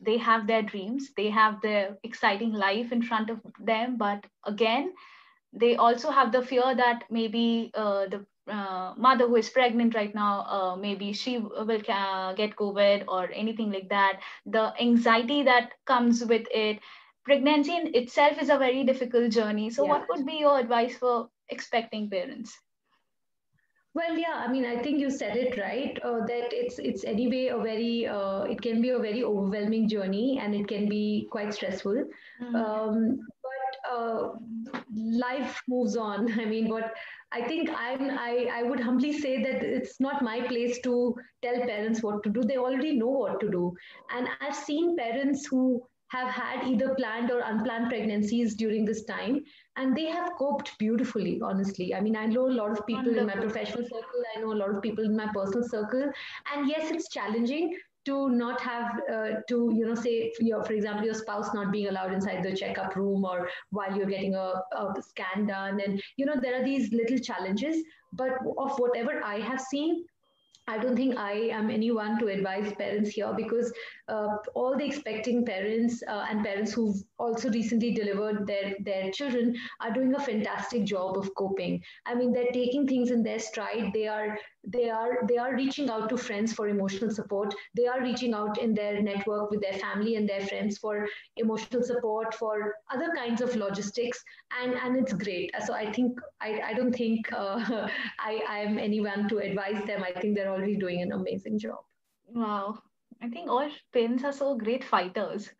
they 0.00 0.18
have 0.18 0.46
their 0.46 0.62
dreams 0.62 1.10
they 1.16 1.30
have 1.30 1.60
their 1.62 1.96
exciting 2.02 2.52
life 2.52 2.92
in 2.92 3.02
front 3.02 3.30
of 3.30 3.40
them 3.60 3.96
but 3.96 4.24
again 4.44 4.92
they 5.52 5.76
also 5.76 6.10
have 6.10 6.32
the 6.32 6.42
fear 6.42 6.74
that 6.74 7.04
maybe 7.10 7.70
uh, 7.74 8.06
the 8.06 8.26
uh, 8.48 8.94
mother 8.96 9.26
who 9.26 9.36
is 9.36 9.48
pregnant 9.48 9.94
right 9.94 10.14
now, 10.14 10.76
maybe 10.80 11.12
she 11.12 11.38
will 11.38 11.80
get 12.36 12.54
COVID 12.56 13.04
or 13.08 13.28
anything 13.32 13.72
like 13.72 13.88
that. 13.88 14.20
The 14.44 14.72
anxiety 14.80 15.42
that 15.44 15.72
comes 15.84 16.24
with 16.24 16.46
it, 16.52 16.78
pregnancy 17.26 17.76
in 17.76 17.94
itself 17.94 18.40
is 18.40 18.48
a 18.48 18.56
very 18.56 18.84
difficult 18.84 19.32
journey. 19.32 19.68
So, 19.70 19.84
yeah. 19.84 19.90
what 19.90 20.06
would 20.08 20.24
be 20.24 20.38
your 20.38 20.58
advice 20.58 20.96
for 20.96 21.28
expecting 21.50 22.08
parents? 22.08 22.56
Well, 23.96 24.18
yeah, 24.18 24.44
I 24.46 24.52
mean, 24.52 24.66
I 24.66 24.82
think 24.82 25.00
you 25.00 25.10
said 25.10 25.38
it 25.38 25.56
right. 25.58 25.98
Uh, 26.04 26.18
that 26.26 26.52
it's 26.52 26.78
it's 26.78 27.04
anyway 27.04 27.46
a 27.46 27.56
very 27.56 28.06
uh, 28.06 28.42
it 28.42 28.60
can 28.60 28.82
be 28.82 28.90
a 28.90 28.98
very 28.98 29.24
overwhelming 29.24 29.88
journey, 29.88 30.38
and 30.38 30.54
it 30.54 30.68
can 30.68 30.86
be 30.86 31.26
quite 31.30 31.54
stressful. 31.54 32.04
Mm-hmm. 32.42 32.56
Um, 32.56 33.18
but 33.46 33.94
uh, 33.94 34.28
life 34.94 35.62
moves 35.66 35.96
on. 35.96 36.30
I 36.40 36.44
mean, 36.44 36.68
what 36.68 36.92
I 37.32 37.40
think 37.48 37.70
I'm 37.70 38.10
I 38.26 38.50
I 38.52 38.62
would 38.64 38.80
humbly 38.80 39.14
say 39.18 39.42
that 39.42 39.64
it's 39.64 39.98
not 39.98 40.22
my 40.30 40.40
place 40.46 40.78
to 40.82 41.14
tell 41.42 41.58
parents 41.72 42.02
what 42.02 42.22
to 42.24 42.30
do. 42.38 42.42
They 42.42 42.58
already 42.58 42.96
know 42.98 43.14
what 43.24 43.40
to 43.40 43.50
do, 43.50 43.74
and 44.14 44.28
I've 44.42 44.62
seen 44.64 44.94
parents 45.04 45.46
who 45.46 45.82
have 46.16 46.28
had 46.28 46.66
either 46.66 46.94
planned 46.94 47.30
or 47.30 47.40
unplanned 47.40 47.88
pregnancies 47.88 48.54
during 48.54 48.84
this 48.84 49.04
time 49.04 49.40
and 49.76 49.96
they 49.96 50.06
have 50.06 50.30
coped 50.38 50.70
beautifully 50.78 51.40
honestly 51.42 51.88
i 51.94 52.00
mean 52.06 52.16
i 52.16 52.26
know 52.26 52.46
a 52.48 52.56
lot 52.60 52.78
of 52.78 52.86
people 52.86 53.04
Wonderful. 53.04 53.20
in 53.20 53.34
my 53.34 53.40
professional 53.46 53.84
circle 53.84 54.30
i 54.34 54.40
know 54.40 54.52
a 54.52 54.60
lot 54.62 54.70
of 54.74 54.80
people 54.86 55.04
in 55.04 55.16
my 55.16 55.28
personal 55.34 55.68
circle 55.68 56.08
and 56.54 56.68
yes 56.68 56.90
it's 56.90 57.10
challenging 57.18 57.76
to 58.06 58.30
not 58.30 58.60
have 58.60 59.00
uh, 59.12 59.28
to 59.48 59.72
you 59.76 59.84
know 59.84 59.94
say 59.94 60.32
your, 60.40 60.64
for 60.64 60.72
example 60.72 61.04
your 61.04 61.14
spouse 61.22 61.52
not 61.52 61.72
being 61.72 61.88
allowed 61.88 62.12
inside 62.12 62.42
the 62.42 62.56
checkup 62.56 62.96
room 62.96 63.24
or 63.24 63.48
while 63.70 63.96
you're 63.96 64.12
getting 64.16 64.34
a, 64.34 64.48
a 64.82 65.02
scan 65.02 65.46
done 65.46 65.80
and 65.84 66.02
you 66.16 66.24
know 66.24 66.36
there 66.40 66.60
are 66.60 66.64
these 66.64 66.92
little 66.92 67.18
challenges 67.18 67.82
but 68.12 68.38
of 68.58 68.78
whatever 68.84 69.22
i 69.24 69.40
have 69.40 69.60
seen 69.60 70.04
I 70.68 70.78
don't 70.78 70.96
think 70.96 71.16
I 71.16 71.32
am 71.56 71.70
anyone 71.70 72.18
to 72.18 72.26
advise 72.26 72.72
parents 72.74 73.10
here 73.10 73.32
because 73.36 73.72
uh, 74.08 74.36
all 74.54 74.76
the 74.76 74.84
expecting 74.84 75.44
parents 75.44 76.02
uh, 76.06 76.24
and 76.30 76.44
parents 76.44 76.72
who've 76.72 77.02
also 77.18 77.50
recently 77.50 77.92
delivered 77.92 78.46
their, 78.46 78.74
their 78.80 79.10
children 79.10 79.54
are 79.80 79.92
doing 79.92 80.14
a 80.14 80.20
fantastic 80.20 80.84
job 80.84 81.16
of 81.18 81.34
coping. 81.34 81.82
I 82.06 82.14
mean, 82.14 82.32
they're 82.32 82.52
taking 82.52 82.86
things 82.86 83.10
in 83.10 83.22
their 83.22 83.38
stride. 83.38 83.90
They 83.92 84.06
are 84.06 84.38
they 84.68 84.90
are 84.90 85.24
they 85.28 85.36
are 85.38 85.54
reaching 85.54 85.88
out 85.90 86.08
to 86.08 86.16
friends 86.16 86.52
for 86.52 86.68
emotional 86.68 87.10
support. 87.10 87.54
They 87.76 87.86
are 87.86 88.00
reaching 88.02 88.34
out 88.34 88.58
in 88.58 88.74
their 88.74 89.00
network 89.00 89.50
with 89.50 89.60
their 89.60 89.74
family 89.74 90.16
and 90.16 90.28
their 90.28 90.44
friends 90.46 90.78
for 90.78 91.06
emotional 91.36 91.82
support 91.82 92.34
for 92.34 92.74
other 92.92 93.12
kinds 93.14 93.40
of 93.40 93.54
logistics 93.54 94.22
and 94.60 94.74
and 94.74 94.96
it's 94.96 95.12
great. 95.12 95.52
So 95.64 95.74
i 95.74 95.92
think 95.92 96.18
i, 96.40 96.60
I 96.64 96.74
don't 96.74 96.92
think 96.92 97.32
uh, 97.32 97.88
i 98.18 98.40
i 98.48 98.58
am 98.58 98.78
anyone 98.78 99.28
to 99.28 99.38
advise 99.38 99.84
them. 99.86 100.02
I 100.02 100.12
think 100.20 100.36
they're 100.36 100.50
already 100.50 100.76
doing 100.76 101.02
an 101.02 101.12
amazing 101.12 101.58
job. 101.58 101.84
Wow 102.28 102.82
i 103.22 103.28
think 103.28 103.50
all 103.50 103.68
parents 103.92 104.24
are 104.24 104.32
so 104.32 104.56
great 104.56 104.84
fighters 104.84 105.50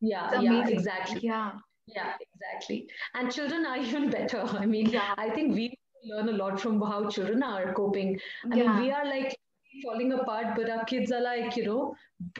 yeah 0.00 0.40
yeah 0.40 0.68
exactly 0.68 1.20
yeah 1.22 1.52
yeah 1.86 2.12
exactly 2.20 2.86
and 3.14 3.32
children 3.32 3.66
are 3.66 3.78
even 3.86 4.10
better 4.10 4.42
i 4.58 4.66
mean 4.66 4.88
yeah. 4.88 5.14
i 5.18 5.30
think 5.30 5.54
we 5.54 5.74
learn 6.04 6.28
a 6.28 6.32
lot 6.32 6.60
from 6.60 6.80
how 6.80 7.08
children 7.08 7.42
are 7.42 7.72
coping. 7.74 8.18
I 8.50 8.56
yeah. 8.56 8.72
mean, 8.72 8.82
we 8.82 8.90
are 8.90 9.04
like 9.04 9.36
falling 9.82 10.12
apart, 10.12 10.54
but 10.56 10.70
our 10.70 10.84
kids 10.84 11.12
are 11.12 11.20
like, 11.20 11.56
you 11.56 11.64
know, 11.64 11.94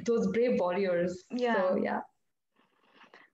those 0.04 0.26
brave 0.28 0.60
warriors. 0.60 1.24
Yeah. 1.30 1.56
So, 1.56 1.76
yeah. 1.82 2.00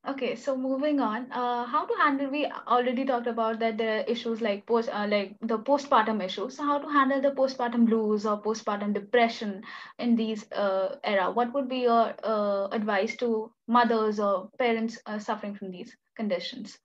Okay, 0.09 0.35
so 0.35 0.57
moving 0.57 0.99
on, 0.99 1.31
uh, 1.31 1.67
how 1.67 1.85
to 1.85 1.95
handle? 1.95 2.31
We 2.31 2.47
already 2.67 3.05
talked 3.05 3.27
about 3.27 3.59
that 3.61 3.77
there 3.77 3.99
are 3.99 4.05
issues 4.05 4.41
like 4.41 4.65
post, 4.65 4.89
uh, 4.91 5.07
like 5.07 5.37
the 5.43 5.59
postpartum 5.59 6.25
issues. 6.25 6.57
So 6.57 6.65
how 6.65 6.79
to 6.79 6.89
handle 6.89 7.21
the 7.21 7.33
postpartum 7.33 7.85
blues 7.85 8.25
or 8.25 8.41
postpartum 8.41 8.95
depression 8.95 9.63
in 9.99 10.17
these 10.17 10.51
uh, 10.53 10.97
era? 11.05 11.31
What 11.31 11.53
would 11.53 11.69
be 11.69 11.81
your 11.81 12.15
uh, 12.25 12.69
advice 12.73 13.15
to 13.17 13.53
mothers 13.69 14.19
or 14.19 14.49
parents 14.59 14.99
uh, 15.05 15.19
suffering 15.19 15.55
from 15.55 15.71
these 15.71 15.95
conditions? 16.17 16.79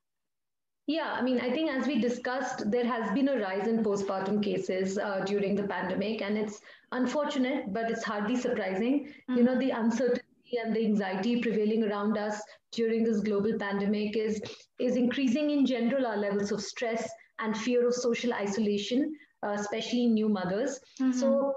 Yeah, 0.88 1.13
I 1.13 1.22
mean, 1.22 1.39
I 1.39 1.51
think 1.51 1.72
as 1.72 1.88
we 1.88 1.99
discussed, 1.99 2.70
there 2.70 2.86
has 2.86 3.11
been 3.13 3.30
a 3.30 3.39
rise 3.39 3.66
in 3.68 3.82
postpartum 3.84 4.43
cases 4.43 4.97
uh, 4.97 5.24
during 5.26 5.55
the 5.55 5.63
pandemic, 5.63 6.22
and 6.22 6.38
it's 6.38 6.61
unfortunate, 6.91 7.74
but 7.74 7.89
it's 7.89 8.03
hardly 8.03 8.36
surprising. 8.36 9.05
Mm-hmm. 9.05 9.38
You 9.38 9.43
know, 9.43 9.57
the 9.57 9.72
uncertainty 9.72 10.24
and 10.64 10.76
the 10.76 10.86
anxiety 10.86 11.41
prevailing 11.41 11.84
around 11.84 12.18
us 12.18 12.41
during 12.72 13.04
this 13.04 13.20
global 13.22 13.58
pandemic 13.58 14.16
is 14.16 14.41
is 14.80 14.96
increasing 14.96 15.52
in 15.52 15.66
general 15.66 16.06
our 16.06 16.18
levels 16.18 16.52
of 16.52 16.62
stress 16.62 17.10
and 17.39 17.58
fear 17.58 17.88
of 17.88 17.93
social 17.93 18.34
isolation, 18.34 19.14
uh, 19.43 19.56
especially 19.60 20.08
new 20.08 20.30
mothers. 20.30 20.80
Mm-hmm. 21.02 21.12
So, 21.12 21.54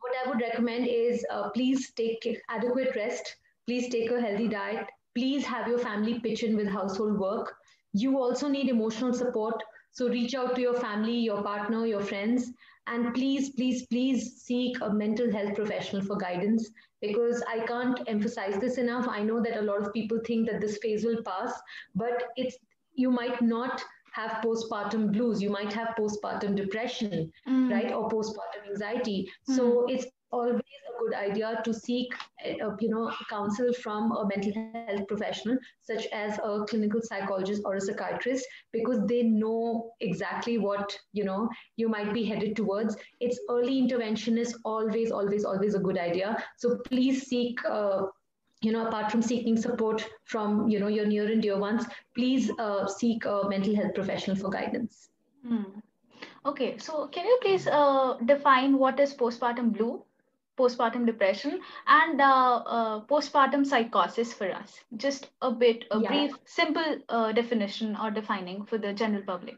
what 0.00 0.12
I 0.24 0.28
would 0.28 0.40
recommend 0.40 0.86
is 0.88 1.24
uh, 1.30 1.50
please 1.50 1.92
take 1.92 2.26
adequate 2.48 2.96
rest. 2.96 3.36
Please 3.66 3.88
take 3.88 4.10
a 4.10 4.20
healthy 4.20 4.48
diet. 4.48 4.86
Please 5.14 5.44
have 5.44 5.68
your 5.68 5.78
family 5.78 6.18
pitch 6.20 6.42
in 6.42 6.56
with 6.56 6.68
household 6.68 7.18
work 7.18 7.54
you 7.92 8.18
also 8.18 8.48
need 8.48 8.68
emotional 8.68 9.12
support. 9.12 9.62
So 9.90 10.08
reach 10.08 10.34
out 10.34 10.54
to 10.54 10.60
your 10.60 10.74
family, 10.74 11.18
your 11.18 11.42
partner, 11.42 11.86
your 11.86 12.00
friends, 12.00 12.50
and 12.86 13.14
please, 13.14 13.50
please, 13.50 13.86
please 13.86 14.42
seek 14.42 14.76
a 14.80 14.92
mental 14.92 15.30
health 15.30 15.54
professional 15.54 16.02
for 16.02 16.16
guidance 16.16 16.70
because 17.00 17.42
I 17.48 17.60
can't 17.66 18.00
emphasize 18.06 18.58
this 18.58 18.78
enough. 18.78 19.06
I 19.08 19.22
know 19.22 19.42
that 19.42 19.58
a 19.58 19.62
lot 19.62 19.80
of 19.80 19.92
people 19.92 20.20
think 20.24 20.48
that 20.50 20.60
this 20.60 20.78
phase 20.78 21.04
will 21.04 21.22
pass, 21.22 21.52
but 21.94 22.24
it's 22.36 22.56
you 22.94 23.10
might 23.10 23.40
not 23.40 23.82
have 24.12 24.42
postpartum 24.44 25.10
blues 25.10 25.42
you 25.42 25.50
might 25.50 25.72
have 25.72 25.94
postpartum 25.98 26.54
depression 26.54 27.32
mm. 27.48 27.70
right 27.72 27.92
or 27.92 28.08
postpartum 28.08 28.68
anxiety 28.70 29.28
mm. 29.48 29.56
so 29.56 29.86
it's 29.86 30.06
always 30.32 30.80
a 30.88 30.98
good 31.00 31.14
idea 31.14 31.60
to 31.64 31.72
seek 31.72 32.14
uh, 32.44 32.70
you 32.80 32.88
know 32.88 33.12
counsel 33.28 33.72
from 33.74 34.12
a 34.12 34.26
mental 34.26 34.52
health 34.86 35.06
professional 35.06 35.58
such 35.82 36.06
as 36.12 36.38
a 36.38 36.64
clinical 36.68 37.00
psychologist 37.02 37.62
or 37.64 37.74
a 37.74 37.80
psychiatrist 37.80 38.46
because 38.72 39.04
they 39.06 39.22
know 39.22 39.90
exactly 40.00 40.58
what 40.58 40.98
you 41.12 41.24
know 41.24 41.48
you 41.76 41.88
might 41.88 42.12
be 42.14 42.24
headed 42.24 42.56
towards. 42.56 42.96
It's 43.20 43.38
early 43.50 43.78
intervention 43.78 44.38
is 44.38 44.56
always 44.64 45.12
always 45.12 45.44
always 45.44 45.74
a 45.74 45.78
good 45.78 45.98
idea. 45.98 46.36
So 46.56 46.78
please 46.88 47.26
seek 47.26 47.58
uh, 47.68 48.02
you 48.62 48.72
know 48.72 48.86
apart 48.86 49.10
from 49.10 49.22
seeking 49.22 49.56
support 49.56 50.08
from 50.24 50.68
you 50.68 50.80
know 50.80 50.88
your 50.88 51.06
near 51.06 51.30
and 51.30 51.42
dear 51.42 51.58
ones 51.58 51.84
please 52.14 52.50
uh, 52.58 52.86
seek 52.86 53.24
a 53.24 53.42
mental 53.48 53.74
health 53.74 53.94
professional 53.94 54.36
for 54.36 54.50
guidance. 54.50 55.08
Hmm. 55.46 55.80
okay 56.46 56.78
so 56.78 57.08
can 57.08 57.26
you 57.26 57.38
please 57.42 57.66
uh, 57.66 58.14
define 58.24 58.78
what 58.78 59.00
is 59.00 59.12
postpartum 59.12 59.72
blue 59.76 60.04
postpartum 60.58 61.06
depression 61.06 61.60
and 61.86 62.20
uh, 62.20 62.56
uh, 62.66 63.00
postpartum 63.06 63.66
psychosis 63.66 64.32
for 64.32 64.52
us 64.52 64.80
just 64.96 65.30
a 65.40 65.50
bit 65.50 65.84
a 65.90 66.00
yeah. 66.00 66.08
brief 66.08 66.32
simple 66.44 66.96
uh, 67.08 67.32
definition 67.32 67.96
or 67.96 68.10
defining 68.10 68.64
for 68.64 68.78
the 68.78 68.92
general 68.92 69.22
public 69.22 69.56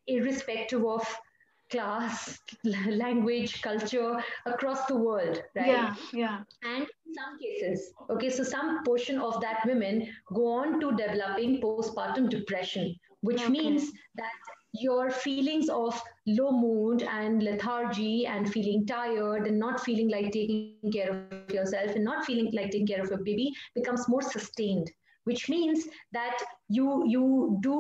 irrespective 0.08 0.84
of 0.86 1.04
class 1.72 2.40
language 2.64 3.62
culture 3.62 4.22
across 4.46 4.86
the 4.86 4.96
world 4.96 5.42
right? 5.56 5.68
Yeah 5.68 5.96
yeah. 6.14 6.40
And 6.64 6.84
in 6.84 7.14
some 7.14 7.38
cases 7.40 7.92
okay 8.10 8.30
so 8.30 8.44
some 8.44 8.84
portion 8.84 9.20
of 9.20 9.42
that 9.42 9.62
women 9.66 10.08
go 10.34 10.48
on 10.48 10.80
to 10.80 10.92
developing 10.92 11.62
postpartum 11.62 12.30
depression 12.30 12.96
which 13.22 13.42
okay. 13.42 13.50
means 13.50 13.92
that 14.16 14.32
your 14.74 15.12
feelings 15.12 15.70
of 15.70 16.02
low 16.28 16.52
mood 16.52 17.04
and 17.04 17.44
lethargy 17.44 18.26
and 18.26 18.52
feeling 18.52 18.86
tired 18.86 19.46
and 19.46 19.60
not 19.60 19.82
feeling 19.82 20.10
like 20.10 20.32
taking 20.32 20.92
care 20.94 21.28
of 21.32 21.54
yourself 21.54 21.92
and 21.96 22.06
not 22.06 22.26
feeling 22.26 22.50
like 22.54 22.72
taking 22.72 22.88
care 22.88 23.02
of 23.02 23.10
your 23.10 23.24
baby 23.24 23.52
becomes 23.76 24.08
more 24.08 24.22
sustained 24.22 24.90
which 25.26 25.50
means 25.50 25.86
that 26.12 26.38
you 26.68 27.04
you 27.08 27.58
do 27.62 27.76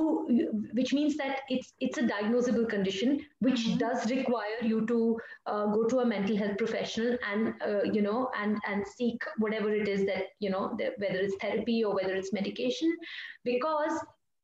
which 0.74 0.94
means 0.94 1.18
that 1.18 1.40
it's 1.50 1.74
it's 1.80 1.98
a 1.98 2.04
diagnosable 2.04 2.68
condition 2.70 3.20
which 3.40 3.66
mm-hmm. 3.66 3.78
does 3.78 4.10
require 4.12 4.62
you 4.62 4.86
to 4.86 5.18
uh, 5.48 5.66
go 5.68 5.84
to 5.86 6.00
a 6.00 6.06
mental 6.06 6.38
health 6.38 6.58
professional 6.58 7.18
and 7.32 7.54
uh, 7.66 7.84
you 7.84 8.02
know 8.02 8.30
and 8.40 8.58
and 8.68 8.86
seek 8.88 9.22
whatever 9.38 9.74
it 9.74 9.88
is 9.88 10.06
that 10.06 10.26
you 10.40 10.50
know 10.50 10.78
whether 10.98 11.20
it's 11.20 11.36
therapy 11.42 11.84
or 11.84 11.96
whether 11.96 12.16
it's 12.16 12.34
medication 12.34 12.96
because 13.44 13.94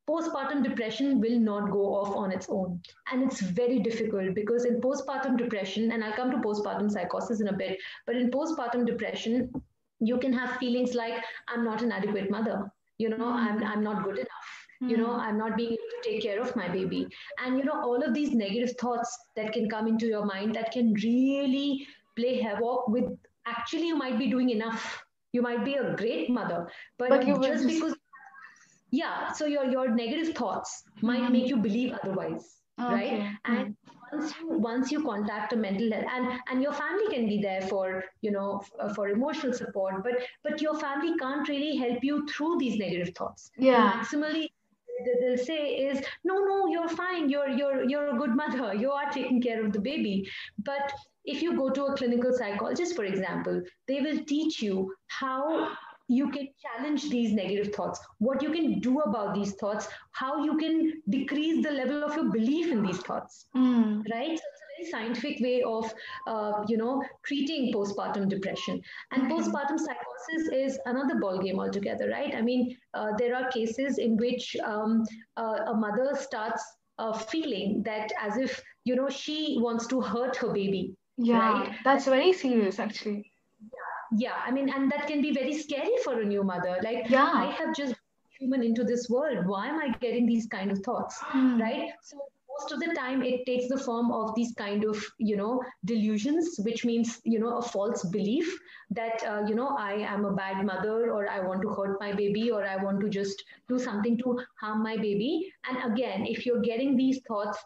postpartum 0.10 0.64
depression 0.64 1.20
will 1.20 1.38
not 1.38 1.70
go 1.70 1.94
off 1.96 2.16
on 2.16 2.32
its 2.32 2.48
own. 2.50 2.82
And 3.12 3.24
it's 3.24 3.42
very 3.42 3.80
difficult 3.80 4.34
because 4.36 4.64
in 4.66 4.80
postpartum 4.80 5.38
depression, 5.38 5.92
and 5.92 6.04
I'll 6.04 6.14
come 6.14 6.32
to 6.32 6.38
postpartum 6.38 6.90
psychosis 6.90 7.42
in 7.42 7.50
a 7.50 7.54
bit, 7.54 7.78
but 8.06 8.16
in 8.16 8.32
postpartum 8.32 8.86
depression, 8.86 9.52
you 10.00 10.18
can 10.18 10.32
have 10.32 10.58
feelings 10.58 10.94
like, 10.94 11.14
I'm 11.48 11.66
not 11.66 11.82
an 11.82 11.92
adequate 11.92 12.32
mother. 12.32 12.72
You 12.98 13.10
know, 13.10 13.18
mm-hmm. 13.18 13.64
I'm, 13.64 13.64
I'm 13.64 13.84
not 13.84 14.04
good 14.04 14.18
enough. 14.18 14.50
Mm-hmm. 14.82 14.90
You 14.90 14.98
know, 14.98 15.14
hmm. 15.14 15.20
I'm 15.20 15.38
not 15.38 15.58
being 15.58 15.72
able 15.72 15.90
to 16.02 16.10
take 16.10 16.22
care 16.22 16.42
of 16.42 16.56
my 16.56 16.68
baby. 16.68 17.08
And, 17.44 17.58
you 17.58 17.64
know, 17.64 17.82
all 17.82 18.04
of 18.04 18.14
these 18.14 18.32
negative 18.32 18.76
thoughts 18.80 19.18
that 19.36 19.54
can 19.54 19.70
come 19.70 19.88
into 19.88 20.06
your 20.06 20.26
mind 20.26 20.56
that 20.56 20.72
can 20.72 20.94
really 20.94 21.88
play 22.16 22.42
havoc 22.42 22.88
with 22.88 23.06
actually, 23.46 23.88
you 23.88 23.96
might 23.96 24.20
be 24.20 24.28
doing 24.30 24.50
enough. 24.50 25.04
You 25.34 25.42
might 25.42 25.66
be 25.66 25.76
a 25.76 25.96
great 25.96 26.30
mother, 26.30 26.68
but, 26.98 27.10
but 27.10 27.28
you 27.28 27.40
just 27.42 27.68
because 27.68 27.96
yeah 28.92 29.32
so 29.32 29.46
your 29.46 29.66
your 29.70 29.90
negative 29.94 30.36
thoughts 30.36 30.84
might 31.02 31.22
mm-hmm. 31.22 31.34
make 31.34 31.48
you 31.48 31.58
believe 31.58 31.94
otherwise 32.02 32.60
okay. 32.80 32.94
right 32.94 33.38
and 33.46 33.76
once 34.12 34.34
you 34.40 34.58
once 34.58 34.92
you 34.92 35.04
contact 35.04 35.54
a 35.54 35.56
mental 35.56 35.92
health 35.92 36.06
and 36.16 36.40
and 36.50 36.62
your 36.62 36.74
family 36.74 37.08
can 37.14 37.28
be 37.28 37.40
there 37.42 37.62
for 37.62 38.04
you 38.22 38.32
know 38.32 38.60
f- 38.62 38.72
uh, 38.80 38.94
for 38.94 39.10
emotional 39.10 39.54
support 39.54 40.04
but 40.04 40.14
but 40.44 40.62
your 40.62 40.78
family 40.80 41.16
can't 41.18 41.48
really 41.50 41.76
help 41.76 42.04
you 42.04 42.26
through 42.28 42.58
these 42.60 42.78
negative 42.78 43.14
thoughts. 43.16 43.52
Yeah. 43.58 43.92
Maximally 43.94 44.48
they'll 45.22 45.38
say 45.38 45.76
is 45.90 46.02
no 46.24 46.36
no 46.46 46.68
you're 46.68 46.90
fine. 46.90 47.30
You're 47.30 47.50
you're 47.50 47.84
you're 47.90 48.08
a 48.16 48.18
good 48.18 48.36
mother. 48.36 48.74
You 48.84 48.92
are 48.92 49.10
taking 49.12 49.42
care 49.42 49.64
of 49.66 49.74
the 49.74 49.80
baby. 49.80 50.28
But 50.64 50.92
if 51.26 51.42
you 51.42 51.56
go 51.58 51.70
to 51.70 51.86
a 51.86 51.96
clinical 51.96 52.34
psychologist 52.34 52.96
for 52.96 53.04
example 53.04 53.62
they 53.88 54.00
will 54.02 54.20
teach 54.26 54.62
you 54.62 54.94
how 55.08 55.70
you 56.08 56.30
can 56.30 56.48
challenge 56.62 57.10
these 57.10 57.34
negative 57.34 57.74
thoughts, 57.74 58.00
what 58.20 58.42
you 58.42 58.52
can 58.52 58.80
do 58.80 59.00
about 59.02 59.34
these 59.36 59.54
thoughts, 59.54 59.88
how 60.12 60.44
you 60.44 60.58
can 60.58 61.02
decrease 61.10 61.64
the 61.64 61.72
level 61.72 62.04
of 62.04 62.16
your 62.16 62.32
belief 62.32 62.72
in 62.72 62.82
these 62.82 63.00
thoughts, 63.00 63.48
mm. 63.56 64.02
right? 64.14 64.38
So 64.38 64.44
it's 64.52 64.62
a 64.62 64.68
very 64.78 64.92
scientific 64.92 65.42
way 65.42 65.64
of, 65.64 65.94
uh, 66.28 66.64
you 66.68 66.78
know, 66.78 67.04
treating 67.26 67.74
postpartum 67.74 68.30
depression. 68.30 68.82
And 69.12 69.24
mm-hmm. 69.24 69.34
postpartum 69.34 69.78
psychosis 69.78 70.54
is 70.54 70.80
another 70.86 71.16
ballgame 71.16 71.60
altogether, 71.60 72.10
right? 72.10 72.34
I 72.34 72.42
mean, 72.42 72.78
uh, 72.94 73.12
there 73.18 73.36
are 73.36 73.50
cases 73.52 73.98
in 73.98 74.18
which 74.18 74.56
um, 74.66 75.04
uh, 75.36 75.60
a 75.68 75.74
mother 75.74 76.18
starts 76.20 76.64
uh, 77.00 77.14
feeling 77.14 77.84
that 77.84 78.12
as 78.20 78.38
if, 78.38 78.62
you 78.86 78.96
know, 78.96 79.10
she 79.10 79.58
wants 79.60 79.88
to 79.88 80.02
hurt 80.02 80.36
her 80.38 80.54
baby. 80.54 80.96
Yeah, 81.18 81.64
right? 81.64 81.76
that's 81.84 82.06
very 82.06 82.32
serious, 82.32 82.80
actually 82.80 83.32
yeah 84.16 84.36
i 84.46 84.52
mean 84.52 84.70
and 84.70 84.92
that 84.92 85.08
can 85.08 85.22
be 85.22 85.34
very 85.34 85.54
scary 85.54 85.96
for 86.04 86.22
a 86.22 86.26
new 86.26 86.44
mother. 86.44 86.78
Like 86.84 87.10
yeah. 87.10 87.32
I 87.34 87.52
have 87.52 87.76
just 87.76 87.96
human 88.40 88.64
into 88.64 88.84
this 88.84 89.10
world. 89.10 89.48
Why 89.48 89.68
am 89.68 89.80
i 89.80 89.90
getting 90.00 90.26
these 90.26 90.48
kind 90.48 90.72
of 90.72 90.80
thoughts 90.80 91.18
mm. 91.34 91.60
right? 91.60 91.92
So 92.02 92.18
most 92.58 92.72
of 92.72 92.80
the 92.80 92.94
time 92.96 93.22
it 93.24 93.46
takes 93.46 93.68
the 93.68 93.78
form 93.78 94.12
of 94.12 94.34
these 94.36 94.54
kind 94.54 94.84
of 94.84 95.04
you 95.18 95.38
know 95.38 95.62
delusions 95.86 96.60
which 96.60 96.84
means 96.86 97.20
you 97.24 97.40
know 97.40 97.58
a 97.58 97.62
false 97.62 98.04
belief 98.06 98.60
that 98.90 99.24
uh, 99.28 99.44
you 99.48 99.56
know 99.56 99.68
i 99.78 99.94
am 99.94 100.26
a 100.26 100.34
bad 100.34 100.66
mother 100.66 101.12
or 101.12 101.30
i 101.30 101.40
want 101.40 101.62
to 101.62 101.70
hurt 101.70 102.00
my 102.00 102.12
baby 102.14 102.50
or 102.52 102.66
i 102.66 102.76
want 102.84 103.00
to 103.00 103.10
just 103.10 103.44
do 103.70 103.78
something 103.78 104.18
to 104.18 104.40
harm 104.62 104.82
my 104.84 104.96
baby. 104.98 105.52
And 105.70 105.92
again 105.92 106.26
if 106.26 106.46
you're 106.46 106.62
getting 106.62 106.96
these 106.96 107.20
thoughts 107.28 107.58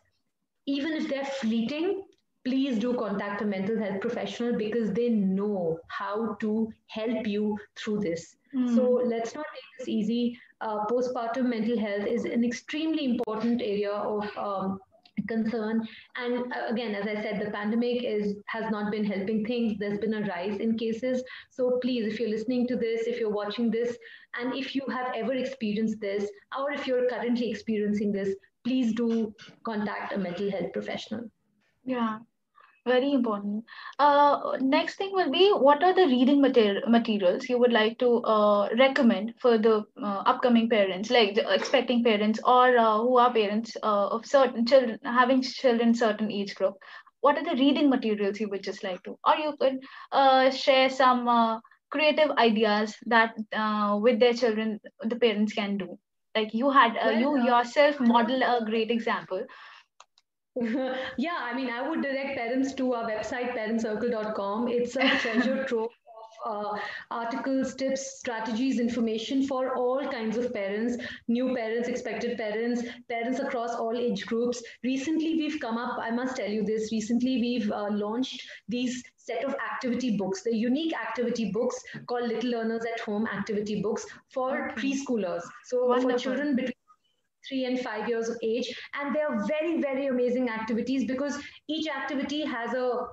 even 0.65 0.93
if 0.93 1.07
they're 1.07 1.25
fleeting 1.25 2.03
please 2.43 2.79
do 2.79 2.93
contact 2.95 3.41
a 3.41 3.45
mental 3.45 3.77
health 3.77 4.01
professional 4.01 4.57
because 4.57 4.91
they 4.93 5.09
know 5.09 5.79
how 5.87 6.35
to 6.39 6.69
help 6.87 7.27
you 7.27 7.57
through 7.75 7.99
this. 7.99 8.35
Mm. 8.55 8.75
So 8.75 9.01
let's 9.05 9.35
not 9.35 9.45
take 9.53 9.79
this 9.79 9.87
easy. 9.87 10.37
Uh, 10.59 10.85
postpartum 10.85 11.45
mental 11.45 11.79
health 11.79 12.05
is 12.05 12.25
an 12.25 12.43
extremely 12.43 13.05
important 13.05 13.61
area 13.61 13.91
of 13.91 14.25
um, 14.37 14.79
concern 15.27 15.85
and 16.15 16.51
uh, 16.53 16.67
again 16.69 16.95
as 16.95 17.07
i 17.07 17.15
said 17.21 17.39
the 17.39 17.51
pandemic 17.51 18.03
is 18.03 18.35
has 18.47 18.69
not 18.71 18.91
been 18.91 19.03
helping 19.03 19.45
things 19.45 19.77
there's 19.77 19.99
been 19.99 20.15
a 20.15 20.21
rise 20.27 20.57
in 20.57 20.77
cases 20.77 21.23
so 21.49 21.79
please 21.81 22.05
if 22.11 22.19
you're 22.19 22.29
listening 22.29 22.67
to 22.67 22.75
this 22.75 23.07
if 23.07 23.19
you're 23.19 23.29
watching 23.29 23.69
this 23.69 23.97
and 24.39 24.55
if 24.55 24.73
you 24.75 24.81
have 24.89 25.11
ever 25.15 25.33
experienced 25.33 25.99
this 25.99 26.29
or 26.57 26.71
if 26.71 26.87
you're 26.87 27.07
currently 27.09 27.49
experiencing 27.49 28.11
this 28.11 28.35
please 28.63 28.93
do 28.93 29.33
contact 29.63 30.13
a 30.13 30.17
mental 30.17 30.49
health 30.49 30.71
professional 30.73 31.29
yeah 31.85 32.19
very 32.85 33.11
important. 33.13 33.63
Uh, 33.99 34.57
next 34.59 34.95
thing 34.95 35.11
will 35.13 35.31
be 35.31 35.51
what 35.51 35.83
are 35.83 35.93
the 35.93 36.05
reading 36.07 36.41
mater- 36.41 36.81
materials 36.87 37.47
you 37.49 37.57
would 37.59 37.71
like 37.71 37.97
to 37.99 38.21
uh, 38.23 38.69
recommend 38.77 39.33
for 39.39 39.57
the 39.57 39.83
uh, 40.03 40.23
upcoming 40.25 40.69
parents, 40.69 41.09
like 41.09 41.35
the 41.35 41.53
expecting 41.53 42.03
parents 42.03 42.39
or 42.45 42.77
uh, 42.77 42.97
who 42.97 43.17
are 43.17 43.33
parents 43.33 43.75
uh, 43.83 44.07
of 44.07 44.25
certain 44.25 44.65
children, 44.65 44.99
having 45.03 45.41
children 45.41 45.93
certain 45.93 46.31
age 46.31 46.55
group. 46.55 46.75
What 47.21 47.37
are 47.37 47.43
the 47.43 47.59
reading 47.61 47.89
materials 47.89 48.39
you 48.39 48.49
would 48.49 48.63
just 48.63 48.83
like 48.83 49.03
to, 49.03 49.17
or 49.25 49.35
you 49.35 49.53
could 49.59 49.79
uh, 50.11 50.49
share 50.49 50.89
some 50.89 51.61
creative 51.91 52.31
ideas 52.31 52.95
that 53.05 53.35
with 54.01 54.19
their 54.19 54.33
children 54.33 54.79
the 55.03 55.15
parents 55.15 55.53
can 55.53 55.77
do. 55.77 55.99
Like 56.35 56.53
you 56.53 56.69
had, 56.71 56.93
well, 56.95 57.13
you 57.13 57.37
yourself 57.45 57.99
model 57.99 58.41
a 58.41 58.63
great 58.65 58.89
example 58.89 59.45
yeah, 61.17 61.37
I 61.39 61.53
mean, 61.55 61.69
I 61.69 61.87
would 61.87 62.01
direct 62.01 62.37
parents 62.37 62.73
to 62.73 62.93
our 62.93 63.09
website, 63.09 63.55
parentcircle.com. 63.57 64.67
It's 64.67 64.95
a 64.95 65.07
treasure 65.19 65.63
trove 65.67 65.89
uh, 66.45 66.77
articles, 67.09 67.75
tips, 67.75 68.19
strategies, 68.19 68.79
information 68.79 69.45
for 69.45 69.75
all 69.75 70.07
kinds 70.09 70.37
of 70.37 70.53
parents, 70.53 70.97
new 71.27 71.55
parents, 71.55 71.87
expected 71.87 72.37
parents, 72.37 72.83
parents 73.09 73.39
across 73.39 73.75
all 73.75 73.95
age 73.97 74.25
groups. 74.25 74.61
Recently, 74.83 75.35
we've 75.35 75.59
come 75.59 75.77
up, 75.77 75.97
I 75.99 76.11
must 76.11 76.35
tell 76.35 76.49
you 76.49 76.63
this, 76.63 76.91
recently 76.91 77.39
we've 77.41 77.71
uh, 77.71 77.89
launched 77.91 78.41
these 78.67 79.03
set 79.17 79.43
of 79.43 79.55
activity 79.71 80.17
books, 80.17 80.41
the 80.43 80.55
unique 80.55 80.93
activity 80.93 81.51
books 81.51 81.81
called 82.07 82.27
Little 82.27 82.51
Learners 82.51 82.85
at 82.91 82.99
Home 83.01 83.27
activity 83.27 83.81
books 83.81 84.05
for 84.33 84.71
preschoolers. 84.75 85.43
So 85.65 85.85
Wonderful. 85.85 86.11
for 86.11 86.17
children 86.17 86.55
between 86.55 86.73
three 87.47 87.65
and 87.65 87.79
five 87.79 88.07
years 88.07 88.29
of 88.29 88.37
age. 88.43 88.73
And 88.99 89.15
they're 89.15 89.45
very, 89.45 89.81
very 89.81 90.07
amazing 90.07 90.49
activities 90.49 91.05
because 91.05 91.37
each 91.67 91.87
activity 91.87 92.45
has 92.45 92.73
a 92.73 93.07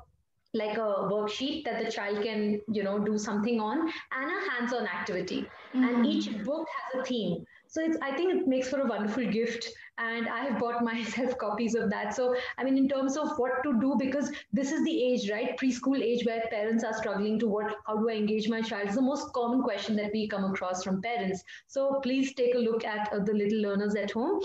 like 0.55 0.79
a 0.79 1.09
worksheet 1.13 1.65
that 1.65 1.85
the 1.85 1.91
child 1.91 2.23
can 2.23 2.59
you 2.73 2.83
know 2.83 2.99
do 2.99 3.19
something 3.19 3.61
on 3.61 3.81
and 3.81 4.31
a 4.31 4.51
hands-on 4.51 4.87
activity 4.87 5.43
mm-hmm. 5.43 5.85
and 5.85 6.07
each 6.07 6.43
book 6.43 6.67
has 6.77 7.03
a 7.03 7.05
theme 7.05 7.45
so 7.67 7.83
it's 7.83 7.99
i 8.03 8.17
think 8.17 8.33
it 8.33 8.49
makes 8.49 8.69
for 8.69 8.81
a 8.81 8.87
wonderful 8.87 9.27
gift 9.27 9.69
and 9.99 10.29
i 10.29 10.45
have 10.45 10.59
bought 10.59 10.83
myself 10.91 11.37
copies 11.39 11.75
of 11.75 11.91
that. 11.91 12.15
So 12.15 12.35
i 12.57 12.65
mean 12.65 12.77
in 12.79 12.89
terms 12.89 13.17
of 13.17 13.37
what 13.39 13.63
to 13.65 13.81
do 13.81 13.97
because 13.99 14.31
this 14.53 14.73
is 14.73 14.85
the 14.85 14.97
age 15.05 15.31
right? 15.31 15.57
Preschool 15.59 16.03
age 16.03 16.25
where 16.27 16.43
parents 16.51 16.85
are 16.85 16.95
struggling 16.95 17.39
to 17.41 17.49
what 17.49 17.75
how 17.87 17.97
do 17.97 18.09
i 18.09 18.15
engage 18.15 18.49
my 18.49 18.63
child? 18.63 18.87
It's 18.87 18.97
the 18.97 19.03
most 19.03 19.33
common 19.33 19.63
question 19.63 19.97
that 19.97 20.11
we 20.13 20.29
come 20.29 20.45
across 20.45 20.85
from 20.85 21.03
parents. 21.03 21.43
So 21.67 22.01
please 22.03 22.35
take 22.35 22.55
a 22.55 22.59
look 22.59 22.85
at 22.85 23.13
uh, 23.13 23.21
the 23.25 23.33
little 23.33 23.61
learners 23.61 23.95
at 23.95 24.11
home. 24.11 24.41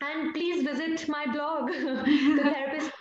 And 0.00 0.32
please 0.32 0.62
visit 0.62 1.08
my 1.08 1.26
blog. 1.26 1.70
The 2.38 2.42
therapist 2.42 2.92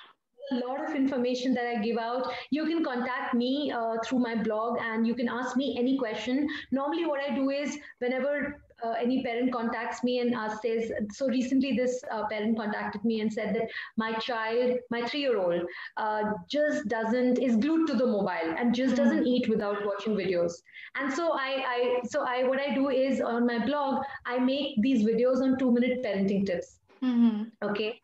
a 0.51 0.55
lot 0.55 0.83
of 0.87 0.95
information 0.95 1.53
that 1.53 1.65
I 1.65 1.81
give 1.81 1.97
out. 1.97 2.31
You 2.51 2.65
can 2.65 2.83
contact 2.83 3.33
me 3.33 3.71
uh, 3.71 3.95
through 4.05 4.19
my 4.19 4.35
blog 4.35 4.77
and 4.81 5.05
you 5.05 5.13
can 5.15 5.27
ask 5.27 5.57
me 5.57 5.75
any 5.77 5.97
question. 5.97 6.47
Normally, 6.71 7.05
what 7.05 7.19
I 7.21 7.35
do 7.35 7.49
is 7.49 7.77
whenever 7.99 8.61
uh, 8.83 8.93
any 9.01 9.23
parent 9.23 9.51
contacts 9.51 10.03
me 10.03 10.19
and 10.19 10.33
asks, 10.33 10.61
says, 10.61 10.91
so 11.11 11.27
recently 11.27 11.75
this 11.75 12.03
uh, 12.11 12.27
parent 12.27 12.57
contacted 12.57 13.03
me 13.03 13.21
and 13.21 13.31
said 13.31 13.55
that 13.55 13.69
my 13.95 14.13
child, 14.13 14.77
my 14.91 15.05
three-year-old, 15.07 15.61
uh, 15.97 16.23
just 16.47 16.87
doesn't 16.87 17.39
is 17.39 17.55
glued 17.55 17.87
to 17.87 17.93
the 17.93 18.05
mobile 18.05 18.55
and 18.57 18.75
just 18.75 18.95
mm-hmm. 18.95 19.03
doesn't 19.03 19.27
eat 19.27 19.47
without 19.49 19.85
watching 19.85 20.15
videos. 20.15 20.53
And 20.95 21.13
so 21.13 21.33
I, 21.33 21.63
I, 21.67 21.99
so 22.05 22.23
I, 22.23 22.43
what 22.43 22.59
I 22.59 22.73
do 22.73 22.89
is 22.89 23.21
on 23.21 23.45
my 23.45 23.63
blog, 23.65 24.03
I 24.25 24.39
make 24.39 24.81
these 24.81 25.03
videos 25.03 25.41
on 25.41 25.57
two-minute 25.57 26.03
parenting 26.03 26.45
tips. 26.45 26.79
Mm-hmm. 27.03 27.43
Okay, 27.61 28.01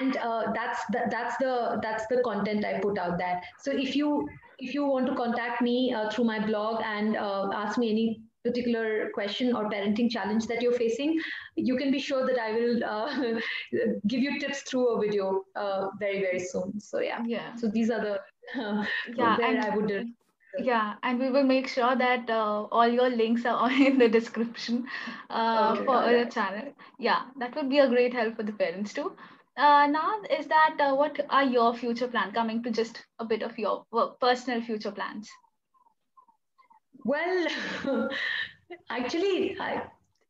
and 0.00 0.16
uh, 0.18 0.52
that's 0.54 0.80
the, 0.92 1.02
that's 1.10 1.36
the 1.38 1.80
that's 1.82 2.06
the 2.06 2.22
content 2.22 2.64
I 2.64 2.78
put 2.78 2.96
out 2.96 3.18
there. 3.18 3.42
So 3.58 3.72
if 3.72 3.96
you 3.96 4.28
if 4.58 4.72
you 4.72 4.86
want 4.86 5.06
to 5.06 5.14
contact 5.14 5.62
me 5.62 5.92
uh, 5.92 6.10
through 6.10 6.24
my 6.24 6.44
blog 6.46 6.80
and 6.84 7.16
uh, 7.16 7.50
ask 7.52 7.76
me 7.76 7.90
any 7.90 8.20
particular 8.46 9.10
question 9.14 9.54
or 9.54 9.68
parenting 9.70 10.10
challenge 10.10 10.46
that 10.46 10.62
you're 10.62 10.78
facing, 10.80 11.18
you 11.56 11.76
can 11.76 11.90
be 11.90 11.98
sure 11.98 12.26
that 12.26 12.38
I 12.38 12.52
will 12.52 12.84
uh, 12.84 13.40
give 14.06 14.20
you 14.20 14.38
tips 14.40 14.62
through 14.62 14.86
a 14.88 15.00
video 15.00 15.42
uh, 15.54 15.88
very, 15.98 16.20
very 16.20 16.40
soon. 16.40 16.78
So 16.80 17.00
yeah. 17.00 17.22
Yeah. 17.26 17.54
So 17.56 17.68
these 17.68 17.90
are 17.90 18.00
the 18.00 18.14
uh, 18.60 18.84
yeah, 19.14 19.36
where 19.36 19.60
I 19.60 19.76
would. 19.76 19.92
Uh, 19.92 20.04
yeah, 20.58 20.94
and 21.02 21.18
we 21.18 21.30
will 21.30 21.44
make 21.44 21.68
sure 21.68 21.94
that 21.96 22.30
uh, 22.30 22.64
all 22.72 22.88
your 22.88 23.10
links 23.10 23.44
are 23.44 23.70
in 23.88 23.98
the 23.98 24.08
description 24.08 24.86
uh, 25.30 25.74
okay, 25.74 25.84
for 25.84 26.02
the 26.02 26.30
channel. 26.30 26.72
Yeah, 26.98 27.22
that 27.38 27.54
would 27.56 27.68
be 27.68 27.78
a 27.78 27.88
great 27.88 28.14
help 28.14 28.36
for 28.36 28.42
the 28.42 28.52
parents 28.52 28.92
too. 28.92 29.12
Uh, 29.56 29.86
now, 29.86 30.20
is 30.38 30.46
that 30.48 30.76
uh, 30.78 30.94
what 30.94 31.18
are 31.30 31.44
your 31.44 31.74
future 31.74 32.08
plans? 32.08 32.34
Coming 32.34 32.62
to 32.62 32.70
just 32.70 33.02
a 33.18 33.24
bit 33.24 33.42
of 33.42 33.58
your 33.58 33.84
personal 34.20 34.60
future 34.60 34.92
plans. 34.92 35.30
Well, 37.06 37.46
actually, 38.90 39.56
I, 39.60 39.82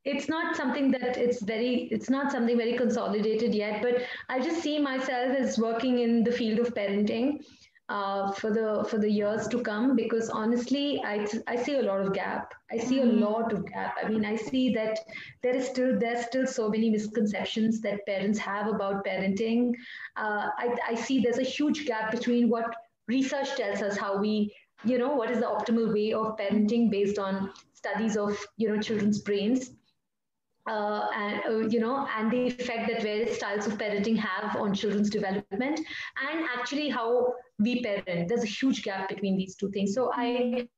it's 0.05 0.29
not 0.29 0.57
something 0.57 0.91
that 0.91 1.17
it's 1.17 1.43
very, 1.43 1.89
it's 1.91 2.11
not 2.11 2.31
something 2.31 2.57
very 2.57 2.77
consolidated 2.77 3.55
yet, 3.55 3.81
but 3.83 4.03
I 4.29 4.41
just 4.41 4.63
see 4.63 4.79
myself 4.79 5.35
as 5.37 5.59
working 5.59 6.01
in 6.01 6.23
the 6.23 6.33
field 6.33 6.59
of 6.59 6.75
parenting 6.75 7.41
uh, 7.89 8.33
for 8.33 8.51
the 8.51 8.85
for 8.91 8.99
the 8.99 9.11
years 9.11 9.47
to 9.49 9.63
come 9.63 9.95
because 9.97 10.29
honestly 10.29 11.01
I, 11.05 11.27
I 11.47 11.57
see 11.57 11.77
a 11.77 11.83
lot 11.83 12.01
of 12.01 12.13
gap. 12.13 12.53
I 12.71 12.79
see 12.79 13.01
a 13.01 13.07
mm-hmm. 13.07 13.23
lot 13.23 13.53
of 13.53 13.65
gap. 13.67 13.97
I 14.03 14.09
mean 14.09 14.25
i 14.25 14.35
see 14.35 14.75
that 14.75 14.99
there 15.43 15.55
is 15.55 15.69
still 15.69 15.97
there's 15.99 16.27
still 16.27 16.47
so 16.47 16.69
many 16.69 16.91
misconceptions 16.91 17.81
that 17.83 18.05
parents 18.05 18.39
have 18.41 18.67
about 18.67 19.05
parenting. 19.05 19.73
Uh, 20.17 20.49
I, 20.59 20.77
I 20.89 20.95
see 20.95 21.21
there's 21.21 21.39
a 21.39 21.51
huge 21.57 21.87
gap 21.87 22.11
between 22.11 22.49
what 22.49 22.75
research 23.07 23.55
tells 23.55 23.83
us 23.83 23.97
how 23.97 24.19
we 24.19 24.53
you 24.85 24.99
know 24.99 25.15
what 25.15 25.31
is 25.31 25.39
the 25.39 25.47
optimal 25.47 25.93
way 25.93 26.13
of 26.13 26.37
parenting 26.37 26.91
based 26.91 27.19
on 27.19 27.53
studies 27.73 28.17
of 28.17 28.39
you 28.57 28.69
know 28.69 28.81
children's 28.81 29.21
brains? 29.21 29.71
Uh, 30.69 31.07
and 31.15 31.43
uh, 31.49 31.59
you 31.69 31.79
know 31.79 32.09
and 32.17 32.31
the 32.31 32.47
effect 32.49 32.89
that 32.89 33.01
various 33.01 33.37
styles 33.37 33.69
of 33.69 33.79
parenting 33.79 34.17
have 34.17 34.57
on 34.57 34.75
children's 34.75 35.09
development 35.09 35.79
and 36.29 36.45
actually 36.57 36.89
how 36.89 37.33
we 37.59 37.83
parent. 37.83 38.29
There's 38.29 38.43
a 38.43 38.47
huge 38.47 38.83
gap 38.83 39.09
between 39.09 39.37
these 39.37 39.55
two 39.55 39.71
things. 39.71 39.95
So 39.95 40.11
I, 40.13 40.69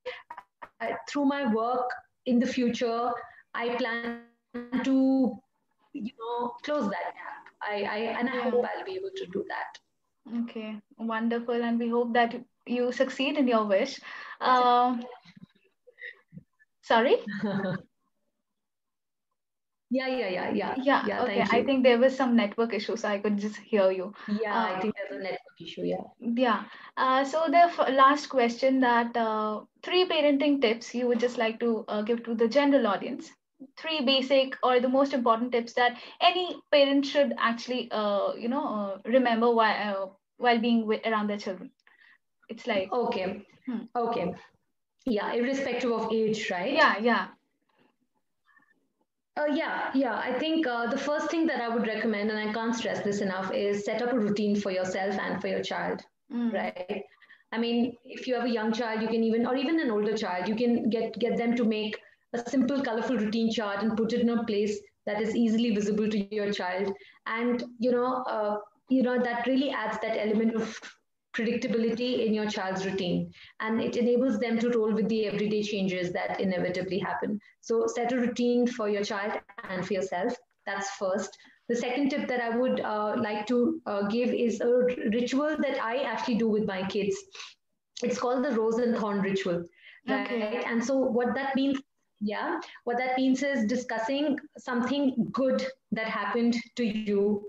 I 0.81 0.97
through 1.09 1.25
my 1.25 1.53
work 1.53 1.91
in 2.27 2.39
the 2.39 2.47
future 2.47 3.11
i 3.55 3.69
plan 3.77 4.21
to 4.85 5.39
you 5.93 6.13
know 6.21 6.53
close 6.63 6.89
that 6.91 7.15
gap. 7.19 7.45
I, 7.63 7.77
I 7.83 7.99
and 8.21 8.29
i 8.29 8.41
hope 8.43 8.65
i'll 8.65 8.85
be 8.85 8.97
able 8.97 9.11
to 9.17 9.27
do 9.27 9.45
that. 9.49 9.79
Okay. 10.43 10.77
Wonderful. 10.99 11.63
And 11.63 11.79
we 11.79 11.89
hope 11.89 12.13
that 12.13 12.35
you 12.69 12.93
succeed 12.93 13.37
in 13.37 13.49
your 13.49 13.64
wish. 13.66 14.01
Uh, 14.41 14.97
sorry? 16.83 17.16
Yeah, 19.91 20.07
yeah, 20.09 20.29
yeah, 20.29 20.51
yeah. 20.51 20.75
Yeah, 20.77 21.07
yeah 21.07 21.23
okay. 21.23 21.45
I 21.51 21.62
think 21.64 21.83
there 21.83 21.99
was 21.99 22.14
some 22.14 22.37
network 22.37 22.75
issue, 22.75 22.97
so 22.97 23.09
I 23.09 23.19
could 23.19 23.39
just 23.39 23.57
hear 23.57 23.91
you. 23.91 24.12
Yeah, 24.27 24.55
uh, 24.55 24.66
I 24.77 24.81
think 24.81 24.95
there's 24.95 25.19
a 25.19 25.23
network 25.23 25.61
issue, 25.61 25.83
yeah. 25.83 26.05
Yeah. 26.21 26.64
Uh, 26.97 27.25
so 27.25 27.47
the 27.49 27.93
last 27.93 28.27
question 28.29 28.81
that 28.81 29.16
uh, 29.16 29.62
three 29.83 30.07
parenting 30.07 30.61
tips 30.61 30.95
you 30.95 31.07
would 31.09 31.21
just 31.21 31.39
like 31.39 31.59
to 31.61 31.85
uh, 31.89 32.03
give 32.03 32.23
to 32.25 32.35
the 32.35 32.49
general 32.49 32.87
audience. 32.87 33.31
Three 33.79 34.01
basic 34.05 34.57
or 34.62 34.79
the 34.81 34.89
most 34.89 35.14
important 35.14 35.53
tips 35.53 35.73
that 35.75 35.99
any 36.21 36.57
parent 36.71 37.07
should 37.07 37.33
actually, 37.39 37.91
uh, 37.91 38.35
you 38.35 38.49
know, 38.49 38.64
uh, 38.66 38.99
remember 39.07 39.51
while, 39.51 39.77
uh, 40.05 40.07
while 40.37 40.59
being 40.61 40.87
with, 40.87 41.01
around 41.07 41.29
their 41.29 41.39
children 41.39 41.71
it's 42.49 42.67
like 42.67 42.93
okay 42.93 43.43
hmm. 43.67 43.83
okay 43.97 44.35
yeah 45.07 45.33
irrespective 45.33 45.93
of 45.93 46.13
age 46.13 46.51
right 46.51 46.73
yeah 46.73 46.99
yeah 46.99 47.27
uh, 49.39 49.47
yeah, 49.55 49.91
yeah. 49.95 50.17
I 50.17 50.33
think 50.33 50.67
uh, 50.67 50.89
the 50.89 50.99
first 50.99 51.31
thing 51.31 51.47
that 51.47 51.61
I 51.61 51.69
would 51.69 51.87
recommend, 51.87 52.31
and 52.31 52.39
I 52.39 52.53
can't 52.53 52.75
stress 52.75 53.05
this 53.05 53.21
enough, 53.21 53.53
is 53.55 53.85
set 53.85 54.03
up 54.03 54.13
a 54.13 54.19
routine 54.19 54.57
for 54.57 54.73
yourself 54.73 55.17
and 55.17 55.41
for 55.41 55.47
your 55.47 55.63
child, 55.63 56.03
mm. 56.33 56.53
right? 56.53 57.05
I 57.53 57.59
mean, 57.59 57.97
if 58.05 58.27
you 58.27 58.35
have 58.35 58.45
a 58.45 58.51
young 58.51 58.73
child, 58.73 59.01
you 59.01 59.07
can 59.09 59.23
even, 59.23 59.47
or 59.47 59.55
even 59.55 59.79
an 59.79 59.91
older 59.91 60.17
child, 60.17 60.49
you 60.49 60.57
can 60.57 60.91
get 60.91 61.19
get 61.19 61.37
them 61.37 61.55
to 61.57 61.65
make 61.65 61.99
a 62.33 62.51
simple, 62.51 62.83
colorful 62.83 63.17
routine 63.17 63.51
chart 63.53 63.83
and 63.83 63.97
put 63.97 64.13
it 64.13 64.23
in 64.23 64.29
a 64.31 64.45
place 64.45 64.81
that 65.07 65.23
is 65.23 65.37
easily 65.37 65.71
visible 65.75 66.11
to 66.11 66.35
your 66.35 66.53
child, 66.53 66.93
and 67.27 67.65
you 67.79 67.93
know, 67.93 68.25
uh, 68.35 68.57
you 68.89 69.03
know 69.03 69.19
that 69.23 69.47
really 69.47 69.71
adds 69.71 69.99
that 70.03 70.19
element 70.19 70.57
of 70.57 70.81
predictability 71.39 72.26
in 72.26 72.34
your 72.34 72.49
child's 72.49 72.84
routine 72.84 73.32
and 73.61 73.80
it 73.80 73.97
enables 73.97 74.39
them 74.39 74.59
to 74.59 74.70
roll 74.70 74.93
with 74.93 75.09
the 75.09 75.26
everyday 75.26 75.62
changes 75.62 76.12
that 76.12 76.41
inevitably 76.41 76.99
happen. 76.99 77.41
So 77.61 77.86
set 77.86 78.12
a 78.12 78.16
routine 78.16 78.66
for 78.66 78.89
your 78.89 79.05
child 79.05 79.41
and 79.68 79.86
for 79.86 79.93
yourself. 79.95 80.34
That's 80.66 80.91
first. 80.91 81.36
The 81.68 81.76
second 81.76 82.11
tip 82.11 82.28
that 82.28 82.41
i 82.41 82.57
would 82.57 82.80
uh, 82.80 83.14
like 83.18 83.47
to 83.49 83.80
uh, 83.86 84.03
give 84.09 84.30
is 84.30 84.61
a 84.61 84.72
ritual 85.16 85.57
that 85.64 85.82
i 85.82 85.99
actually 86.12 86.36
do 86.36 86.49
with 86.49 86.66
my 86.66 86.86
kids. 86.89 87.16
It's 88.03 88.18
called 88.18 88.45
the 88.45 88.53
rose 88.53 88.78
and 88.78 88.97
thorn 88.97 89.20
ritual 89.20 89.64
right? 90.09 90.26
Okay. 90.26 90.62
and 90.66 90.84
so 90.84 90.97
what 90.97 91.34
that 91.34 91.55
means 91.55 91.80
yeah 92.20 92.61
what 92.84 92.99
that 92.99 93.16
means 93.16 93.43
is 93.43 93.64
discussing 93.66 94.39
something 94.57 95.28
good 95.32 95.66
that 95.93 96.07
happened 96.07 96.57
to 96.76 96.84
you 96.84 97.43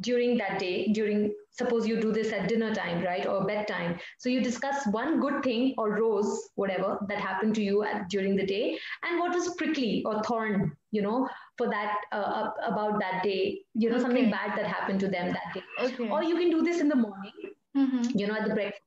during 0.00 0.36
that 0.38 0.58
day 0.58 0.92
during 0.92 1.32
suppose 1.50 1.86
you 1.86 2.00
do 2.00 2.12
this 2.12 2.32
at 2.32 2.48
dinner 2.48 2.74
time 2.74 3.02
right 3.04 3.26
or 3.26 3.44
bedtime 3.44 3.98
so 4.18 4.28
you 4.28 4.40
discuss 4.42 4.86
one 4.92 5.20
good 5.20 5.42
thing 5.42 5.74
or 5.78 5.90
rose 5.96 6.48
whatever 6.54 6.98
that 7.08 7.18
happened 7.18 7.54
to 7.54 7.62
you 7.62 7.82
at, 7.82 8.08
during 8.08 8.36
the 8.36 8.46
day 8.46 8.78
and 9.02 9.18
what 9.20 9.34
was 9.34 9.54
prickly 9.56 10.02
or 10.06 10.22
thorn 10.22 10.72
you 10.90 11.02
know 11.02 11.28
for 11.58 11.68
that 11.68 11.96
uh, 12.12 12.50
about 12.66 12.98
that 13.00 13.22
day 13.22 13.58
you 13.74 13.88
know 13.88 13.96
okay. 13.96 14.04
something 14.04 14.30
bad 14.30 14.56
that 14.56 14.66
happened 14.66 15.00
to 15.00 15.08
them 15.08 15.32
that 15.32 15.54
day 15.54 15.62
okay. 15.80 16.08
or 16.08 16.22
you 16.22 16.36
can 16.36 16.50
do 16.50 16.62
this 16.62 16.80
in 16.80 16.88
the 16.88 16.96
morning 16.96 17.32
mm-hmm. 17.76 18.18
you 18.18 18.26
know 18.26 18.34
at 18.34 18.46
the 18.48 18.54
breakfast 18.54 18.82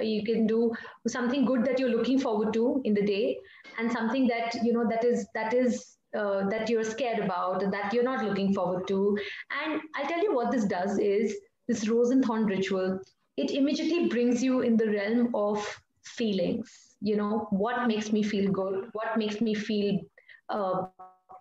you 0.00 0.22
can 0.24 0.46
do 0.46 0.70
something 1.06 1.44
good 1.44 1.64
that 1.64 1.78
you're 1.78 1.90
looking 1.96 2.18
forward 2.18 2.52
to 2.52 2.80
in 2.84 2.94
the 2.94 3.02
day 3.02 3.38
and 3.78 3.90
something 3.90 4.26
that 4.26 4.54
you 4.62 4.72
know 4.72 4.86
that 4.88 5.02
is 5.04 5.26
that 5.34 5.54
is 5.54 5.96
uh, 6.16 6.48
that 6.48 6.68
you're 6.68 6.84
scared 6.84 7.18
about 7.18 7.60
that 7.70 7.92
you're 7.92 8.04
not 8.04 8.24
looking 8.24 8.52
forward 8.52 8.86
to. 8.88 9.18
And 9.64 9.80
I'll 9.94 10.06
tell 10.06 10.22
you 10.22 10.34
what 10.34 10.50
this 10.50 10.64
does 10.64 10.98
is 10.98 11.34
this 11.68 11.88
rose 11.88 12.10
and 12.10 12.24
thorn 12.24 12.44
ritual, 12.44 13.00
it 13.36 13.50
immediately 13.50 14.08
brings 14.08 14.42
you 14.42 14.60
in 14.60 14.76
the 14.76 14.90
realm 14.90 15.30
of 15.34 15.80
feelings. 16.04 16.96
You 17.00 17.16
know, 17.16 17.48
what 17.50 17.86
makes 17.88 18.12
me 18.12 18.22
feel 18.22 18.50
good? 18.50 18.90
What 18.92 19.16
makes 19.16 19.40
me 19.40 19.54
feel 19.54 20.00
uh, 20.48 20.86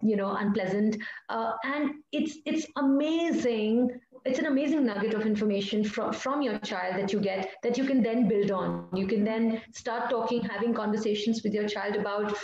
you 0.02 0.16
know 0.16 0.36
unpleasant 0.36 0.98
uh, 1.30 1.54
and 1.64 1.92
it's 2.12 2.38
it's 2.46 2.66
amazing 2.78 3.90
it's 4.26 4.40
an 4.40 4.46
amazing 4.46 4.86
nugget 4.86 5.14
of 5.14 5.26
information 5.26 5.84
from 5.84 6.12
from 6.14 6.42
your 6.42 6.58
child 6.60 6.96
that 6.96 7.14
you 7.14 7.20
get 7.20 7.52
that 7.64 7.78
you 7.78 7.84
can 7.84 8.02
then 8.02 8.28
build 8.28 8.52
on 8.52 8.88
you 8.94 9.08
can 9.08 9.24
then 9.24 9.62
start 9.74 10.10
talking 10.10 10.42
having 10.42 10.74
conversations 10.74 11.42
with 11.44 11.54
your 11.54 11.68
child 11.68 11.96
about 11.96 12.36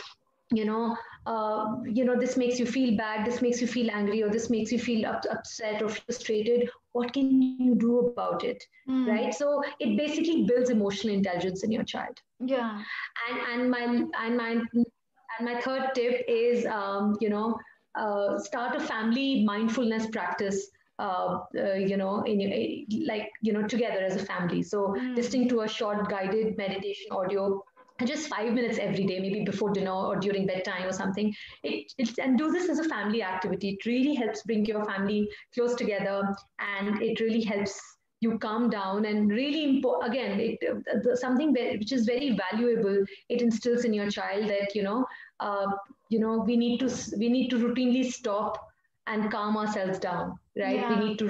you 0.52 0.66
know 0.66 0.96
uh, 1.28 1.76
you 1.84 2.06
know 2.06 2.18
this 2.18 2.38
makes 2.38 2.58
you 2.60 2.66
feel 2.66 2.96
bad 2.98 3.26
this 3.26 3.42
makes 3.42 3.62
you 3.62 3.68
feel 3.68 3.92
angry 3.92 4.24
or 4.24 4.30
this 4.30 4.50
makes 4.50 4.72
you 4.72 4.80
feel 4.80 5.06
up, 5.06 5.24
upset 5.30 5.82
or 5.82 5.90
frustrated 5.90 6.70
what 6.94 7.12
can 7.14 7.32
you 7.68 7.76
do 7.76 8.00
about 8.00 8.44
it 8.44 8.64
mm. 8.90 9.08
right 9.08 9.34
so 9.34 9.62
it 9.80 9.98
basically 9.98 10.46
builds 10.46 10.70
emotional 10.70 11.14
intelligence 11.14 11.64
in 11.64 11.72
your 11.72 11.84
child 11.84 12.22
yeah 12.40 12.82
and 13.30 13.40
and 13.52 13.70
my 13.70 13.84
and 14.24 14.38
my 14.38 14.52
and 14.52 15.50
my 15.50 15.60
third 15.62 15.90
tip 15.94 16.24
is 16.28 16.66
um, 16.66 17.18
you 17.20 17.30
know 17.30 17.58
uh, 17.96 18.40
start 18.40 18.76
a 18.76 18.80
family 18.80 19.44
mindfulness 19.44 20.08
practice 20.08 20.70
uh, 21.00 21.42
uh, 21.56 21.74
you 21.74 21.96
know, 21.96 22.24
in 22.24 22.86
like 23.06 23.30
you 23.44 23.54
know, 23.54 23.62
together 23.68 24.00
as 24.00 24.16
a 24.16 24.26
family. 24.26 24.64
So 24.64 24.96
mm. 24.98 25.16
listening 25.16 25.48
to 25.50 25.62
a 25.62 25.68
short 25.68 26.10
guided 26.10 26.58
meditation 26.58 27.06
audio 27.12 27.64
just 28.06 28.28
five 28.28 28.54
minutes 28.54 28.78
every 28.78 29.06
day, 29.06 29.20
maybe 29.20 29.44
before 29.44 29.72
dinner 29.72 29.92
or 29.92 30.18
during 30.18 30.46
bedtime 30.46 30.88
or 30.88 30.94
something. 30.94 31.34
It, 31.64 31.92
it, 31.98 32.18
and 32.20 32.38
do 32.38 32.52
this 32.52 32.70
as 32.70 32.80
a 32.80 32.88
family 32.88 33.24
activity. 33.24 33.70
It 33.70 33.86
really 33.86 34.14
helps 34.14 34.44
bring 34.44 34.66
your 34.66 34.86
family 34.86 35.30
close 35.54 35.76
together 35.76 36.22
and 36.60 37.02
it 37.02 37.20
really 37.20 37.42
helps 37.42 37.80
you 38.20 38.38
calm 38.40 38.70
down 38.70 39.06
and 39.06 39.30
really 39.30 39.82
impo- 39.82 40.04
again 40.04 40.40
it, 40.40 40.58
uh, 40.68 41.16
something 41.16 41.54
which 41.54 41.92
is 41.92 42.06
very 42.06 42.36
valuable 42.52 43.04
it 43.30 43.42
instills 43.42 43.86
in 43.86 43.94
your 43.94 44.10
child 44.10 44.50
that 44.50 44.74
you 44.74 44.82
know 44.82 45.06
uh, 45.40 45.68
you 46.10 46.20
know 46.20 46.40
we 46.40 46.58
need 46.58 46.80
to 46.80 46.90
we 47.20 47.30
need 47.30 47.50
to 47.50 47.58
routinely 47.58 48.04
stop 48.04 48.58
and 49.06 49.32
calm 49.32 49.56
ourselves 49.56 50.00
down 50.00 50.36
right 50.58 50.78
yeah. 50.78 50.90
we 51.00 51.06
need 51.06 51.20
to 51.20 51.26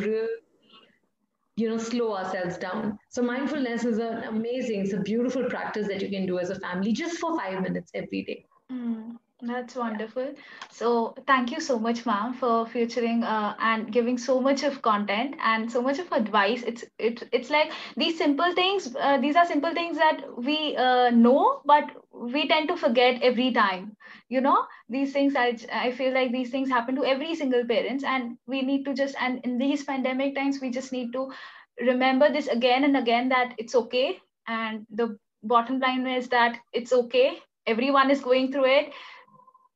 you 1.58 1.68
know 1.68 1.78
slow 1.78 2.16
ourselves 2.16 2.58
down 2.58 2.98
so 3.10 3.22
mindfulness 3.22 3.84
is 3.84 3.98
an 3.98 4.24
amazing 4.24 4.82
it's 4.82 4.94
a 4.94 5.00
beautiful 5.00 5.44
practice 5.46 5.88
that 5.88 6.02
you 6.02 6.10
can 6.10 6.26
do 6.26 6.40
as 6.40 6.52
a 6.52 6.60
family 6.60 6.94
just 6.94 7.18
for 7.18 7.38
five 7.38 7.62
minutes 7.62 7.92
every 7.94 8.24
day 8.24 8.46
mm. 8.72 9.16
That's 9.40 9.76
wonderful. 9.76 10.34
So 10.72 11.14
thank 11.28 11.52
you 11.52 11.60
so 11.60 11.78
much, 11.78 12.08
ma'am, 12.08 12.34
for 12.34 12.66
featuring 12.66 13.24
uh, 13.24 13.56
and 13.60 13.92
giving 13.92 14.18
so 14.18 14.42
much 14.42 14.64
of 14.64 14.82
content 14.82 15.36
and 15.40 15.72
so 15.72 15.80
much 15.80 16.00
of 16.00 16.12
advice. 16.12 16.64
It's 16.64 16.84
it, 16.98 17.22
it's 17.32 17.52
like 17.52 17.72
these 17.96 18.18
simple 18.18 18.52
things. 18.56 18.96
Uh, 19.00 19.18
these 19.20 19.36
are 19.36 19.46
simple 19.46 19.76
things 19.76 19.98
that 20.00 20.24
we 20.36 20.76
uh, 20.76 21.12
know, 21.12 21.62
but 21.66 21.86
we 22.12 22.48
tend 22.48 22.68
to 22.70 22.78
forget 22.78 23.22
every 23.22 23.52
time. 23.52 23.96
You 24.28 24.42
know, 24.42 24.66
these 24.90 25.14
things. 25.14 25.36
I 25.36 25.56
I 25.72 25.92
feel 25.92 26.16
like 26.16 26.32
these 26.32 26.50
things 26.50 26.68
happen 26.70 26.96
to 26.96 27.06
every 27.06 27.36
single 27.36 27.64
parents, 27.64 28.04
and 28.04 28.40
we 28.48 28.64
need 28.64 28.86
to 28.86 28.96
just 28.96 29.16
and 29.22 29.40
in 29.46 29.60
these 29.60 29.84
pandemic 29.84 30.34
times, 30.34 30.60
we 30.62 30.72
just 30.72 30.92
need 30.92 31.14
to 31.14 31.32
remember 31.80 32.32
this 32.32 32.48
again 32.48 32.84
and 32.84 32.98
again 32.98 33.30
that 33.30 33.54
it's 33.58 33.76
okay. 33.76 34.20
And 34.48 34.86
the 34.90 35.18
bottom 35.44 35.80
line 35.80 36.08
is 36.08 36.30
that 36.30 36.58
it's 36.74 36.94
okay. 36.94 37.38
Everyone 37.68 38.10
is 38.10 38.22
going 38.22 38.52
through 38.52 38.66
it 38.66 38.94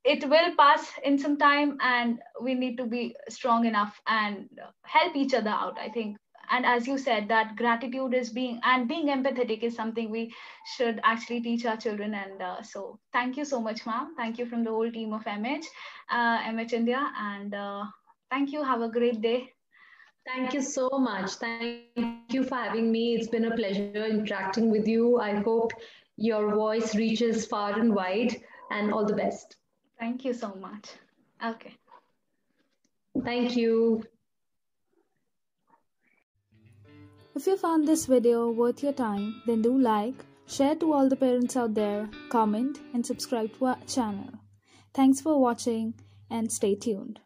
it 0.04 0.28
will 0.28 0.54
pass 0.56 0.92
in 1.04 1.18
some 1.18 1.36
time 1.38 1.76
and 1.80 2.18
we 2.40 2.54
need 2.54 2.76
to 2.76 2.86
be 2.86 3.14
strong 3.28 3.66
enough 3.66 4.00
and 4.06 4.48
help 4.82 5.16
each 5.16 5.34
other 5.34 5.50
out 5.50 5.78
i 5.78 5.88
think 5.88 6.16
and 6.50 6.66
as 6.66 6.86
you 6.86 6.98
said 6.98 7.28
that 7.28 7.56
gratitude 7.56 8.14
is 8.14 8.30
being 8.30 8.60
and 8.64 8.88
being 8.88 9.08
empathetic 9.08 9.62
is 9.62 9.74
something 9.74 10.10
we 10.10 10.32
should 10.76 11.00
actually 11.04 11.40
teach 11.40 11.64
our 11.64 11.76
children 11.76 12.14
and 12.14 12.42
uh, 12.42 12.62
so 12.62 12.98
thank 13.12 13.36
you 13.36 13.44
so 13.44 13.60
much 13.60 13.86
ma'am 13.86 14.14
thank 14.16 14.38
you 14.38 14.46
from 14.46 14.64
the 14.64 14.70
whole 14.70 14.90
team 14.90 15.12
of 15.12 15.24
mh 15.24 15.64
uh, 16.10 16.38
mh 16.52 16.72
india 16.72 17.10
and 17.18 17.54
uh, 17.54 17.84
thank 18.30 18.52
you 18.52 18.62
have 18.64 18.82
a 18.82 18.88
great 18.88 19.20
day 19.20 19.48
Thank 20.24 20.54
you 20.54 20.62
so 20.62 20.88
much. 20.90 21.32
Thank 21.32 22.32
you 22.32 22.44
for 22.44 22.54
having 22.54 22.92
me. 22.92 23.14
It's 23.16 23.26
been 23.26 23.46
a 23.46 23.56
pleasure 23.56 24.06
interacting 24.06 24.70
with 24.70 24.86
you. 24.86 25.18
I 25.18 25.34
hope 25.40 25.72
your 26.16 26.54
voice 26.54 26.94
reaches 26.94 27.46
far 27.46 27.78
and 27.78 27.92
wide, 27.92 28.36
and 28.70 28.92
all 28.92 29.04
the 29.04 29.18
best. 29.24 29.61
Thank 30.02 30.24
you 30.24 30.34
so 30.34 30.52
much. 30.60 30.88
Okay. 31.48 31.74
Thank 33.24 33.54
you. 33.56 34.02
If 37.36 37.46
you 37.46 37.56
found 37.56 37.86
this 37.86 38.06
video 38.06 38.50
worth 38.50 38.82
your 38.82 38.94
time, 38.94 39.42
then 39.46 39.62
do 39.62 39.78
like, 39.78 40.24
share 40.48 40.74
to 40.74 40.92
all 40.92 41.08
the 41.08 41.14
parents 41.14 41.56
out 41.56 41.74
there, 41.74 42.10
comment 42.30 42.80
and 42.92 43.06
subscribe 43.06 43.56
to 43.58 43.66
our 43.66 43.78
channel. 43.86 44.40
Thanks 44.92 45.20
for 45.20 45.40
watching 45.40 45.94
and 46.28 46.50
stay 46.50 46.74
tuned. 46.74 47.20